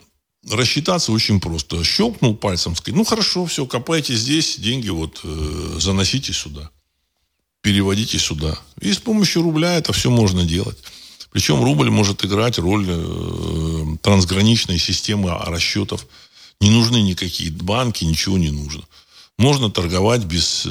рассчитаться 0.50 1.12
очень 1.12 1.40
просто. 1.40 1.84
Щелкнул 1.84 2.36
пальцем, 2.36 2.76
сказать, 2.76 2.98
ну 2.98 3.04
хорошо, 3.04 3.46
все, 3.46 3.66
копайте 3.66 4.16
здесь, 4.16 4.58
деньги 4.58 4.90
вот 4.90 5.20
э, 5.24 5.78
заносите 5.80 6.32
сюда 6.32 6.72
переводите 7.64 8.20
сюда. 8.20 8.60
И 8.82 8.92
с 8.92 9.00
помощью 9.00 9.42
рубля 9.42 9.78
это 9.78 9.94
все 9.94 10.12
можно 10.12 10.44
делать. 10.46 10.78
Причем 11.32 11.64
рубль 11.64 11.90
может 11.90 12.24
играть 12.24 12.60
роль 12.60 12.86
э, 12.88 13.86
трансграничной 14.02 14.78
системы 14.78 15.32
расчетов. 15.46 16.06
Не 16.60 16.70
нужны 16.70 17.02
никакие 17.02 17.50
банки, 17.52 18.04
ничего 18.04 18.38
не 18.38 18.52
нужно. 18.52 18.84
Можно 19.40 19.72
торговать 19.72 20.26
без 20.26 20.64
э, 20.66 20.70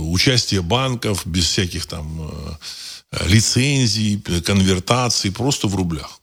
участия 0.00 0.62
банков, 0.62 1.26
без 1.26 1.44
всяких 1.44 1.86
там 1.86 2.32
э, 3.12 3.26
лицензий, 3.28 4.20
конвертаций, 4.44 5.30
просто 5.30 5.68
в 5.68 5.76
рублях. 5.76 6.20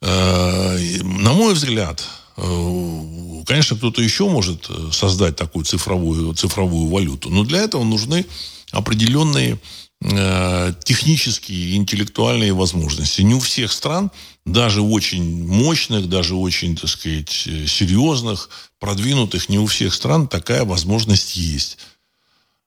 Э, 0.00 0.78
на 1.02 1.32
мой 1.34 1.52
взгляд, 1.52 2.02
э, 2.38 3.42
конечно, 3.46 3.76
кто-то 3.76 4.00
еще 4.00 4.26
может 4.28 4.66
э, 4.70 4.88
создать 4.90 5.36
такую 5.36 5.66
цифровую, 5.66 6.34
цифровую 6.34 6.88
валюту, 6.88 7.28
но 7.30 7.44
для 7.44 7.60
этого 7.60 7.84
нужны 7.84 8.24
определенные 8.74 9.58
э, 10.02 10.74
технические 10.84 11.58
и 11.58 11.76
интеллектуальные 11.76 12.52
возможности. 12.52 13.22
Не 13.22 13.34
у 13.34 13.40
всех 13.40 13.72
стран, 13.72 14.10
даже 14.44 14.82
очень 14.82 15.46
мощных, 15.46 16.08
даже 16.08 16.34
очень, 16.34 16.76
так 16.76 16.90
сказать, 16.90 17.30
серьезных, 17.30 18.50
продвинутых, 18.78 19.48
не 19.48 19.58
у 19.58 19.66
всех 19.66 19.94
стран 19.94 20.28
такая 20.28 20.64
возможность 20.64 21.36
есть. 21.36 21.78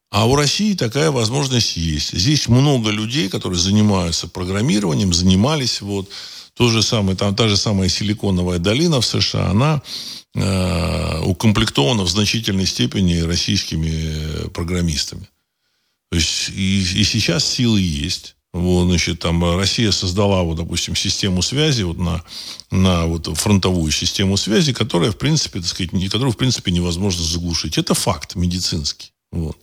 А 0.09 0.25
у 0.25 0.35
России 0.35 0.73
такая 0.73 1.11
возможность 1.11 1.75
есть. 1.75 2.17
Здесь 2.17 2.47
много 2.47 2.91
людей, 2.91 3.27
которые 3.29 3.59
занимаются 3.59 4.27
программированием, 4.27 5.13
занимались. 5.13 5.81
Вот. 5.81 6.09
То 6.53 6.69
же 6.69 6.81
самое, 6.81 7.15
там 7.15 7.35
та 7.35 7.47
же 7.47 7.57
самая 7.57 7.89
Силиконовая 7.89 8.57
долина 8.57 8.99
в 8.99 9.05
США, 9.05 9.49
она 9.49 9.81
э, 10.33 11.21
укомплектована 11.23 12.03
в 12.03 12.09
значительной 12.09 12.65
степени 12.65 13.19
российскими 13.19 13.91
э, 13.91 14.47
программистами. 14.49 15.27
То 16.09 16.17
есть 16.17 16.49
и, 16.49 16.79
и 16.79 17.03
сейчас 17.03 17.45
силы 17.45 17.81
есть. 17.81 18.35
Вот, 18.53 18.85
значит, 18.85 19.19
там 19.19 19.57
Россия 19.57 19.91
создала, 19.91 20.41
вот, 20.41 20.57
допустим, 20.57 20.95
систему 20.95 21.41
связи 21.41 21.83
вот 21.83 21.97
на, 21.97 22.23
на 22.71 23.05
вот 23.05 23.27
фронтовую 23.37 23.91
систему 23.91 24.37
связи, 24.37 24.73
которая, 24.73 25.11
в 25.11 25.17
принципе, 25.17 25.59
так 25.59 25.67
сказать, 25.67 25.93
не, 25.93 26.07
которую, 26.07 26.31
в 26.31 26.37
принципе, 26.37 26.71
невозможно 26.71 27.23
заглушить. 27.23 27.77
Это 27.77 27.93
факт 27.93 28.35
медицинский. 28.35 29.11
Вот. 29.31 29.57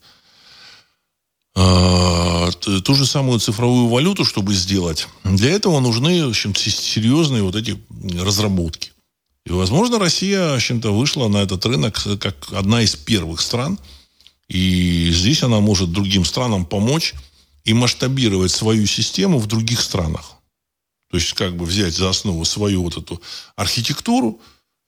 А, 1.57 2.51
ту 2.53 2.95
же 2.95 3.07
самую 3.07 3.41
цифровую 3.41 3.89
валюту, 3.89 4.25
чтобы 4.25 4.55
сделать, 4.55 5.09
для 5.25 5.51
этого 5.51 5.81
нужны, 5.81 6.25
в 6.27 6.29
общем 6.29 6.55
серьезные 6.55 7.43
вот 7.43 7.57
эти 7.57 7.81
разработки. 8.21 8.93
И, 9.47 9.51
возможно, 9.51 9.99
Россия, 9.99 10.51
в 10.51 10.57
общем-то, 10.57 10.93
вышла 10.93 11.29
на 11.29 11.39
этот 11.39 11.65
рынок 11.65 12.03
как 12.21 12.53
одна 12.53 12.83
из 12.83 12.95
первых 12.97 13.41
стран– 13.41 13.79
и 14.49 15.11
здесь 15.13 15.43
она 15.43 15.61
может 15.61 15.93
другим 15.93 16.25
странам 16.25 16.67
помочь 16.67 17.15
и 17.65 17.73
масштабировать 17.73 18.51
свою 18.51 18.87
систему 18.87 19.39
в 19.39 19.47
других 19.47 19.81
странах. 19.81 20.33
То 21.11 21.17
есть 21.17 21.33
как 21.35 21.57
бы 21.57 21.65
взять 21.65 21.95
за 21.95 22.11
основу 22.11 22.45
свою 22.45 22.83
вот 22.83 22.97
эту 22.97 23.23
архитектуру 23.57 24.41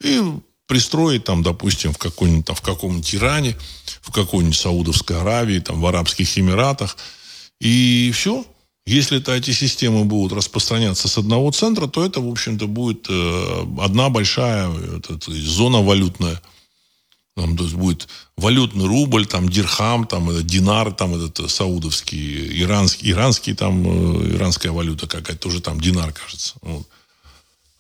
и 0.02 0.20
пристроить 0.66 1.24
там, 1.24 1.42
допустим, 1.42 1.92
в, 1.92 1.98
каком-нибудь, 1.98 2.46
там, 2.46 2.56
в 2.56 2.60
каком-нибудь 2.60 3.14
Иране, 3.14 3.56
в 4.02 4.10
какой-нибудь 4.10 4.56
Саудовской 4.56 5.20
Аравии, 5.20 5.60
там, 5.60 5.80
в 5.80 5.86
Арабских 5.86 6.36
Эмиратах. 6.36 6.96
И 7.60 8.10
все. 8.12 8.44
Если 8.86 9.18
это, 9.18 9.32
эти 9.32 9.50
системы 9.52 10.04
будут 10.04 10.36
распространяться 10.36 11.08
с 11.08 11.18
одного 11.18 11.50
центра, 11.50 11.88
то 11.88 12.04
это, 12.04 12.20
в 12.20 12.30
общем-то, 12.30 12.68
будет 12.68 13.06
э, 13.08 13.66
одна 13.80 14.10
большая 14.10 14.70
это, 14.96 15.14
это, 15.14 15.32
зона 15.32 15.82
валютная. 15.82 16.40
Там, 17.36 17.54
то 17.54 17.64
есть 17.64 17.76
будет 17.76 18.08
валютный 18.38 18.86
рубль, 18.86 19.26
там 19.26 19.50
дирхам, 19.50 20.06
там 20.06 20.30
это, 20.30 20.42
динар, 20.42 20.90
там 20.92 21.14
этот 21.14 21.50
саудовский, 21.50 22.62
иранский, 22.62 23.10
иранский 23.10 23.54
там 23.54 23.84
э, 23.86 24.36
иранская 24.36 24.72
валюта 24.72 25.06
какая-то 25.06 25.42
тоже 25.42 25.60
там 25.60 25.78
динар, 25.78 26.12
кажется. 26.12 26.54
Вот. 26.62 26.88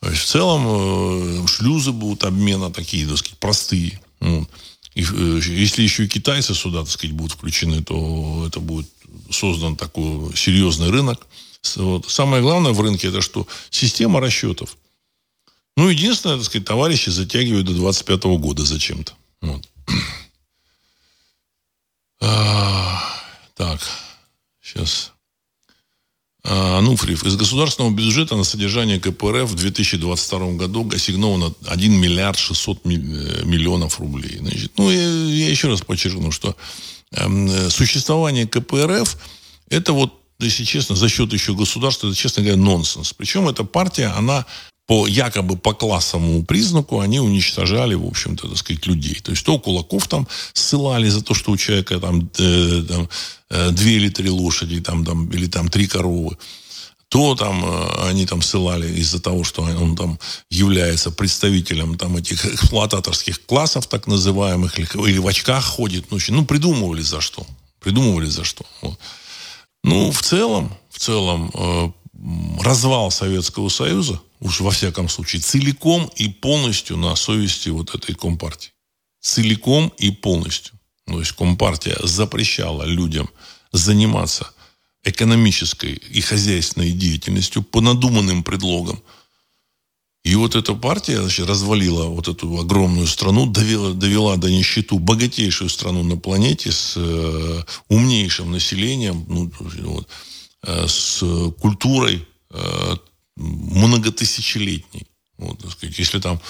То 0.00 0.10
есть 0.10 0.22
в 0.22 0.26
целом 0.26 0.66
э, 0.66 1.46
шлюзы 1.46 1.92
будут 1.92 2.24
обмена 2.24 2.70
такие, 2.70 3.06
так 3.06 3.16
сказать, 3.16 3.38
простые. 3.38 3.98
Вот. 4.20 4.46
И, 4.94 5.02
э, 5.02 5.40
если 5.42 5.82
еще 5.82 6.04
и 6.04 6.08
китайцы 6.08 6.54
сюда, 6.54 6.80
так 6.80 6.90
сказать, 6.90 7.16
будут 7.16 7.32
включены, 7.32 7.82
то 7.82 8.44
это 8.46 8.60
будет 8.60 8.88
создан 9.30 9.74
такой 9.74 10.36
серьезный 10.36 10.90
рынок. 10.90 11.26
Вот. 11.76 12.10
Самое 12.10 12.42
главное 12.42 12.72
в 12.72 12.80
рынке 12.82 13.08
это 13.08 13.22
что? 13.22 13.46
Система 13.70 14.20
расчетов. 14.20 14.76
Ну, 15.78 15.88
единственное, 15.88 16.36
так 16.36 16.44
сказать, 16.44 16.66
товарищи 16.66 17.08
затягивают 17.08 17.66
до 17.66 17.72
25 17.72 18.24
года 18.38 18.62
зачем-то. 18.62 19.14
Вот. 19.52 19.68
А, 22.18 22.98
так, 23.54 23.78
сейчас. 24.62 25.12
А, 26.48 26.78
Ануфриев. 26.78 27.24
Из 27.24 27.36
государственного 27.36 27.92
бюджета 27.92 28.36
на 28.36 28.44
содержание 28.44 29.00
КПРФ 29.00 29.50
в 29.50 29.54
2022 29.54 30.52
году 30.52 30.88
ассигновано 30.94 31.52
1 31.66 31.92
миллиард 31.92 32.38
600 32.38 32.78
э, 32.84 32.88
миллионов 33.44 33.98
рублей. 34.00 34.38
Значит, 34.38 34.72
ну, 34.78 34.90
я, 34.90 35.02
я 35.02 35.50
еще 35.50 35.68
раз 35.68 35.82
подчеркну, 35.82 36.30
что 36.30 36.56
э, 37.10 37.70
существование 37.70 38.46
КПРФ 38.46 39.16
это 39.68 39.92
вот, 39.92 40.14
если 40.38 40.64
честно, 40.64 40.94
за 40.94 41.08
счет 41.08 41.32
еще 41.32 41.54
государства, 41.54 42.06
это, 42.06 42.16
честно 42.16 42.42
говоря, 42.42 42.60
нонсенс. 42.60 43.12
Причем 43.12 43.48
эта 43.48 43.64
партия, 43.64 44.06
она 44.16 44.46
по 44.86 45.06
якобы 45.08 45.56
по 45.56 45.74
классовому 45.74 46.44
признаку 46.44 47.00
они 47.00 47.20
уничтожали, 47.20 47.94
в 47.94 48.06
общем-то, 48.06 48.48
так 48.48 48.56
сказать, 48.56 48.86
людей. 48.86 49.20
То 49.22 49.32
есть 49.32 49.44
то 49.44 49.58
кулаков 49.58 50.06
там 50.06 50.28
ссылали 50.52 51.08
за 51.08 51.22
то, 51.22 51.34
что 51.34 51.52
у 51.52 51.56
человека 51.56 51.98
там, 51.98 52.30
э, 52.38 52.84
там 52.88 53.08
э, 53.50 53.70
две 53.70 53.96
или 53.96 54.08
три 54.08 54.30
лошади, 54.30 54.80
там, 54.80 55.04
там, 55.04 55.28
или 55.30 55.46
там 55.46 55.68
три 55.68 55.88
коровы. 55.88 56.36
То 57.08 57.34
там 57.34 57.64
э, 57.64 58.08
они 58.08 58.26
там 58.26 58.42
ссылали 58.42 59.00
из-за 59.00 59.20
того, 59.20 59.42
что 59.42 59.62
он 59.62 59.96
там 59.96 60.18
является 60.50 61.10
представителем 61.10 61.98
там 61.98 62.16
этих 62.16 62.46
эксплуататорских 62.46 63.44
классов, 63.44 63.88
так 63.88 64.06
называемых, 64.06 64.78
или, 64.78 65.08
или 65.08 65.18
в 65.18 65.26
очках 65.26 65.64
ходит. 65.64 66.12
Ну, 66.12 66.18
ну, 66.28 66.44
придумывали 66.44 67.02
за 67.02 67.20
что. 67.20 67.44
Придумывали 67.80 68.26
за 68.26 68.44
что. 68.44 68.64
Вот. 68.82 68.98
Ну, 69.82 70.10
в 70.10 70.22
целом, 70.22 70.76
в 70.90 70.98
целом, 70.98 71.50
э, 71.54 71.90
развал 72.60 73.10
Советского 73.10 73.68
Союза, 73.68 74.20
уж 74.40 74.60
во 74.60 74.70
всяком 74.70 75.08
случае, 75.08 75.42
целиком 75.42 76.10
и 76.16 76.28
полностью 76.28 76.96
на 76.96 77.14
совести 77.16 77.68
вот 77.68 77.94
этой 77.94 78.14
Компартии. 78.14 78.72
Целиком 79.20 79.92
и 79.98 80.10
полностью. 80.10 80.74
То 81.06 81.20
есть 81.20 81.32
Компартия 81.32 81.96
запрещала 82.02 82.84
людям 82.84 83.28
заниматься 83.72 84.50
экономической 85.04 85.92
и 85.92 86.20
хозяйственной 86.20 86.90
деятельностью 86.90 87.62
по 87.62 87.80
надуманным 87.80 88.42
предлогам. 88.42 89.02
И 90.24 90.34
вот 90.34 90.56
эта 90.56 90.74
партия 90.74 91.20
значит, 91.20 91.46
развалила 91.46 92.06
вот 92.06 92.26
эту 92.26 92.58
огромную 92.58 93.06
страну, 93.06 93.46
довела, 93.46 93.92
довела 93.92 94.36
до 94.36 94.50
нищету 94.50 94.98
богатейшую 94.98 95.70
страну 95.70 96.02
на 96.02 96.16
планете 96.16 96.72
с 96.72 96.94
э, 96.96 97.62
умнейшим 97.88 98.50
населением, 98.50 99.24
ну, 99.28 99.52
вот, 99.60 100.08
с 100.62 101.22
культурой 101.60 102.26
э, 102.50 102.96
многотысячелетней. 103.36 105.06
Вот, 105.38 105.58
так 105.58 105.70
сказать, 105.70 105.98
если 105.98 106.18
там 106.18 106.40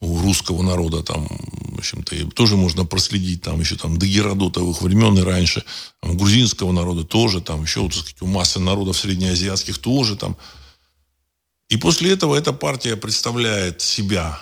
у 0.00 0.20
русского 0.20 0.62
народа 0.62 1.02
там, 1.02 1.26
в 1.26 1.78
общем-то, 1.78 2.30
тоже 2.30 2.56
можно 2.56 2.84
проследить 2.84 3.42
там 3.42 3.58
еще 3.58 3.74
там 3.74 3.98
до 3.98 4.06
Геродотовых 4.06 4.82
времен 4.82 5.18
и 5.18 5.22
раньше, 5.22 5.64
там, 6.00 6.12
у 6.12 6.14
грузинского 6.14 6.70
народа 6.70 7.02
тоже, 7.02 7.40
там 7.40 7.62
еще, 7.62 7.82
так 7.88 7.94
сказать, 7.94 8.22
у 8.22 8.26
массы 8.26 8.60
народов 8.60 8.96
среднеазиатских 8.96 9.78
тоже 9.78 10.16
там. 10.16 10.36
И 11.68 11.76
после 11.76 12.12
этого 12.12 12.36
эта 12.36 12.52
партия 12.52 12.96
представляет 12.96 13.82
себя 13.82 14.38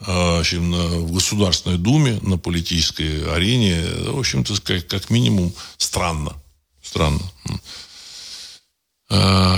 э, 0.00 0.04
в, 0.06 0.40
общем, 0.40 0.72
в 0.72 1.12
Государственной 1.12 1.76
Думе, 1.76 2.18
на 2.22 2.38
политической 2.38 3.30
арене, 3.34 3.84
в 4.12 4.18
общем-то, 4.18 4.58
как, 4.62 4.86
как 4.86 5.10
минимум, 5.10 5.52
странно. 5.76 6.32
Странно. 6.82 7.20
Э, 9.10 9.56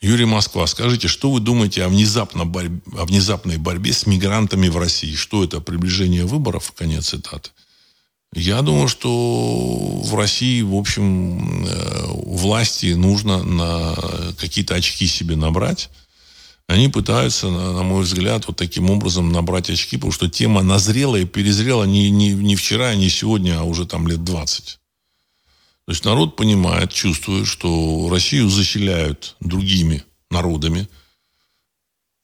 Юрий 0.00 0.24
Москва, 0.24 0.66
скажите, 0.66 1.08
что 1.08 1.30
вы 1.30 1.40
думаете 1.40 1.84
о, 1.84 1.88
внезапно 1.88 2.44
борь... 2.44 2.70
о 2.96 3.04
внезапной 3.04 3.56
борьбе 3.56 3.92
с 3.92 4.06
мигрантами 4.06 4.68
в 4.68 4.76
России? 4.76 5.14
Что 5.14 5.44
это, 5.44 5.60
приближение 5.60 6.24
выборов? 6.24 6.72
Конец 6.76 7.08
цитаты. 7.08 7.50
Я 8.34 8.60
думаю, 8.62 8.88
что 8.88 10.00
в 10.04 10.14
России, 10.14 10.60
в 10.62 10.74
общем, 10.74 11.64
э, 11.66 12.04
власти 12.06 12.92
нужно 12.94 13.42
на 13.42 13.96
какие-то 14.38 14.74
очки 14.74 15.06
себе 15.06 15.36
набрать. 15.36 15.90
Они 16.68 16.88
пытаются, 16.88 17.48
на 17.48 17.82
мой 17.84 18.02
взгляд, 18.02 18.46
вот 18.48 18.56
таким 18.56 18.90
образом 18.90 19.30
набрать 19.30 19.70
очки, 19.70 19.96
потому 19.96 20.12
что 20.12 20.28
тема 20.28 20.62
назрела 20.62 21.16
и 21.16 21.24
перезрела 21.24 21.84
не, 21.84 22.10
не, 22.10 22.32
не 22.32 22.56
вчера, 22.56 22.94
не 22.96 23.08
сегодня, 23.08 23.60
а 23.60 23.62
уже 23.62 23.86
там 23.86 24.08
лет 24.08 24.24
20. 24.24 24.78
То 25.86 25.92
есть 25.92 26.04
народ 26.04 26.34
понимает, 26.34 26.92
чувствует, 26.92 27.46
что 27.46 28.08
Россию 28.10 28.48
заселяют 28.48 29.36
другими 29.38 30.02
народами 30.30 30.88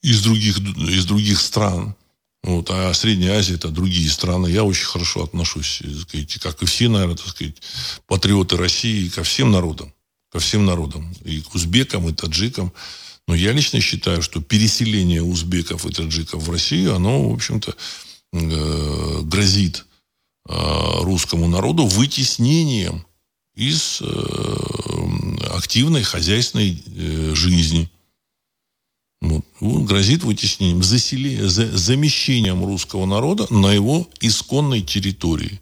из 0.03 0.21
других, 0.21 0.59
из 0.59 1.07
других 1.07 1.41
стран. 1.41 1.95
Вот, 2.43 2.71
а 2.71 2.93
Средняя 2.93 3.39
Азия 3.39 3.55
это 3.55 3.69
другие 3.69 4.11
страны. 4.11 4.49
Я 4.49 4.65
очень 4.65 4.87
хорошо 4.87 5.23
отношусь, 5.23 5.81
сказать, 6.01 6.35
как 6.41 6.61
и 6.61 6.67
все, 6.67 6.89
наверное, 6.89 7.17
так 7.17 7.29
сказать, 7.29 7.63
патриоты 8.09 8.57
России 8.57 9.09
ко 9.09 9.23
всем 9.23 9.53
народам. 9.53 9.95
Ко 10.33 10.41
всем 10.41 10.67
народам. 10.67 11.15
И 11.23 11.41
к 11.41 11.55
узбекам, 11.55 12.09
и 12.09 12.13
таджикам. 12.13 12.73
Но 13.29 13.37
я 13.37 13.53
лично 13.53 13.81
считаю, 13.81 14.23
что 14.23 14.43
переселение 14.43 15.23
узбеков 15.23 15.87
и 15.87 15.93
таджиков 15.93 16.43
в 16.43 16.51
Россию, 16.51 16.97
оно, 16.97 17.31
в 17.31 17.33
общем-то, 17.33 17.77
э, 18.33 19.21
грозит 19.23 19.87
э, 20.49 21.03
русскому 21.03 21.47
народу 21.47 21.87
вытеснением 21.87 23.07
из 23.55 24.01
э, 24.01 24.07
активной 25.51 26.03
хозяйственной 26.03 26.83
э, 26.87 27.35
жизни. 27.35 27.91
Вот. 29.21 29.45
Он 29.61 29.85
грозит 29.85 30.25
вытеснением, 30.25 30.83
заселе, 30.83 31.49
за, 31.49 31.77
замещением 31.77 32.65
русского 32.65 33.07
народа 33.07 33.47
на 33.51 33.73
его 33.73 34.09
исконной 34.21 34.83
территории. 34.83 35.61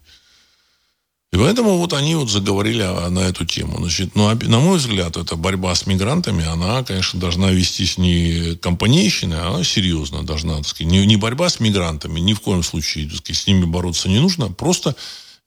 И 1.31 1.37
поэтому 1.37 1.77
вот 1.77 1.93
они 1.93 2.15
вот 2.15 2.29
заговорили 2.29 2.83
на 3.09 3.19
эту 3.19 3.45
тему. 3.45 3.77
Значит, 3.77 4.15
ну, 4.15 4.29
на 4.33 4.59
мой 4.59 4.79
взгляд, 4.79 5.15
эта 5.15 5.37
борьба 5.37 5.73
с 5.73 5.85
мигрантами, 5.85 6.43
она, 6.43 6.83
конечно, 6.83 7.21
должна 7.21 7.51
вестись 7.51 7.97
не 7.97 8.55
компанейщиной, 8.57 9.39
а 9.39 9.47
она 9.47 9.63
серьезно 9.63 10.23
должна, 10.23 10.57
так 10.57 10.67
сказать, 10.67 10.91
не, 10.91 11.05
не 11.05 11.15
борьба 11.15 11.47
с 11.47 11.61
мигрантами, 11.61 12.19
ни 12.19 12.33
в 12.33 12.41
коем 12.41 12.63
случае, 12.63 13.07
так 13.07 13.19
сказать, 13.19 13.41
с 13.41 13.47
ними 13.47 13.63
бороться 13.63 14.09
не 14.09 14.19
нужно, 14.19 14.51
просто 14.51 14.93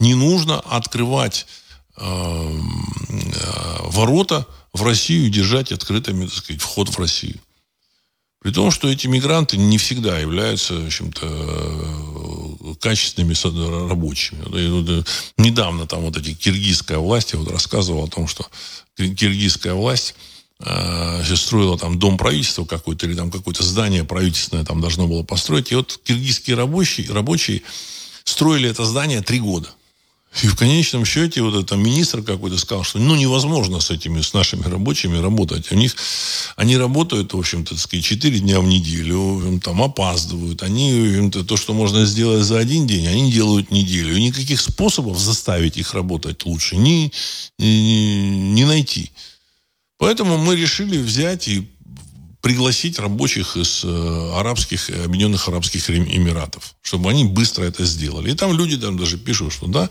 не 0.00 0.14
нужно 0.14 0.58
открывать 0.58 1.46
ворота 3.94 4.46
в 4.72 4.82
Россию 4.82 5.26
и 5.26 5.30
держать 5.30 5.72
открытыми, 5.72 6.26
так 6.26 6.34
сказать, 6.34 6.60
вход 6.60 6.88
в 6.88 6.98
Россию. 6.98 7.40
При 8.44 8.52
том, 8.52 8.70
что 8.70 8.90
эти 8.90 9.06
мигранты 9.06 9.56
не 9.56 9.78
всегда 9.78 10.18
являются, 10.18 10.74
в 10.74 10.86
общем-то, 10.86 11.26
э, 11.26 12.74
качественными 12.78 13.88
рабочими. 13.88 14.42
Э, 14.52 15.02
недавно 15.38 15.86
там 15.86 16.02
вот 16.02 16.18
эти 16.18 16.34
киргизская 16.34 16.98
власть, 16.98 17.32
я 17.32 17.38
вот 17.38 17.50
рассказывал 17.50 18.04
о 18.04 18.08
том, 18.08 18.28
что 18.28 18.46
киргизская 18.96 19.72
власть 19.72 20.14
э, 20.60 21.36
строила 21.36 21.78
там 21.78 21.98
дом 21.98 22.18
правительства 22.18 22.66
какой-то, 22.66 23.06
или 23.06 23.14
там 23.14 23.30
какое-то 23.30 23.62
здание 23.62 24.04
правительственное 24.04 24.66
там 24.66 24.82
должно 24.82 25.06
было 25.06 25.22
построить. 25.22 25.72
И 25.72 25.74
вот 25.74 25.98
киргизские 26.04 26.54
рабочие, 26.54 27.10
рабочие 27.10 27.62
строили 28.24 28.68
это 28.68 28.84
здание 28.84 29.22
три 29.22 29.40
года. 29.40 29.70
И 30.42 30.48
в 30.48 30.56
конечном 30.56 31.04
счете 31.04 31.42
вот 31.42 31.54
этот 31.54 31.78
министр 31.78 32.22
какой-то 32.22 32.58
сказал, 32.58 32.82
что 32.82 32.98
ну 32.98 33.14
невозможно 33.14 33.78
с 33.78 33.90
этими, 33.90 34.20
с 34.20 34.34
нашими 34.34 34.64
рабочими 34.64 35.16
работать. 35.16 35.70
У 35.70 35.76
них, 35.76 35.94
они 36.56 36.76
работают, 36.76 37.32
в 37.32 37.38
общем-то, 37.38 37.76
сказать, 37.78 38.04
4 38.04 38.40
дня 38.40 38.60
в 38.60 38.64
неделю, 38.64 39.60
там 39.62 39.82
опаздывают. 39.82 40.62
Они, 40.62 41.30
то, 41.30 41.56
что 41.56 41.72
можно 41.72 42.04
сделать 42.04 42.44
за 42.44 42.58
один 42.58 42.86
день, 42.86 43.06
они 43.06 43.30
делают 43.30 43.70
неделю. 43.70 44.16
И 44.16 44.22
никаких 44.22 44.60
способов 44.60 45.18
заставить 45.18 45.76
их 45.76 45.94
работать 45.94 46.44
лучше 46.44 46.76
не, 46.76 47.12
не, 47.58 48.50
не 48.52 48.64
найти. 48.64 49.12
Поэтому 49.98 50.36
мы 50.36 50.56
решили 50.56 50.98
взять 50.98 51.46
и 51.46 51.68
пригласить 52.44 52.98
рабочих 52.98 53.56
из 53.56 53.84
э, 53.84 54.32
арабских, 54.34 54.90
Объединенных 54.90 55.48
Арабских 55.48 55.88
Эмиратов, 55.88 56.74
чтобы 56.82 57.08
они 57.08 57.24
быстро 57.24 57.64
это 57.64 57.86
сделали. 57.86 58.32
И 58.32 58.34
там 58.34 58.52
люди 58.52 58.76
там 58.76 58.98
даже 58.98 59.16
пишут, 59.16 59.54
что 59.54 59.66
да, 59.66 59.88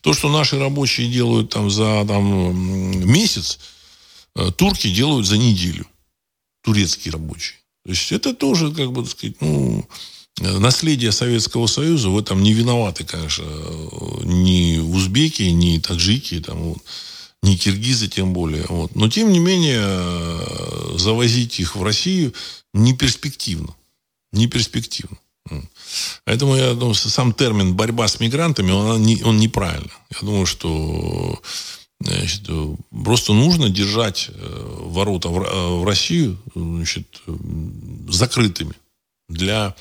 то, 0.00 0.12
что 0.12 0.28
наши 0.28 0.58
рабочие 0.58 1.08
делают 1.08 1.50
там 1.50 1.70
за 1.70 2.04
там, 2.08 3.08
месяц, 3.08 3.60
э, 4.34 4.50
турки 4.56 4.92
делают 4.92 5.28
за 5.28 5.38
неделю. 5.38 5.86
Турецкие 6.64 7.12
рабочие. 7.12 7.60
То 7.84 7.92
есть 7.92 8.10
это 8.10 8.34
тоже, 8.34 8.72
как 8.72 8.90
бы, 8.90 9.02
так 9.04 9.12
сказать, 9.12 9.36
ну, 9.40 9.88
наследие 10.40 11.12
Советского 11.12 11.68
Союза. 11.68 12.08
В 12.08 12.18
этом 12.18 12.42
не 12.42 12.54
виноваты, 12.54 13.04
конечно, 13.04 13.44
ни 14.24 14.78
узбеки, 14.78 15.44
ни 15.44 15.78
таджики, 15.78 16.40
там, 16.40 16.58
вот, 16.58 16.78
ни 17.44 17.56
киргизы 17.56 18.08
тем 18.08 18.32
более. 18.32 18.64
Вот. 18.68 18.94
Но, 18.94 19.08
тем 19.08 19.30
не 19.30 19.38
менее, 19.38 20.98
завозить 20.98 21.60
их 21.60 21.76
в 21.76 21.82
Россию 21.82 22.32
не 22.72 22.94
перспективно. 22.94 23.74
Не 24.32 24.46
перспективно. 24.48 25.18
Поэтому 26.24 26.56
я 26.56 26.72
думаю, 26.72 26.94
сам 26.94 27.32
термин 27.34 27.74
борьба 27.74 28.08
с 28.08 28.18
мигрантами, 28.18 28.72
он, 28.72 29.02
не, 29.02 29.22
он 29.22 29.38
неправильный. 29.38 29.92
Я 30.10 30.26
думаю, 30.26 30.46
что 30.46 31.40
значит, 32.00 32.48
просто 32.90 33.34
нужно 33.34 33.68
держать 33.68 34.30
э, 34.30 34.78
ворота 34.86 35.28
в, 35.28 35.42
э, 35.42 35.80
в 35.80 35.84
Россию 35.84 36.38
значит, 36.54 37.22
закрытыми 38.08 38.74
для 39.28 39.74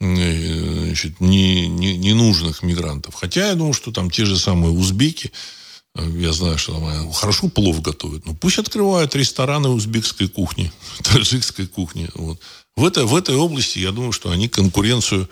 значит, 0.00 1.20
не, 1.20 1.68
не, 1.68 1.96
ненужных 1.96 2.62
мигрантов. 2.62 3.14
Хотя 3.14 3.48
я 3.48 3.54
думаю, 3.54 3.74
что 3.74 3.92
там 3.92 4.10
те 4.10 4.24
же 4.24 4.36
самые 4.38 4.72
узбеки, 4.72 5.28
э, 5.28 5.61
я 5.94 6.32
знаю, 6.32 6.56
что 6.58 6.72
там 6.72 7.12
хорошо 7.12 7.48
плов 7.48 7.82
готовят. 7.82 8.24
Но 8.26 8.34
пусть 8.34 8.58
открывают 8.58 9.14
рестораны 9.14 9.68
узбекской 9.68 10.28
кухни, 10.28 10.72
таджикской 11.02 11.66
кухни. 11.66 12.08
Вот. 12.14 12.40
В, 12.76 12.84
этой, 12.86 13.04
в 13.04 13.14
этой 13.14 13.36
области, 13.36 13.78
я 13.78 13.92
думаю, 13.92 14.12
что 14.12 14.30
они 14.30 14.48
конкуренцию 14.48 15.28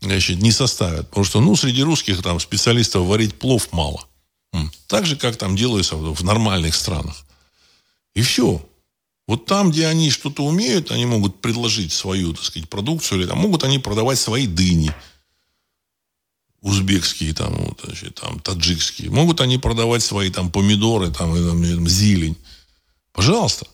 значит, 0.00 0.42
не 0.42 0.50
составят. 0.50 1.08
Потому 1.08 1.24
что, 1.24 1.40
ну, 1.40 1.54
среди 1.54 1.82
русских 1.82 2.22
там 2.22 2.40
специалистов 2.40 3.06
варить 3.06 3.38
плов 3.38 3.68
мало. 3.72 4.04
Так 4.88 5.06
же, 5.06 5.16
как 5.16 5.36
там 5.36 5.54
делается 5.54 5.94
в 5.94 6.24
нормальных 6.24 6.74
странах. 6.74 7.24
И 8.16 8.22
все. 8.22 8.60
Вот 9.28 9.46
там, 9.46 9.70
где 9.70 9.86
они 9.86 10.10
что-то 10.10 10.44
умеют, 10.44 10.90
они 10.90 11.06
могут 11.06 11.40
предложить 11.40 11.92
свою, 11.92 12.34
так 12.34 12.42
сказать, 12.42 12.68
продукцию, 12.68 13.20
или 13.20 13.28
там 13.28 13.38
могут 13.38 13.62
они 13.62 13.78
продавать 13.78 14.18
свои 14.18 14.48
дыни, 14.48 14.92
узбекские, 16.62 17.32
там, 17.34 17.74
значит, 17.82 18.16
там, 18.16 18.38
таджикские. 18.40 19.10
Могут 19.10 19.40
они 19.40 19.58
продавать 19.58 20.02
свои 20.02 20.30
там 20.30 20.50
помидоры, 20.50 21.10
там, 21.10 21.34
и, 21.36 21.44
там 21.44 21.88
зелень. 21.88 22.36
Пожалуйста. 23.12 23.66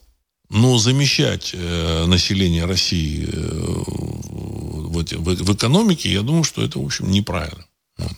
Но 0.48 0.78
замещать 0.78 1.50
э, 1.54 2.06
население 2.06 2.66
России 2.66 3.28
э, 3.28 3.36
в, 3.36 5.02
в, 5.02 5.44
в 5.44 5.54
экономике, 5.54 6.12
я 6.12 6.22
думаю, 6.22 6.44
что 6.44 6.62
это, 6.62 6.78
в 6.78 6.84
общем, 6.84 7.10
неправильно. 7.10 7.66
Вот. 7.98 8.12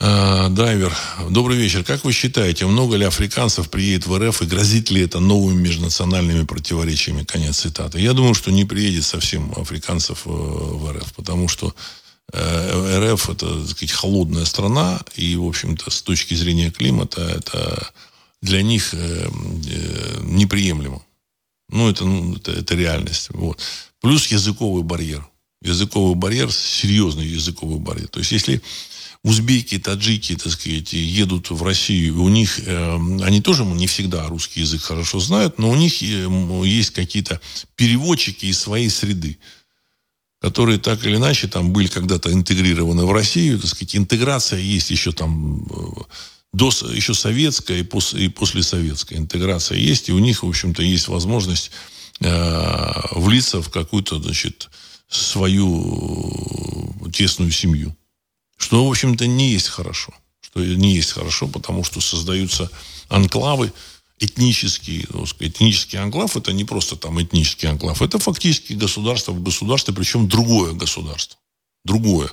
А, 0.00 0.48
драйвер, 0.48 0.96
добрый 1.28 1.58
вечер. 1.58 1.84
Как 1.84 2.04
вы 2.04 2.12
считаете, 2.12 2.64
много 2.64 2.96
ли 2.96 3.04
африканцев 3.04 3.68
приедет 3.68 4.06
в 4.06 4.16
РФ 4.16 4.40
и 4.40 4.46
грозит 4.46 4.90
ли 4.90 5.02
это 5.02 5.20
новыми 5.20 5.60
межнациональными 5.60 6.44
противоречиями? 6.44 7.24
Конец 7.24 7.58
цитаты. 7.58 8.00
Я 8.00 8.14
думаю, 8.14 8.32
что 8.32 8.50
не 8.50 8.64
приедет 8.64 9.04
совсем 9.04 9.52
африканцев 9.54 10.22
э, 10.24 10.30
в 10.30 10.90
РФ, 10.92 11.12
потому 11.12 11.48
что 11.48 11.68
э, 11.68 11.72
РФ 12.32 13.30
это, 13.30 13.60
так 13.60 13.68
сказать, 13.68 13.92
холодная 13.92 14.44
страна, 14.44 15.00
и, 15.16 15.36
в 15.36 15.46
общем-то, 15.46 15.90
с 15.90 16.02
точки 16.02 16.34
зрения 16.34 16.70
климата, 16.70 17.22
это 17.22 17.90
для 18.42 18.62
них 18.62 18.90
э, 18.92 19.28
неприемлемо. 20.22 21.02
Ну, 21.70 21.90
это, 21.90 22.04
ну, 22.04 22.36
это, 22.36 22.52
это 22.52 22.74
реальность. 22.74 23.28
Вот. 23.30 23.60
Плюс 24.00 24.26
языковый 24.26 24.82
барьер. 24.82 25.26
Языковый 25.62 26.14
барьер, 26.14 26.52
серьезный 26.52 27.26
языковый 27.26 27.78
барьер. 27.78 28.08
То 28.08 28.20
есть, 28.20 28.32
если 28.32 28.62
узбеки, 29.24 29.78
таджики, 29.78 30.36
так 30.36 30.52
сказать, 30.52 30.92
едут 30.92 31.50
в 31.50 31.62
Россию, 31.62 32.22
у 32.22 32.28
них, 32.28 32.60
э, 32.60 32.94
они 33.22 33.40
тоже 33.40 33.64
не 33.64 33.86
всегда 33.86 34.26
русский 34.28 34.60
язык 34.60 34.82
хорошо 34.82 35.18
знают, 35.18 35.58
но 35.58 35.70
у 35.70 35.76
них 35.76 36.02
э, 36.02 36.28
есть 36.64 36.90
какие-то 36.90 37.40
переводчики 37.74 38.46
из 38.46 38.58
своей 38.58 38.88
среды, 38.88 39.38
которые 40.40 40.78
так 40.78 41.04
или 41.04 41.16
иначе 41.16 41.48
там 41.48 41.72
были 41.72 41.88
когда-то 41.88 42.32
интегрированы 42.32 43.04
в 43.04 43.12
Россию, 43.12 43.58
так 43.58 43.70
сказать, 43.70 43.96
интеграция 43.96 44.60
есть 44.60 44.90
еще 44.90 45.12
там 45.12 45.66
э, 45.66 46.02
до, 46.52 46.68
еще 46.92 47.14
советская 47.14 47.78
и, 47.78 47.82
пос, 47.82 48.14
и 48.14 48.28
послесоветская 48.28 49.18
интеграция 49.18 49.78
есть, 49.78 50.08
и 50.08 50.12
у 50.12 50.18
них, 50.18 50.42
в 50.42 50.48
общем-то, 50.48 50.82
есть 50.82 51.08
возможность 51.08 51.72
э, 52.20 52.92
влиться 53.12 53.60
в 53.60 53.70
какую-то, 53.70 54.20
значит, 54.20 54.70
свою 55.08 56.94
тесную 57.12 57.50
семью. 57.50 57.96
Что, 58.56 58.86
в 58.86 58.90
общем-то, 58.90 59.26
не 59.26 59.52
есть 59.52 59.68
хорошо. 59.68 60.12
Что 60.40 60.64
не 60.64 60.94
есть 60.94 61.12
хорошо, 61.12 61.48
потому 61.48 61.84
что 61.84 62.00
создаются 62.00 62.70
анклавы 63.08 63.72
этнические. 64.18 65.06
Ну, 65.10 65.24
этнический 65.40 65.98
анклав– 65.98 66.36
это 66.36 66.52
не 66.52 66.64
просто 66.64 66.96
там 66.96 67.20
этнический 67.22 67.68
анклав. 67.68 68.02
Это 68.02 68.18
фактически 68.18 68.72
государство 68.72 69.32
в 69.32 69.42
государстве, 69.42 69.94
причем 69.94 70.28
другое 70.28 70.72
государство. 70.72 71.38
Другое. 71.84 72.30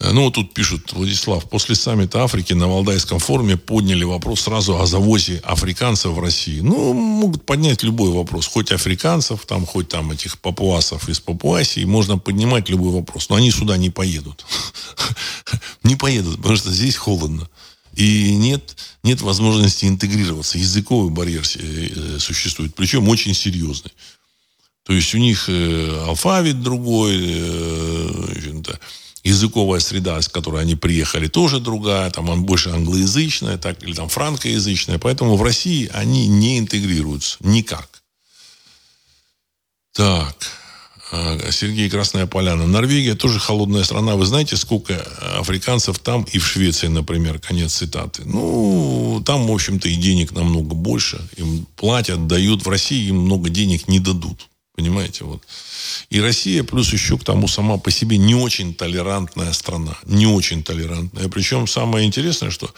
Э, 0.00 0.12
ну, 0.12 0.24
вот 0.24 0.34
тут 0.34 0.54
пишут, 0.54 0.92
Владислав, 0.92 1.48
после 1.48 1.74
саммита 1.74 2.24
Африки 2.24 2.52
на 2.52 2.68
Валдайском 2.68 3.18
форуме 3.18 3.56
подняли 3.56 4.04
вопрос 4.04 4.42
сразу 4.42 4.78
о 4.78 4.86
завозе 4.86 5.40
африканцев 5.44 6.12
в 6.12 6.18
России. 6.18 6.60
Ну, 6.60 6.92
могут 6.92 7.46
поднять 7.46 7.82
любой 7.82 8.10
вопрос. 8.10 8.46
Хоть 8.46 8.72
африканцев, 8.72 9.46
там, 9.46 9.66
хоть 9.66 9.88
там 9.88 10.10
этих 10.10 10.38
папуасов 10.38 11.08
из 11.08 11.20
Папуасии. 11.20 11.84
Можно 11.84 12.18
поднимать 12.18 12.68
любой 12.68 12.92
вопрос. 12.92 13.28
Но 13.28 13.36
они 13.36 13.50
сюда 13.50 13.76
не 13.76 13.90
поедут. 13.90 14.44
Не 15.82 15.96
поедут, 15.96 16.36
потому 16.38 16.56
что 16.56 16.72
здесь 16.72 16.96
холодно. 16.96 17.46
И 17.94 18.34
нет, 18.36 18.76
нет 19.02 19.20
возможности 19.20 19.84
интегрироваться. 19.84 20.58
Языковый 20.58 21.10
барьер 21.10 21.44
э, 21.56 22.18
существует. 22.18 22.74
Причем 22.74 23.08
очень 23.08 23.34
серьезный. 23.34 23.92
То 24.84 24.92
есть 24.92 25.14
у 25.14 25.18
них 25.18 25.48
э, 25.48 26.04
алфавит 26.06 26.62
другой, 26.62 27.16
э, 27.18 28.14
языковая 29.24 29.80
среда, 29.80 30.20
с 30.20 30.28
которой 30.28 30.60
они 30.60 30.74
приехали, 30.74 31.26
тоже 31.26 31.58
другая, 31.58 32.10
там 32.10 32.28
он 32.28 32.44
больше 32.44 32.68
англоязычная, 32.68 33.56
так, 33.56 33.82
или 33.82 33.94
там 33.94 34.08
франкоязычная. 34.08 34.98
Поэтому 34.98 35.36
в 35.36 35.42
России 35.42 35.90
они 35.94 36.28
не 36.28 36.58
интегрируются 36.58 37.38
никак. 37.40 38.02
Так. 39.92 40.36
А, 41.10 41.38
Сергей 41.50 41.88
Красная 41.88 42.26
Поляна. 42.26 42.66
Норвегия 42.66 43.14
тоже 43.14 43.38
холодная 43.38 43.84
страна. 43.84 44.16
Вы 44.16 44.26
знаете, 44.26 44.56
сколько 44.56 45.00
африканцев 45.38 45.98
там 45.98 46.24
и 46.24 46.38
в 46.38 46.46
Швеции, 46.46 46.88
например? 46.88 47.38
Конец 47.38 47.74
цитаты. 47.74 48.22
Ну, 48.26 49.22
там, 49.24 49.46
в 49.46 49.52
общем-то, 49.52 49.88
и 49.88 49.94
денег 49.94 50.32
намного 50.32 50.74
больше. 50.74 51.26
Им 51.36 51.66
платят, 51.76 52.26
дают. 52.26 52.66
В 52.66 52.68
России 52.68 53.08
им 53.08 53.20
много 53.20 53.48
денег 53.48 53.88
не 53.88 54.00
дадут. 54.00 54.48
Понимаете, 54.74 55.24
вот. 55.24 55.42
И 56.10 56.20
Россия, 56.20 56.64
плюс 56.64 56.92
еще 56.92 57.16
к 57.16 57.24
тому, 57.24 57.46
сама 57.46 57.78
по 57.78 57.92
себе 57.92 58.18
не 58.18 58.34
очень 58.34 58.74
толерантная 58.74 59.52
страна. 59.52 59.96
Не 60.04 60.26
очень 60.26 60.64
толерантная. 60.64 61.28
Причем 61.28 61.68
самое 61.68 62.06
интересное, 62.06 62.50
что 62.50 62.74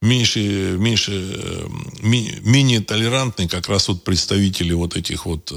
меньше, 0.00 0.40
меньше, 0.78 1.12
э, 1.12 1.66
менее 2.00 2.80
толерантны 2.80 3.46
как 3.46 3.68
раз 3.68 3.88
вот 3.88 4.04
представители 4.04 4.72
вот 4.72 4.96
этих 4.96 5.26
вот 5.26 5.52
э, 5.52 5.54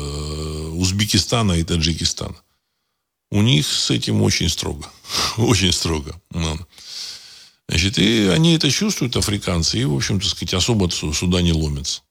Узбекистана 0.73 1.53
и 1.53 1.63
Таджикистана. 1.63 2.35
У 3.31 3.41
них 3.41 3.65
с 3.65 3.89
этим 3.89 4.21
очень 4.21 4.49
строго. 4.49 4.89
очень 5.37 5.71
строго. 5.71 6.19
Значит, 7.69 7.97
и 7.97 8.27
они 8.27 8.55
это 8.55 8.69
чувствуют, 8.71 9.15
африканцы, 9.15 9.79
и, 9.79 9.85
в 9.85 9.95
общем-то, 9.95 10.27
сказать, 10.27 10.53
особо 10.53 10.89
сюда 10.89 11.41
не 11.41 11.53
ломятся. 11.53 12.01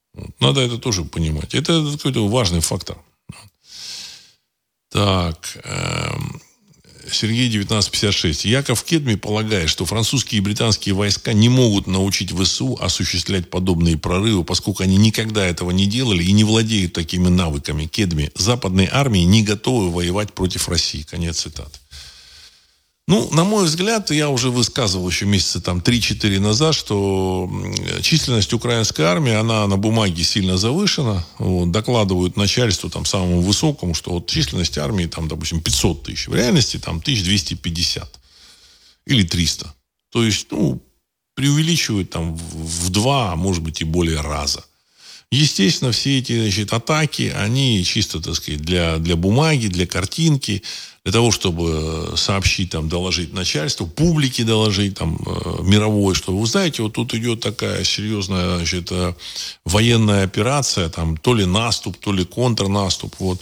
Надо 0.40 0.62
это 0.62 0.78
тоже 0.78 1.04
понимать. 1.04 1.54
Это 1.54 1.92
какой-то 1.92 2.26
важный 2.28 2.60
фактор. 2.60 2.96
Так. 4.96 5.58
Эм, 5.64 6.40
Сергей 7.12 7.48
1956. 7.48 8.46
Яков 8.46 8.82
Кедми 8.82 9.14
полагает, 9.14 9.68
что 9.68 9.84
французские 9.84 10.38
и 10.38 10.40
британские 10.40 10.94
войска 10.94 11.34
не 11.34 11.50
могут 11.50 11.86
научить 11.86 12.32
ВСУ 12.32 12.78
осуществлять 12.80 13.50
подобные 13.50 13.98
прорывы, 13.98 14.42
поскольку 14.42 14.82
они 14.82 14.96
никогда 14.96 15.44
этого 15.44 15.70
не 15.70 15.84
делали 15.84 16.24
и 16.24 16.32
не 16.32 16.44
владеют 16.44 16.94
такими 16.94 17.28
навыками. 17.28 17.84
Кедми. 17.84 18.30
Западные 18.36 18.88
армии 18.90 19.20
не 19.20 19.42
готовы 19.42 19.90
воевать 19.90 20.32
против 20.32 20.66
России. 20.70 21.02
Конец 21.02 21.42
цитаты. 21.42 21.78
Ну, 23.08 23.30
на 23.30 23.44
мой 23.44 23.66
взгляд, 23.66 24.10
я 24.10 24.30
уже 24.30 24.50
высказывал 24.50 25.08
еще 25.08 25.26
месяца 25.26 25.60
там 25.60 25.78
3-4 25.78 26.40
назад, 26.40 26.74
что 26.74 27.48
численность 28.02 28.52
украинской 28.52 29.02
армии, 29.02 29.32
она 29.32 29.64
на 29.68 29.76
бумаге 29.76 30.24
сильно 30.24 30.56
завышена. 30.56 31.24
Вот, 31.38 31.70
докладывают 31.70 32.36
начальству 32.36 32.90
там 32.90 33.04
самому 33.04 33.42
высокому, 33.42 33.94
что 33.94 34.10
вот 34.10 34.28
численность 34.28 34.76
армии 34.76 35.06
там, 35.06 35.28
допустим, 35.28 35.60
500 35.60 36.02
тысяч. 36.02 36.26
В 36.26 36.34
реальности 36.34 36.78
там 36.78 36.96
1250 36.96 38.18
или 39.06 39.22
300. 39.22 39.72
То 40.10 40.24
есть, 40.24 40.48
ну, 40.50 40.82
преувеличивают 41.36 42.10
там 42.10 42.34
в, 42.34 42.90
два, 42.90 43.32
а 43.32 43.36
может 43.36 43.62
быть 43.62 43.82
и 43.82 43.84
более 43.84 44.20
раза. 44.20 44.64
Естественно, 45.32 45.90
все 45.90 46.18
эти 46.18 46.40
значит, 46.40 46.72
атаки, 46.72 47.34
они 47.36 47.82
чисто, 47.84 48.20
так 48.20 48.36
сказать, 48.36 48.60
для, 48.60 48.98
для 48.98 49.16
бумаги, 49.16 49.66
для 49.66 49.84
картинки, 49.84 50.62
для 51.02 51.12
того, 51.12 51.32
чтобы 51.32 52.12
сообщить, 52.16 52.70
там, 52.70 52.88
доложить 52.88 53.32
начальству, 53.32 53.88
публике 53.88 54.44
доложить, 54.44 54.96
там, 54.96 55.18
э, 55.26 55.62
мировой, 55.62 56.14
что 56.14 56.36
вы 56.36 56.46
знаете, 56.46 56.82
вот 56.82 56.92
тут 56.92 57.12
идет 57.14 57.40
такая 57.40 57.82
серьезная, 57.82 58.56
значит, 58.56 58.92
э, 58.92 59.14
военная 59.64 60.24
операция, 60.24 60.88
там, 60.90 61.16
то 61.16 61.34
ли 61.34 61.44
наступ, 61.44 61.96
то 61.96 62.12
ли 62.12 62.24
контрнаступ, 62.24 63.16
вот. 63.18 63.40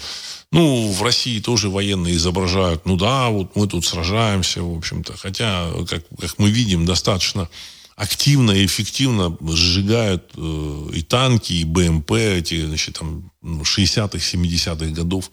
Ну, 0.53 0.91
в 0.91 1.03
России 1.03 1.39
тоже 1.41 1.69
военные 1.69 2.15
изображают, 2.15 2.87
ну 2.87 2.97
да, 2.97 3.29
вот 3.29 3.57
мы 3.57 3.67
тут 3.67 3.85
сражаемся, 3.85 4.63
в 4.63 4.77
общем-то. 4.77 5.17
Хотя, 5.17 5.69
как, 5.89 6.05
как 6.19 6.39
мы 6.39 6.49
видим, 6.49 6.87
достаточно 6.87 7.49
активно 7.97 8.51
и 8.51 8.67
эффективно 8.67 9.37
сжигают 9.41 10.33
э, 10.37 10.91
и 10.95 11.03
танки, 11.03 11.53
и 11.53 11.65
БМП, 11.65 12.13
эти, 12.13 12.67
значит, 12.67 12.99
там, 12.99 13.31
60-х, 13.43 14.19
70-х 14.19 14.87
годов. 14.87 15.31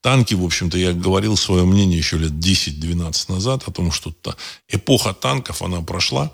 Танки, 0.00 0.34
в 0.34 0.44
общем-то, 0.44 0.78
я 0.78 0.92
говорил 0.92 1.36
свое 1.36 1.64
мнение 1.64 1.98
еще 1.98 2.18
лет 2.18 2.32
10-12 2.32 3.32
назад 3.32 3.64
о 3.66 3.72
том, 3.72 3.90
что 3.90 4.14
эпоха 4.68 5.12
танков, 5.12 5.62
она 5.62 5.80
прошла. 5.80 6.32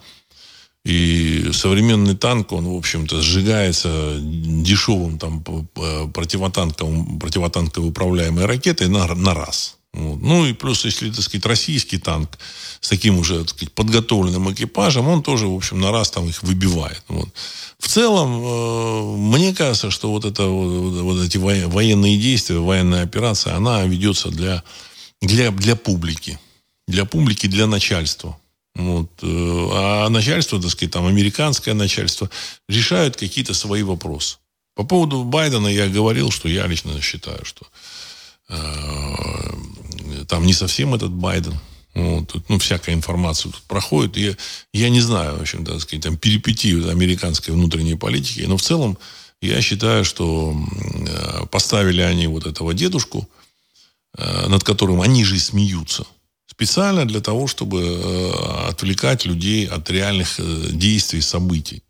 И 0.85 1.51
современный 1.55 2.15
танк, 2.15 2.53
он, 2.53 2.67
в 2.67 2.77
общем-то, 2.77 3.23
сжигается 3.23 4.19
дешевым 4.21 5.19
там, 5.19 5.43
противотанковым, 5.43 7.19
противотанковой 7.19 7.89
управляемой 7.89 8.45
ракетой 8.45 8.89
на, 8.89 9.07
на 9.15 9.33
раз. 9.33 9.79
Вот. 9.95 10.21
Ну 10.21 10.45
и 10.45 10.53
плюс, 10.53 10.85
если, 10.85 11.09
так 11.11 11.23
сказать, 11.23 11.47
российский 11.47 11.99
танк 11.99 12.37
с 12.81 12.89
таким 12.89 13.17
уже, 13.17 13.41
так 13.41 13.51
сказать, 13.51 13.73
подготовленным 13.73 14.53
экипажем, 14.53 15.07
он 15.07 15.23
тоже, 15.23 15.47
в 15.47 15.55
общем, 15.55 15.81
на 15.81 15.93
раз 15.93 16.11
там 16.11 16.29
их 16.29 16.43
выбивает. 16.43 17.03
Вот. 17.07 17.29
В 17.79 17.87
целом, 17.87 18.43
э, 18.45 19.17
мне 19.17 19.55
кажется, 19.55 19.93
что 19.93 20.11
вот, 20.11 20.25
это, 20.25 20.47
вот, 20.47 21.23
эти 21.23 21.39
военные 21.39 22.19
действия, 22.19 22.59
военная 22.59 23.05
операция, 23.05 23.55
она 23.55 23.85
ведется 23.85 24.31
для, 24.31 24.65
для, 25.23 25.53
для 25.53 25.77
публики. 25.77 26.41
Для 26.89 27.05
публики, 27.05 27.47
для 27.47 27.69
начальства. 27.69 28.37
Вот. 28.75 29.11
Э, 29.23 29.69
а 29.73 30.09
начальство, 30.09 30.61
так 30.61 30.73
сказать, 30.73 30.93
там, 30.93 31.07
американское 31.07 31.73
начальство, 31.73 32.29
решают 32.69 33.17
какие-то 33.17 33.55
свои 33.55 33.85
вопросы. 33.85 34.39
По 34.75 34.83
поводу 34.83 35.23
Байдена 35.23 35.69
я 35.69 35.87
говорил, 35.87 36.33
что 36.33 36.49
я 36.49 36.67
лично 36.67 37.01
считаю, 37.01 37.45
что 37.45 37.65
э, 38.49 39.55
там 40.29 40.47
не 40.47 40.53
совсем 40.53 40.95
этот 40.95 41.11
Байден. 41.11 41.59
Вот, 41.95 42.35
ну, 42.49 42.59
всякая 42.59 42.95
информация 42.95 43.53
тут 43.53 43.63
проходит. 43.63 44.17
Я, 44.17 44.37
я 44.73 44.89
не 44.89 45.01
знаю, 45.01 45.39
в 45.39 45.43
общем, 45.43 45.65
так 45.65 45.81
сказать, 45.81 46.03
там, 46.03 46.17
перипетии 46.17 46.91
американской 46.91 47.55
внутренней 47.55 47.95
политики, 47.95 48.41
но 48.47 48.57
в 48.57 48.63
целом 48.63 48.99
я 49.41 49.61
считаю, 49.61 50.05
что 50.05 50.57
э, 51.07 51.47
поставили 51.51 52.01
они 52.01 52.27
вот 52.27 52.47
этого 52.47 52.75
дедушку, 52.75 53.29
э, 54.17 54.49
над 54.49 54.65
которым 54.65 55.01
они 55.03 55.25
же 55.25 55.37
и 55.37 55.39
смеются, 55.39 56.05
специально 56.47 57.05
для 57.05 57.21
того, 57.21 57.47
чтобы 57.47 57.81
э, 57.81 58.69
отвлекать 58.69 59.25
людей 59.25 59.67
от 59.69 59.89
реальных 59.91 60.41
действий, 60.77 61.21
событий. 61.21 61.83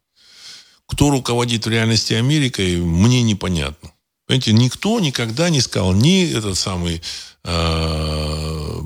Кто 0.86 1.10
руководит 1.10 1.64
в 1.64 1.70
реальности 1.70 2.12
Америкой, 2.12 2.76
мне 2.76 3.22
непонятно. 3.22 3.90
Понимаете, 4.26 4.52
никто 4.52 5.00
никогда 5.00 5.50
не 5.50 5.60
сказал, 5.60 5.92
ни 5.92 6.30
этот 6.30 6.56
самый 6.56 6.96
э, 6.96 7.00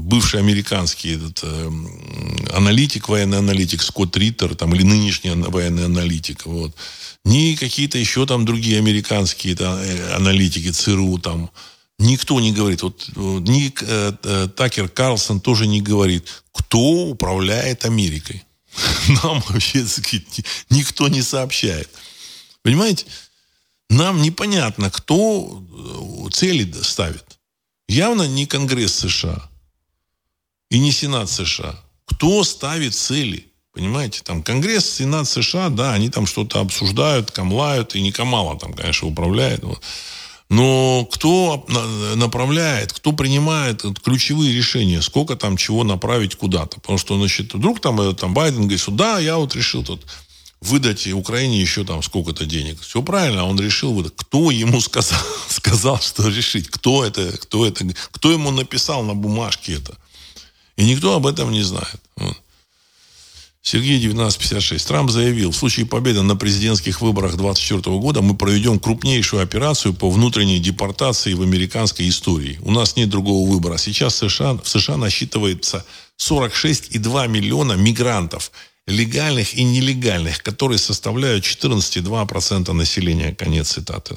бывший 0.09 0.41
американский 0.41 1.15
этот, 1.15 1.41
э, 1.43 1.71
аналитик, 2.55 3.09
военный 3.09 3.39
аналитик 3.39 3.83
Скотт 3.83 4.17
Риттер, 4.17 4.55
там, 4.55 4.75
или 4.75 4.83
нынешний 4.83 5.31
военный 5.31 5.85
аналитик, 5.85 6.47
вот, 6.47 6.75
ни 7.25 7.55
какие-то 7.55 7.99
еще 7.99 8.27
там 8.27 8.45
другие 8.45 8.79
американские 8.79 9.53
это, 9.55 9.81
э, 9.83 10.15
аналитики 10.15 10.71
ЦРУ, 10.73 11.19
там, 11.19 11.51
никто 11.99 12.41
не 12.41 12.53
говорит. 12.53 12.83
Вот, 12.83 13.09
ни 13.17 13.73
э, 13.81 14.13
э, 14.23 14.49
Такер 14.57 14.89
Карлсон 14.89 15.41
тоже 15.41 15.67
не 15.67 15.83
говорит, 15.83 16.29
кто 16.53 16.81
управляет 16.81 17.85
Америкой. 17.85 18.45
Нам 19.23 19.43
вообще 19.49 19.85
сказать, 19.87 20.45
никто 20.71 21.09
не 21.09 21.23
сообщает. 21.23 21.91
Понимаете? 22.63 23.05
Нам 23.91 24.23
непонятно, 24.23 24.91
кто 24.91 25.63
э, 26.27 26.31
цели 26.31 26.71
ставит. 26.83 27.25
Явно 27.89 28.25
не 28.25 28.47
Конгресс 28.47 28.95
США 28.95 29.49
и 30.71 30.79
не 30.79 30.93
Сенат 30.93 31.31
США. 31.31 31.75
Кто 32.05 32.45
ставит 32.45 32.95
цели? 32.95 33.47
Понимаете, 33.73 34.21
там 34.23 34.43
Конгресс, 34.43 34.91
Сенат 34.91 35.27
США, 35.29 35.71
да, 35.71 35.95
они 35.95 36.11
там 36.11 36.27
что-то 36.27 36.61
обсуждают, 36.61 37.31
камлают, 37.31 37.95
и 37.95 38.03
не 38.03 38.13
Камала 38.13 38.59
там, 38.59 38.75
конечно, 38.75 39.09
управляет. 39.09 39.63
Вот. 39.63 39.83
Но 40.51 41.07
кто 41.13 41.67
направляет, 42.17 42.93
кто 42.93 43.13
принимает 43.13 43.85
ключевые 44.03 44.55
решения, 44.55 45.01
сколько 45.03 45.37
там 45.37 45.57
чего 45.57 45.85
направить 45.85 46.37
куда-то. 46.37 46.81
Потому 46.81 46.99
что, 46.99 47.19
значит, 47.19 47.55
вдруг 47.55 47.81
там, 47.81 48.01
э, 48.01 48.15
там 48.15 48.33
Байден 48.33 48.63
говорит, 48.63 48.81
что 48.81 48.93
да, 48.93 49.19
я 49.19 49.37
вот 49.37 49.55
решил 49.55 49.85
тут 49.85 50.07
выдать 50.61 51.07
Украине 51.07 51.61
еще 51.61 51.85
там 51.85 52.03
сколько-то 52.03 52.45
денег. 52.45 52.81
Все 52.81 53.03
правильно, 53.03 53.45
он 53.45 53.59
решил 53.61 53.93
выдать. 53.93 54.15
Кто 54.17 54.51
ему 54.51 54.81
сказал, 54.81 55.21
сказал, 55.49 56.01
что 56.01 56.29
решить? 56.29 56.69
Кто 56.69 57.05
это, 57.05 57.37
кто 57.39 57.67
это, 57.67 57.87
кто 58.11 58.33
ему 58.33 58.51
написал 58.51 59.03
на 59.03 59.15
бумажке 59.15 59.75
это? 59.75 59.97
И 60.77 60.85
никто 60.85 61.15
об 61.15 61.27
этом 61.27 61.51
не 61.51 61.63
знает. 61.63 62.01
Вот. 62.17 62.37
Сергей 63.61 63.99
1956. 63.99 64.87
Трамп 64.87 65.11
заявил, 65.11 65.51
в 65.51 65.57
случае 65.57 65.85
победы 65.85 66.23
на 66.23 66.37
президентских 66.37 67.01
выборах 67.03 67.37
2024 67.37 67.99
года 67.99 68.23
мы 68.23 68.35
проведем 68.35 68.79
крупнейшую 68.79 69.43
операцию 69.43 69.93
по 69.93 70.09
внутренней 70.09 70.59
депортации 70.59 71.35
в 71.35 71.43
американской 71.43 72.09
истории. 72.09 72.59
У 72.63 72.71
нас 72.71 72.97
нет 72.97 73.11
другого 73.11 73.51
выбора. 73.51 73.77
Сейчас 73.77 74.17
США, 74.17 74.55
в 74.55 74.69
США 74.69 74.97
насчитывается 74.97 75.85
46,2 76.19 77.29
миллиона 77.29 77.75
мигрантов– 77.75 78.51
легальных 78.89 79.55
и 79.55 79.63
нелегальных, 79.63 80.43
которые 80.43 80.79
составляют 80.79 81.45
14,2% 81.45 82.73
населения. 82.73 83.35
Конец 83.35 83.73
цитаты. 83.73 84.15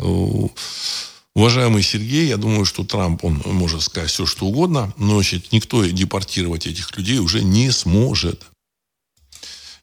Уважаемый 1.34 1.84
Сергей, 1.84 2.28
я 2.28 2.38
думаю, 2.38 2.66
что 2.66 2.84
Трамп, 2.84 3.24
он 3.24 3.42
может 3.46 3.84
сказать 3.84 4.10
все, 4.10 4.26
что 4.26 4.46
угодно, 4.48 4.94
но 4.98 5.16
значит, 5.16 5.52
никто 5.52 5.86
депортировать 5.86 6.68
этих 6.68 6.96
людей 6.98 7.20
уже 7.20 7.44
не 7.44 7.72
сможет. 7.72 8.44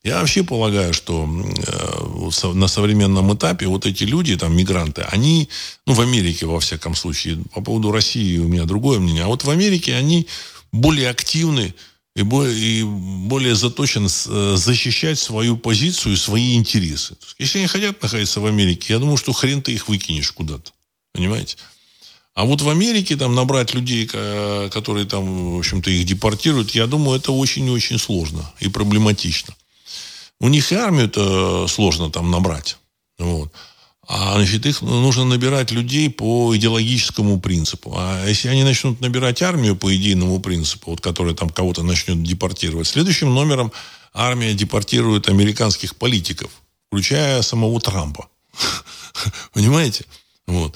Я 0.05 0.21
вообще 0.21 0.43
полагаю, 0.45 0.95
что 0.95 1.27
э, 1.27 2.49
на 2.55 2.69
современном 2.69 3.35
этапе 3.35 3.67
вот 3.67 3.85
эти 3.85 4.05
люди, 4.05 4.37
там, 4.37 4.57
мигранты, 4.57 5.03
они, 5.03 5.49
ну, 5.87 5.95
в 5.95 6.01
Америке, 6.01 6.47
во 6.47 6.61
всяком 6.61 6.95
случае, 6.95 7.39
по 7.53 7.61
поводу 7.61 7.91
России 7.91 8.39
у 8.39 8.49
меня 8.49 8.65
другое 8.65 9.01
мнение, 9.01 9.25
а 9.25 9.29
вот 9.29 9.45
в 9.45 9.51
Америке 9.51 9.95
они 9.95 10.27
более 10.71 11.11
активны 11.11 11.75
и 12.17 12.23
более, 12.23 12.85
более 12.85 13.55
заточен 13.55 14.07
э, 14.07 14.55
защищать 14.57 15.19
свою 15.19 15.57
позицию 15.57 16.17
свои 16.17 16.57
интересы. 16.57 17.17
Если 17.39 17.59
они 17.59 17.69
хотят 17.69 18.03
находиться 18.03 18.41
в 18.41 18.47
Америке, 18.47 18.95
я 18.95 18.99
думаю, 18.99 19.17
что 19.17 19.33
хрен 19.33 19.63
ты 19.63 19.73
их 19.73 19.89
выкинешь 19.89 20.33
куда-то. 20.33 20.73
Понимаете? 21.13 21.57
А 22.35 22.45
вот 22.45 22.61
в 22.61 22.69
Америке 22.69 23.17
там 23.17 23.35
набрать 23.35 23.75
людей, 23.75 24.07
которые 24.07 25.07
там, 25.07 25.55
в 25.55 25.59
общем-то, 25.59 25.91
их 25.91 26.07
депортируют, 26.07 26.71
я 26.71 26.87
думаю, 26.87 27.19
это 27.19 27.33
очень-очень 27.33 27.99
сложно 27.99 28.53
и 28.61 28.69
проблематично. 28.69 29.55
у 30.41 30.49
них 30.49 30.71
и 30.71 30.77
армию-то 30.77 31.67
сложно 31.67 32.11
там 32.11 32.31
набрать. 32.31 32.77
Вот. 33.19 33.53
А 34.11 34.37
значит, 34.37 34.65
их 34.65 34.81
нужно 34.81 35.27
набирать 35.27 35.71
людей 35.71 36.09
по 36.09 36.57
идеологическому 36.57 37.39
принципу. 37.41 37.95
А 37.95 38.27
если 38.27 38.49
они 38.49 38.65
начнут 38.65 39.03
набирать 39.03 39.43
армию 39.43 39.77
по 39.77 39.95
идейному 39.95 40.41
принципу, 40.41 40.93
вот, 40.93 41.03
которая 41.03 41.35
там 41.35 41.51
кого-то 41.51 41.83
начнет 41.83 42.23
депортировать, 42.23 42.87
следующим 42.87 43.35
номером 43.35 43.71
армия 44.15 44.55
депортирует 44.55 45.29
американских 45.29 45.95
политиков, 45.95 46.51
включая 46.87 47.43
самого 47.43 47.79
Трампа. 47.83 48.29
Понимаете? 49.53 50.07
Вот. 50.47 50.75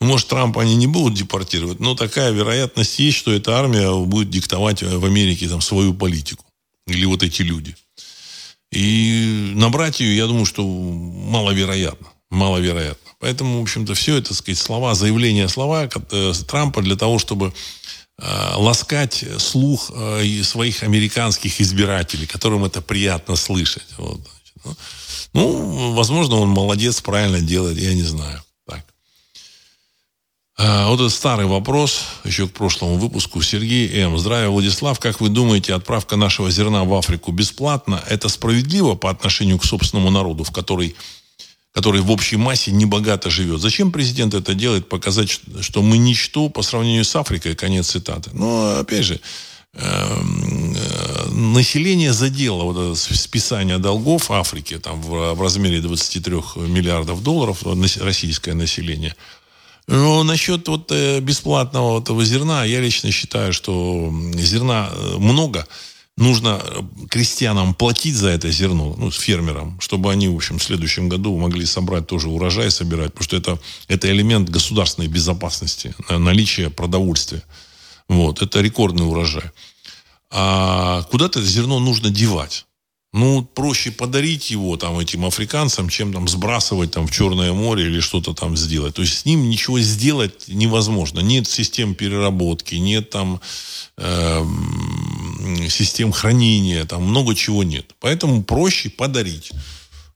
Ну, 0.00 0.08
может, 0.08 0.26
Трампа 0.26 0.62
они 0.62 0.74
не 0.74 0.88
будут 0.88 1.14
депортировать, 1.16 1.78
но 1.78 1.94
такая 1.94 2.32
вероятность 2.32 2.98
есть, 2.98 3.16
что 3.16 3.32
эта 3.32 3.56
армия 3.56 3.94
будет 4.04 4.30
диктовать 4.30 4.82
в 4.82 5.04
Америке 5.04 5.48
там, 5.48 5.60
свою 5.60 5.94
политику. 5.94 6.44
Или 6.88 7.04
вот 7.04 7.22
эти 7.22 7.42
люди. 7.42 7.76
И 8.72 9.52
набрать 9.54 10.00
ее, 10.00 10.16
я 10.16 10.26
думаю, 10.26 10.46
что 10.46 10.66
маловероятно. 10.66 12.11
Маловероятно. 12.32 13.12
Поэтому, 13.18 13.58
в 13.58 13.62
общем-то, 13.62 13.94
все 13.94 14.16
это, 14.16 14.28
так 14.28 14.38
сказать, 14.38 14.58
слова, 14.58 14.94
заявления 14.94 15.48
слова 15.48 15.88
э, 16.10 16.32
Трампа 16.48 16.80
для 16.80 16.96
того, 16.96 17.18
чтобы 17.18 17.52
э, 18.18 18.54
ласкать 18.56 19.24
слух 19.38 19.90
э, 19.94 20.42
своих 20.42 20.82
американских 20.82 21.60
избирателей, 21.60 22.26
которым 22.26 22.64
это 22.64 22.80
приятно 22.80 23.36
слышать. 23.36 23.86
Вот, 23.98 24.20
ну, 24.64 24.74
ну, 25.34 25.92
возможно, 25.92 26.36
он 26.36 26.48
молодец, 26.48 27.00
правильно 27.00 27.40
делает, 27.40 27.78
я 27.78 27.92
не 27.92 28.02
знаю. 28.02 28.42
А, 30.64 30.88
вот 30.88 31.00
этот 31.00 31.12
старый 31.12 31.46
вопрос, 31.46 32.02
еще 32.24 32.46
к 32.46 32.52
прошлому 32.52 32.96
выпуску. 32.96 33.42
Сергей 33.42 33.88
М. 34.02 34.18
Здравия, 34.18 34.48
Владислав. 34.48 35.00
Как 35.00 35.20
вы 35.20 35.28
думаете, 35.28 35.74
отправка 35.74 36.16
нашего 36.16 36.50
зерна 36.50 36.84
в 36.84 36.94
Африку 36.94 37.32
бесплатно? 37.32 38.02
Это 38.08 38.28
справедливо 38.28 38.94
по 38.94 39.10
отношению 39.10 39.58
к 39.58 39.64
собственному 39.64 40.10
народу, 40.10 40.44
в 40.44 40.52
который, 40.52 40.94
который 41.72 42.00
в 42.00 42.10
общей 42.10 42.36
массе 42.36 42.70
небогато 42.70 43.30
живет? 43.30 43.60
Зачем 43.60 43.92
президент 43.92 44.34
это 44.34 44.54
делает? 44.54 44.88
Показать, 44.88 45.40
что 45.60 45.82
мы 45.82 45.98
ничто 45.98 46.48
по 46.48 46.62
сравнению 46.62 47.04
с 47.04 47.16
Африкой? 47.16 47.54
Конец 47.54 47.88
цитаты. 47.88 48.30
Но, 48.32 48.78
опять 48.78 49.04
же, 49.04 49.20
эм, 49.74 50.74
э, 50.76 51.28
население 51.30 52.12
задело 52.12 52.64
вот 52.64 52.76
это 52.76 52.94
списание 52.94 53.78
долгов 53.78 54.30
Африки 54.30 54.78
там, 54.78 55.00
в, 55.00 55.34
в 55.34 55.42
размере 55.42 55.80
23 55.80 56.32
миллиардов 56.68 57.22
долларов, 57.22 57.62
российское 58.00 58.54
население– 58.54 59.14
ну, 59.88 60.22
насчет 60.22 60.68
вот 60.68 60.92
э, 60.92 61.20
бесплатного 61.20 62.00
этого 62.00 62.24
зерна, 62.24 62.64
я 62.64 62.80
лично 62.80 63.10
считаю, 63.10 63.52
что 63.52 64.12
зерна 64.34 64.90
э, 64.92 65.16
много. 65.18 65.66
Нужно 66.18 66.60
э, 66.62 66.82
крестьянам 67.08 67.74
платить 67.74 68.14
за 68.14 68.28
это 68.28 68.50
зерно, 68.50 68.94
ну, 68.98 69.10
фермерам, 69.10 69.80
чтобы 69.80 70.12
они, 70.12 70.28
в 70.28 70.36
общем, 70.36 70.58
в 70.58 70.62
следующем 70.62 71.08
году 71.08 71.36
могли 71.38 71.64
собрать 71.64 72.06
тоже 72.06 72.28
урожай, 72.28 72.70
собирать, 72.70 73.14
потому 73.14 73.24
что 73.24 73.36
это, 73.36 73.58
это 73.88 74.10
элемент 74.10 74.50
государственной 74.50 75.08
безопасности, 75.08 75.94
наличие 76.10 76.68
продовольствия. 76.68 77.42
Вот, 78.08 78.42
это 78.42 78.60
рекордный 78.60 79.08
урожай. 79.08 79.50
А 80.30 81.02
куда-то 81.10 81.40
это 81.40 81.48
зерно 81.48 81.78
нужно 81.78 82.10
девать. 82.10 82.66
Ну, 83.14 83.42
проще 83.42 83.90
подарить 83.90 84.50
его 84.50 84.78
там 84.78 84.98
этим 84.98 85.26
африканцам, 85.26 85.90
чем 85.90 86.14
там 86.14 86.28
сбрасывать 86.28 86.92
там 86.92 87.06
в 87.06 87.10
Черное 87.10 87.52
море 87.52 87.84
или 87.84 88.00
что-то 88.00 88.32
там 88.32 88.56
сделать. 88.56 88.94
То 88.94 89.02
есть 89.02 89.18
с 89.18 89.24
ним 89.26 89.50
ничего 89.50 89.80
сделать 89.80 90.48
невозможно. 90.48 91.20
Нет 91.20 91.46
систем 91.46 91.94
переработки, 91.94 92.76
нет 92.76 93.10
там 93.10 93.42
э, 93.98 94.44
систем 95.68 96.12
хранения, 96.12 96.84
там 96.84 97.02
много 97.02 97.34
чего 97.34 97.62
нет. 97.62 97.94
Поэтому 98.00 98.42
проще 98.42 98.90
подарить 98.90 99.52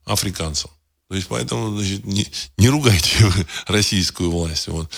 африканцам. 0.05 0.71
То 1.09 1.15
есть 1.15 1.29
поэтому 1.29 1.77
значит, 1.77 2.05
не, 2.05 2.27
не 2.57 2.69
ругайте 2.69 3.33
российскую 3.67 4.31
власть. 4.31 4.69
Вот. 4.69 4.91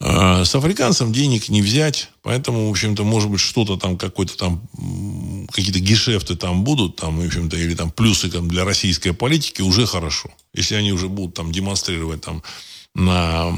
А, 0.00 0.44
с 0.44 0.54
африканцем 0.54 1.12
денег 1.12 1.48
не 1.48 1.62
взять, 1.62 2.10
поэтому, 2.22 2.68
в 2.68 2.70
общем-то, 2.70 3.04
может 3.04 3.30
быть, 3.30 3.40
что-то 3.40 3.76
там, 3.76 3.96
какой-то 3.96 4.36
там, 4.36 4.68
какие-то 5.50 5.80
гешефты 5.80 6.36
там 6.36 6.64
будут, 6.64 6.96
там, 6.96 7.20
в 7.20 7.26
общем-то, 7.26 7.56
или 7.56 7.74
там 7.74 7.90
плюсы 7.90 8.30
там, 8.30 8.48
для 8.48 8.64
российской 8.64 9.12
политики 9.12 9.62
уже 9.62 9.86
хорошо. 9.86 10.30
Если 10.52 10.74
они 10.74 10.92
уже 10.92 11.08
будут 11.08 11.34
там 11.34 11.52
демонстрировать 11.52 12.20
там 12.20 12.42
на 12.94 13.52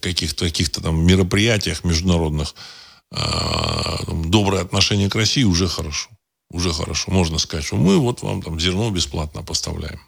каких-то 0.00 0.46
каких 0.46 0.70
там 0.70 1.04
мероприятиях 1.06 1.84
международных 1.84 2.54
э, 2.54 2.81
доброе 3.12 4.62
отношение 4.62 5.10
к 5.10 5.14
России, 5.14 5.44
уже 5.44 5.68
хорошо. 5.68 6.08
Уже 6.50 6.72
хорошо. 6.72 7.10
Можно 7.10 7.38
сказать, 7.38 7.64
что 7.64 7.76
мы 7.76 7.98
вот 7.98 8.22
вам 8.22 8.42
там 8.42 8.60
зерно 8.60 8.90
бесплатно 8.90 9.42
поставляем. 9.42 10.00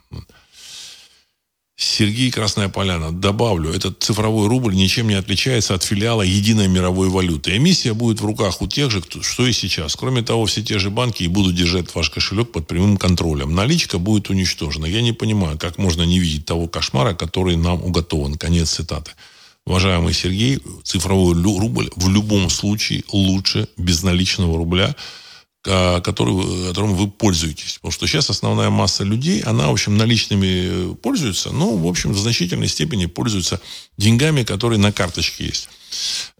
Сергей 1.76 2.30
Красная 2.30 2.68
Поляна. 2.68 3.10
Добавлю, 3.10 3.72
этот 3.72 4.02
цифровой 4.02 4.46
рубль 4.46 4.74
ничем 4.74 5.08
не 5.08 5.14
отличается 5.14 5.74
от 5.74 5.82
филиала 5.82 6.22
единой 6.22 6.68
мировой 6.68 7.08
валюты. 7.08 7.56
Эмиссия 7.56 7.94
будет 7.94 8.20
в 8.20 8.24
руках 8.24 8.62
у 8.62 8.68
тех 8.68 8.92
же, 8.92 9.02
кто, 9.02 9.22
что 9.22 9.46
и 9.46 9.52
сейчас. 9.52 9.96
Кроме 9.96 10.22
того, 10.22 10.46
все 10.46 10.62
те 10.62 10.78
же 10.78 10.90
банки 10.90 11.24
и 11.24 11.28
будут 11.28 11.56
держать 11.56 11.92
ваш 11.94 12.10
кошелек 12.10 12.52
под 12.52 12.68
прямым 12.68 12.96
контролем. 12.96 13.54
Наличка 13.54 13.98
будет 13.98 14.30
уничтожена. 14.30 14.86
Я 14.86 15.02
не 15.02 15.12
понимаю, 15.12 15.58
как 15.58 15.78
можно 15.78 16.02
не 16.02 16.20
видеть 16.20 16.46
того 16.46 16.68
кошмара, 16.68 17.14
который 17.14 17.56
нам 17.56 17.82
уготован. 17.82 18.34
Конец 18.34 18.70
цитаты. 18.70 19.12
Уважаемый 19.66 20.12
Сергей, 20.12 20.60
цифровой 20.82 21.34
рубль 21.34 21.90
в 21.96 22.08
любом 22.08 22.50
случае 22.50 23.04
лучше 23.10 23.68
безналичного 23.76 24.56
рубля– 24.56 24.94
который, 25.64 26.68
которым 26.68 26.94
вы 26.94 27.10
пользуетесь. 27.10 27.76
Потому 27.76 27.92
что 27.92 28.06
сейчас 28.06 28.28
основная 28.28 28.68
масса 28.68 29.02
людей, 29.02 29.40
она, 29.40 29.68
в 29.68 29.72
общем, 29.72 29.96
наличными 29.96 30.92
э, 30.92 30.94
пользуется, 30.94 31.52
но, 31.52 31.74
в 31.74 31.86
общем, 31.86 32.12
в 32.12 32.18
значительной 32.18 32.68
степени 32.68 33.06
пользуется 33.06 33.60
деньгами, 33.96 34.42
которые 34.42 34.78
на 34.78 34.92
карточке 34.92 35.46
есть. 35.46 35.70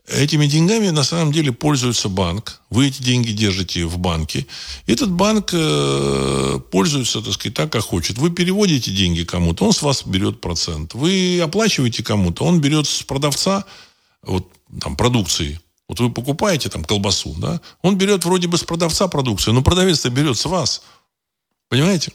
Этими 0.07 0.47
деньгами 0.47 0.91
на 0.91 1.03
самом 1.03 1.33
деле 1.33 1.51
пользуется 1.51 2.09
банк. 2.09 2.61
Вы 2.69 2.89
эти 2.89 3.03
деньги 3.03 3.33
держите 3.33 3.87
в 3.87 3.99
банке. 3.99 4.47
Этот 4.87 5.11
банк 5.11 5.51
э, 5.53 6.61
пользуется, 6.71 7.23
так 7.23 7.33
сказать, 7.33 7.55
так, 7.55 7.73
как 7.73 7.83
хочет. 7.83 8.19
Вы 8.19 8.31
переводите 8.31 8.91
деньги 8.91 9.25
кому-то, 9.25 9.65
он 9.65 9.73
с 9.73 9.81
вас 9.81 10.05
берет 10.05 10.41
процент. 10.43 10.95
Вы 10.95 11.41
оплачиваете 11.43 12.03
кому-то, 12.03 12.45
он 12.45 12.61
берет 12.61 12.87
с 12.87 13.03
продавца 13.03 13.65
вот, 14.23 14.47
там, 14.81 14.97
продукции 14.97 15.59
вот 15.89 16.01
вы 16.01 16.11
покупаете 16.11 16.69
там 16.71 16.85
колбасу, 16.85 17.35
да, 17.39 17.61
он 17.83 17.99
берет 17.99 18.25
вроде 18.25 18.49
бы 18.49 18.57
с 18.57 18.65
продавца 18.65 19.07
продукцию, 19.09 19.55
но 19.55 19.63
продавец-то 19.63 20.11
берет 20.11 20.39
с 20.39 20.47
вас. 20.47 20.83
Понимаете? 21.69 22.13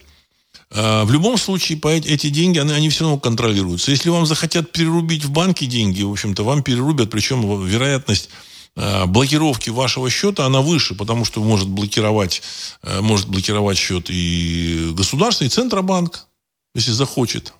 А, 0.71 1.03
в 1.05 1.11
любом 1.11 1.37
случае, 1.37 1.79
эти 2.05 2.29
деньги, 2.29 2.59
они, 2.59 2.73
они 2.73 2.89
все 2.89 3.05
равно 3.05 3.19
контролируются. 3.19 3.91
Если 3.91 4.09
вам 4.09 4.25
захотят 4.25 4.71
перерубить 4.71 5.25
в 5.25 5.31
банке 5.31 5.65
деньги, 5.65 6.03
в 6.03 6.11
общем-то, 6.11 6.43
вам 6.43 6.63
перерубят, 6.63 7.09
причем 7.09 7.65
вероятность 7.65 8.29
а, 8.75 9.07
блокировки 9.07 9.69
вашего 9.71 10.09
счета, 10.09 10.45
она 10.45 10.61
выше, 10.61 10.95
потому 10.95 11.25
что 11.25 11.43
может 11.43 11.67
блокировать, 11.67 12.41
а, 12.83 13.01
может 13.01 13.27
блокировать 13.27 13.77
счет 13.77 14.09
и 14.09 14.91
государственный, 14.93 15.47
и 15.47 15.51
Центробанк, 15.51 16.27
если 16.75 16.91
захочет. 16.91 17.53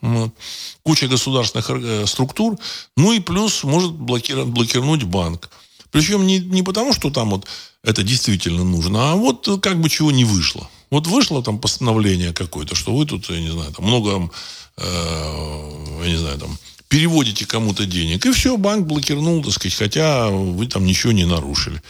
Куча 0.84 1.08
государственных 1.08 1.70
э, 1.72 2.06
структур. 2.06 2.60
Ну 2.96 3.12
и 3.12 3.20
плюс 3.20 3.64
может 3.64 3.92
блокировать, 3.92 4.50
блокировать 4.50 5.04
банк. 5.04 5.50
Причем 5.90 6.28
не, 6.28 6.38
не 6.40 6.62
потому, 6.62 6.94
что 6.94 7.10
там 7.10 7.32
вот 7.32 7.48
это 7.84 8.04
действительно 8.04 8.64
нужно, 8.64 9.12
а 9.12 9.16
вот 9.16 9.48
как 9.64 9.82
бы 9.82 9.90
чего 9.90 10.12
не 10.12 10.26
вышло. 10.26 10.70
Вот 10.90 11.08
вышло 11.08 11.44
там 11.44 11.60
постановление 11.60 12.34
какое-то, 12.34 12.76
что 12.76 12.96
вы 12.96 13.06
тут, 13.06 13.30
я 13.30 13.40
не 13.40 13.50
знаю, 13.50 13.72
там 13.72 13.86
много, 13.86 14.32
э, 14.78 16.02
я 16.04 16.10
не 16.10 16.18
знаю, 16.18 16.40
там 16.40 16.58
переводите 16.88 17.46
кому-то 17.46 17.86
денег, 17.86 18.26
и 18.26 18.32
все, 18.32 18.58
банк 18.58 18.88
блокировал, 18.88 19.44
так 19.44 19.54
сказать, 19.54 19.78
хотя 19.78 20.30
вы 20.30 20.66
там 20.66 20.86
ничего 20.86 21.12
не 21.12 21.26
нарушили. 21.26 21.82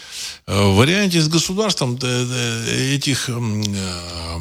Э, 0.48 0.64
в 0.64 0.76
варианте 0.76 1.22
с 1.22 1.30
государством 1.30 1.96
этих 1.96 3.30
э, 3.30 4.40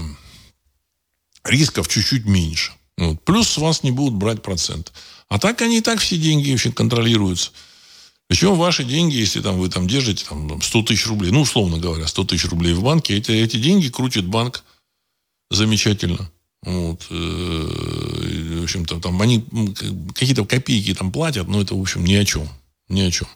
рисков 1.44 1.88
чуть-чуть 1.88 2.26
меньше. 2.26 2.72
Вот. 2.96 3.22
Плюс 3.24 3.48
с 3.48 3.58
вас 3.58 3.84
не 3.84 3.92
будут 3.92 4.14
брать 4.14 4.42
процент. 4.42 4.92
А 5.28 5.38
так 5.38 5.62
они 5.62 5.78
и 5.78 5.82
так 5.82 6.00
все 6.00 6.16
деньги 6.16 6.50
вообще 6.50 6.72
контролируются. 6.72 7.52
Причем 8.28 8.56
ваши 8.56 8.84
деньги, 8.84 9.16
если 9.16 9.40
там, 9.40 9.58
вы 9.58 9.70
там 9.70 9.88
держите 9.88 10.24
там, 10.28 10.60
100 10.60 10.82
тысяч 10.82 11.06
рублей, 11.06 11.30
ну, 11.30 11.40
условно 11.40 11.78
говоря, 11.78 12.06
100 12.06 12.24
тысяч 12.24 12.44
рублей 12.44 12.74
в 12.74 12.82
банке, 12.82 13.16
эти, 13.16 13.30
эти 13.32 13.56
деньги 13.56 13.88
крутит 13.88 14.26
банк 14.26 14.64
замечательно. 15.50 16.30
Вот. 16.62 17.06
Э, 17.10 18.58
в 18.60 18.64
общем-то, 18.64 19.00
там 19.00 19.20
они 19.22 19.44
какие-то 20.14 20.44
копейки 20.44 20.94
там 20.94 21.10
платят, 21.10 21.48
но 21.48 21.62
это, 21.62 21.74
в 21.74 21.80
общем, 21.80 22.04
ни 22.04 22.14
о 22.14 22.24
чем. 22.24 22.46
Ни 22.88 23.00
о 23.00 23.10
чем. 23.10 23.28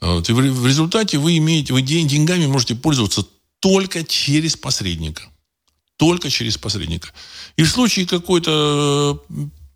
Вот. 0.00 0.28
И 0.30 0.32
в 0.32 0.66
результате 0.66 1.18
вы 1.18 1.36
имеете, 1.36 1.74
вы 1.74 1.82
деньгами 1.82 2.46
можете 2.46 2.74
пользоваться 2.74 3.26
только 3.60 4.04
через 4.04 4.56
посредника. 4.56 5.22
Только 5.96 6.30
через 6.30 6.56
посредника. 6.56 7.10
И 7.56 7.62
в 7.62 7.68
случае 7.68 8.06
какой-то 8.06 9.22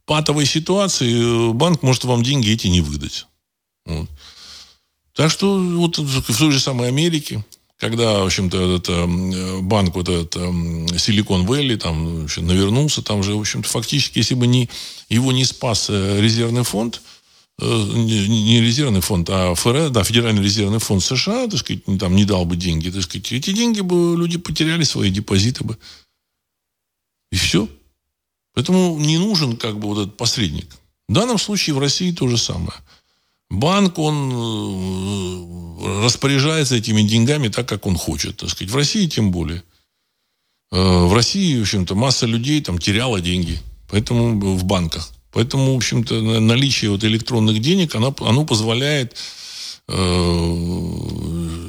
патовой 0.06 0.46
ситуации 0.46 1.52
банк 1.52 1.82
может 1.82 2.04
вам 2.04 2.22
деньги 2.22 2.50
эти 2.50 2.66
не 2.68 2.80
выдать. 2.80 3.26
Вот. 3.84 4.08
Так 5.18 5.32
что 5.32 5.58
вот 5.58 5.98
в 5.98 6.38
той 6.38 6.52
же 6.52 6.60
самой 6.60 6.86
Америке 6.86 7.44
когда, 7.76 8.20
в 8.20 8.26
общем-то, 8.26 8.76
этот 8.76 9.62
банк, 9.64 9.94
вот 9.94 10.08
этот 10.08 10.34
Силикон 11.00 11.46
Вэлли, 11.46 11.76
там, 11.76 12.24
общем, 12.24 12.46
навернулся, 12.46 13.02
там 13.02 13.22
же, 13.22 13.34
в 13.34 13.40
общем-то, 13.40 13.68
фактически, 13.68 14.18
если 14.18 14.34
бы 14.34 14.48
не, 14.48 14.68
его 15.08 15.30
не 15.30 15.44
спас 15.44 15.88
э, 15.88 16.20
резервный 16.20 16.64
фонд, 16.64 17.00
э, 17.60 17.64
не 17.64 18.60
резервный 18.60 19.00
фонд, 19.00 19.30
а 19.30 19.54
ФР, 19.54 19.90
да, 19.90 20.02
Федеральный 20.02 20.42
резервный 20.42 20.80
фонд 20.80 21.04
США, 21.04 21.46
так 21.46 21.60
сказать, 21.60 21.84
там 22.00 22.16
не 22.16 22.24
дал 22.24 22.44
бы 22.44 22.56
деньги, 22.56 22.90
так 22.90 23.02
сказать, 23.02 23.30
эти 23.30 23.52
деньги 23.52 23.80
бы 23.80 24.16
люди 24.16 24.38
потеряли 24.38 24.82
свои 24.82 25.10
депозиты 25.10 25.62
бы. 25.62 25.78
И 27.30 27.36
все. 27.36 27.68
Поэтому 28.54 28.98
не 28.98 29.18
нужен 29.18 29.56
как 29.56 29.78
бы 29.78 29.86
вот 29.86 29.98
этот 30.00 30.16
посредник. 30.16 30.66
В 31.08 31.12
данном 31.12 31.38
случае 31.38 31.76
в 31.76 31.78
России 31.78 32.10
то 32.10 32.26
же 32.26 32.38
самое. 32.38 32.74
Банк, 33.50 33.98
он 33.98 34.30
э, 34.32 36.04
распоряжается 36.04 36.76
этими 36.76 37.02
деньгами 37.02 37.48
так, 37.48 37.68
как 37.68 37.86
он 37.86 37.96
хочет. 37.96 38.36
Так 38.36 38.50
сказать. 38.50 38.70
В 38.70 38.76
России 38.76 39.06
тем 39.06 39.30
более. 39.30 39.62
Э, 40.70 41.06
в 41.06 41.14
России, 41.14 41.58
в 41.58 41.62
общем-то, 41.62 41.94
масса 41.94 42.26
людей 42.26 42.60
там 42.62 42.78
теряла 42.78 43.20
деньги. 43.20 43.58
Поэтому 43.90 44.38
в 44.56 44.64
банках. 44.64 45.10
Поэтому, 45.32 45.72
в 45.72 45.76
общем-то, 45.76 46.20
наличие 46.40 46.90
вот 46.90 47.04
электронных 47.04 47.60
денег, 47.60 47.94
оно, 47.94 48.14
оно 48.20 48.44
позволяет 48.44 49.16
э, 49.88 49.94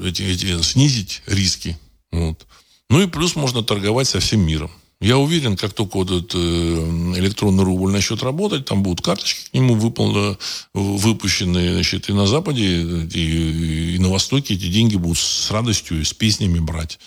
эти, 0.05 0.23
эти, 0.23 0.61
снизить 0.61 1.21
риски. 1.27 1.77
Вот. 2.11 2.45
Ну 2.89 3.01
и 3.01 3.07
плюс 3.07 3.35
можно 3.35 3.63
торговать 3.63 4.07
со 4.07 4.19
всем 4.19 4.41
миром. 4.41 4.71
Я 5.01 5.17
уверен, 5.17 5.55
как 5.55 5.73
только 5.73 5.95
вот 5.95 6.11
этот 6.11 6.35
э, 6.35 6.37
электронный 6.37 7.63
рубль 7.63 7.91
начнет 7.91 8.21
работать, 8.21 8.65
там 8.65 8.83
будут 8.83 9.03
карточки 9.03 9.49
к 9.49 9.53
нему 9.53 9.75
выпол... 9.75 10.37
выпущены, 10.73 11.73
значит, 11.73 12.09
и 12.09 12.13
на 12.13 12.27
Западе, 12.27 12.81
и, 13.13 13.95
и 13.95 13.99
на 13.99 14.09
Востоке 14.09 14.55
эти 14.55 14.67
деньги 14.67 14.97
будут 14.97 15.17
с 15.17 15.49
радостью 15.51 16.01
и 16.01 16.03
с 16.03 16.13
песнями 16.13 16.59
брать. 16.59 16.99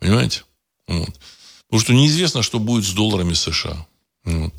Понимаете? 0.00 0.42
Вот. 0.88 1.16
Потому 1.66 1.80
что 1.80 1.94
неизвестно, 1.94 2.42
что 2.42 2.58
будет 2.58 2.84
с 2.84 2.92
долларами 2.92 3.34
США. 3.34 3.86
Вот. 4.24 4.52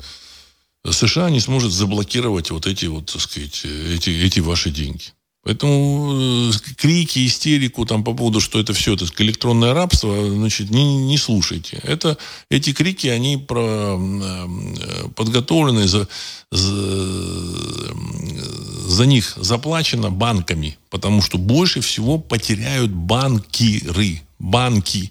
США 0.90 1.28
не 1.28 1.40
сможет 1.40 1.70
заблокировать 1.70 2.50
вот 2.50 2.66
эти 2.66 2.86
вот, 2.86 3.12
так 3.12 3.20
сказать, 3.20 3.64
эти, 3.64 4.08
эти 4.08 4.40
ваши 4.40 4.70
деньги. 4.70 5.12
Поэтому 5.44 6.50
э, 6.50 6.52
крики, 6.76 7.26
истерику 7.26 7.84
там 7.84 8.04
по 8.04 8.14
поводу, 8.14 8.40
что 8.40 8.60
это 8.60 8.72
все, 8.74 8.96
так 8.96 9.20
электронное 9.20 9.74
рабство, 9.74 10.30
значит, 10.30 10.70
не, 10.70 10.98
не 10.98 11.18
слушайте. 11.18 11.80
Это, 11.82 12.16
эти 12.48 12.72
крики, 12.72 13.08
они 13.08 13.38
про, 13.38 13.98
э, 13.98 15.08
подготовлены, 15.16 15.88
за, 15.88 16.06
за, 16.52 17.92
за 18.86 19.06
них 19.06 19.36
заплачено 19.36 20.10
банками, 20.10 20.78
потому 20.90 21.20
что 21.22 21.38
больше 21.38 21.80
всего 21.80 22.18
потеряют 22.18 22.92
банкиры, 22.92 24.22
банки, 24.38 25.10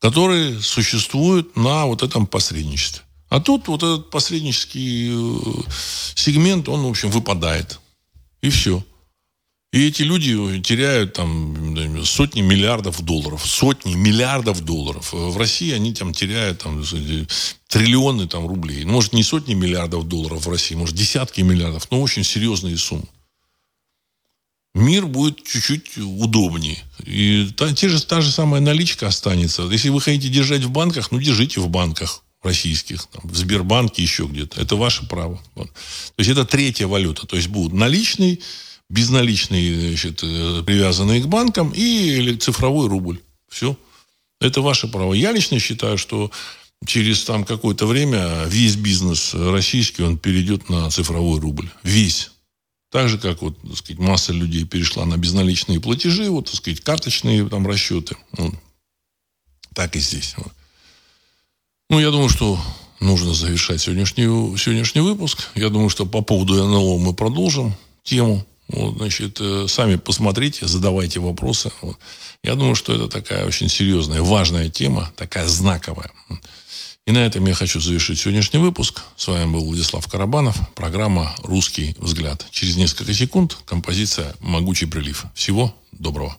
которые 0.00 0.60
существуют 0.60 1.56
на 1.56 1.86
вот 1.86 2.02
этом 2.02 2.26
посредничестве. 2.26 3.02
А 3.28 3.38
тут 3.38 3.68
вот 3.68 3.84
этот 3.84 4.10
посреднический 4.10 5.10
э, 5.12 5.62
сегмент, 6.16 6.68
он, 6.68 6.82
в 6.82 6.88
общем, 6.88 7.10
выпадает. 7.10 7.78
И 8.42 8.50
все. 8.50 8.82
И 9.70 9.86
эти 9.86 10.02
люди 10.02 10.32
теряют 10.62 11.12
там 11.12 12.04
сотни 12.04 12.40
миллиардов 12.40 13.02
долларов. 13.02 13.44
Сотни 13.46 13.94
миллиардов 13.94 14.64
долларов. 14.64 15.12
В 15.12 15.36
России 15.36 15.72
они 15.72 15.92
там 15.92 16.14
теряют 16.14 16.62
там, 16.62 16.82
триллионы 17.68 18.26
там, 18.26 18.46
рублей. 18.46 18.84
Ну, 18.84 18.92
может, 18.92 19.12
не 19.12 19.22
сотни 19.22 19.52
миллиардов 19.52 20.08
долларов 20.08 20.46
в 20.46 20.50
России, 20.50 20.74
может, 20.74 20.96
десятки 20.96 21.42
миллиардов, 21.42 21.90
но 21.90 22.00
очень 22.00 22.24
серьезные 22.24 22.78
суммы. 22.78 23.04
Мир 24.74 25.06
будет 25.06 25.44
чуть-чуть 25.44 25.98
удобнее. 25.98 26.78
И 27.04 27.50
та, 27.56 27.74
те 27.74 27.88
же, 27.88 28.02
та 28.02 28.22
же 28.22 28.30
самая 28.30 28.62
наличка 28.62 29.06
останется. 29.06 29.62
Если 29.64 29.90
вы 29.90 30.00
хотите 30.00 30.28
держать 30.28 30.62
в 30.62 30.70
банках, 30.70 31.10
ну, 31.10 31.20
держите 31.20 31.60
в 31.60 31.68
банках 31.68 32.22
российских, 32.42 33.04
там, 33.06 33.28
в 33.28 33.36
Сбербанке, 33.36 34.02
еще 34.02 34.24
где-то. 34.24 34.60
Это 34.60 34.76
ваше 34.76 35.06
право. 35.06 35.42
Вот. 35.54 35.70
То 35.72 36.18
есть 36.18 36.30
это 36.30 36.44
третья 36.44 36.86
валюта. 36.86 37.26
То 37.26 37.36
есть 37.36 37.48
будут 37.48 37.72
наличные, 37.72 38.38
безналичные, 38.90 39.88
значит, 39.88 40.20
э, 40.22 40.62
привязанные 40.64 41.20
к 41.22 41.26
банкам 41.26 41.72
и 41.74 42.36
цифровой 42.36 42.88
рубль. 42.88 43.20
Все. 43.48 43.76
Это 44.40 44.62
ваше 44.62 44.88
право. 44.88 45.14
Я 45.14 45.32
лично 45.32 45.58
считаю, 45.58 45.98
что 45.98 46.30
через 46.86 47.24
там 47.24 47.44
какое-то 47.44 47.86
время 47.86 48.44
весь 48.46 48.76
бизнес 48.76 49.34
российский, 49.34 50.02
он 50.02 50.16
перейдет 50.16 50.68
на 50.68 50.90
цифровой 50.90 51.40
рубль. 51.40 51.68
Весь. 51.82 52.30
Так 52.90 53.08
же, 53.08 53.18
как 53.18 53.42
вот, 53.42 53.60
так 53.60 53.76
сказать, 53.76 53.98
масса 53.98 54.32
людей 54.32 54.64
перешла 54.64 55.04
на 55.04 55.18
безналичные 55.18 55.80
платежи, 55.80 56.30
вот, 56.30 56.46
так 56.46 56.54
сказать, 56.54 56.80
карточные 56.80 57.46
там 57.48 57.66
расчеты. 57.66 58.16
Вот. 58.32 58.54
Так 59.74 59.94
и 59.96 60.00
здесь. 60.00 60.34
Вот. 60.38 60.52
Ну, 61.90 62.00
я 62.00 62.10
думаю, 62.10 62.30
что 62.30 62.58
нужно 63.00 63.34
завершать 63.34 63.80
сегодняшний, 63.80 64.24
сегодняшний 64.56 65.02
выпуск. 65.02 65.48
Я 65.54 65.68
думаю, 65.68 65.90
что 65.90 66.06
по 66.06 66.22
поводу 66.22 66.54
НЛО 66.54 66.98
мы 66.98 67.12
продолжим 67.12 67.74
тему. 68.04 68.46
Вот, 68.68 68.96
значит, 68.96 69.38
э, 69.40 69.66
сами 69.68 69.96
посмотрите, 69.96 70.66
задавайте 70.66 71.20
вопросы. 71.20 71.70
Я 72.44 72.54
думаю, 72.54 72.74
что 72.74 72.94
это 72.94 73.08
такая 73.08 73.46
очень 73.46 73.68
серьезная, 73.68 74.22
важная 74.22 74.68
тема, 74.68 75.10
такая 75.16 75.46
знаковая. 75.46 76.10
И 77.06 77.10
на 77.10 77.18
этом 77.18 77.46
я 77.46 77.54
хочу 77.54 77.80
завершить 77.80 78.20
сегодняшний 78.20 78.58
выпуск. 78.58 79.02
С 79.16 79.28
вами 79.28 79.50
был 79.50 79.64
Владислав 79.64 80.06
Карабанов. 80.06 80.58
Программа 80.74 81.34
«Русский 81.42 81.96
взгляд». 81.98 82.46
Через 82.50 82.76
несколько 82.76 83.14
секунд 83.14 83.56
композиция 83.64 84.34
«Могучий 84.40 84.86
прилив». 84.86 85.24
Всего 85.34 85.74
доброго. 85.92 86.36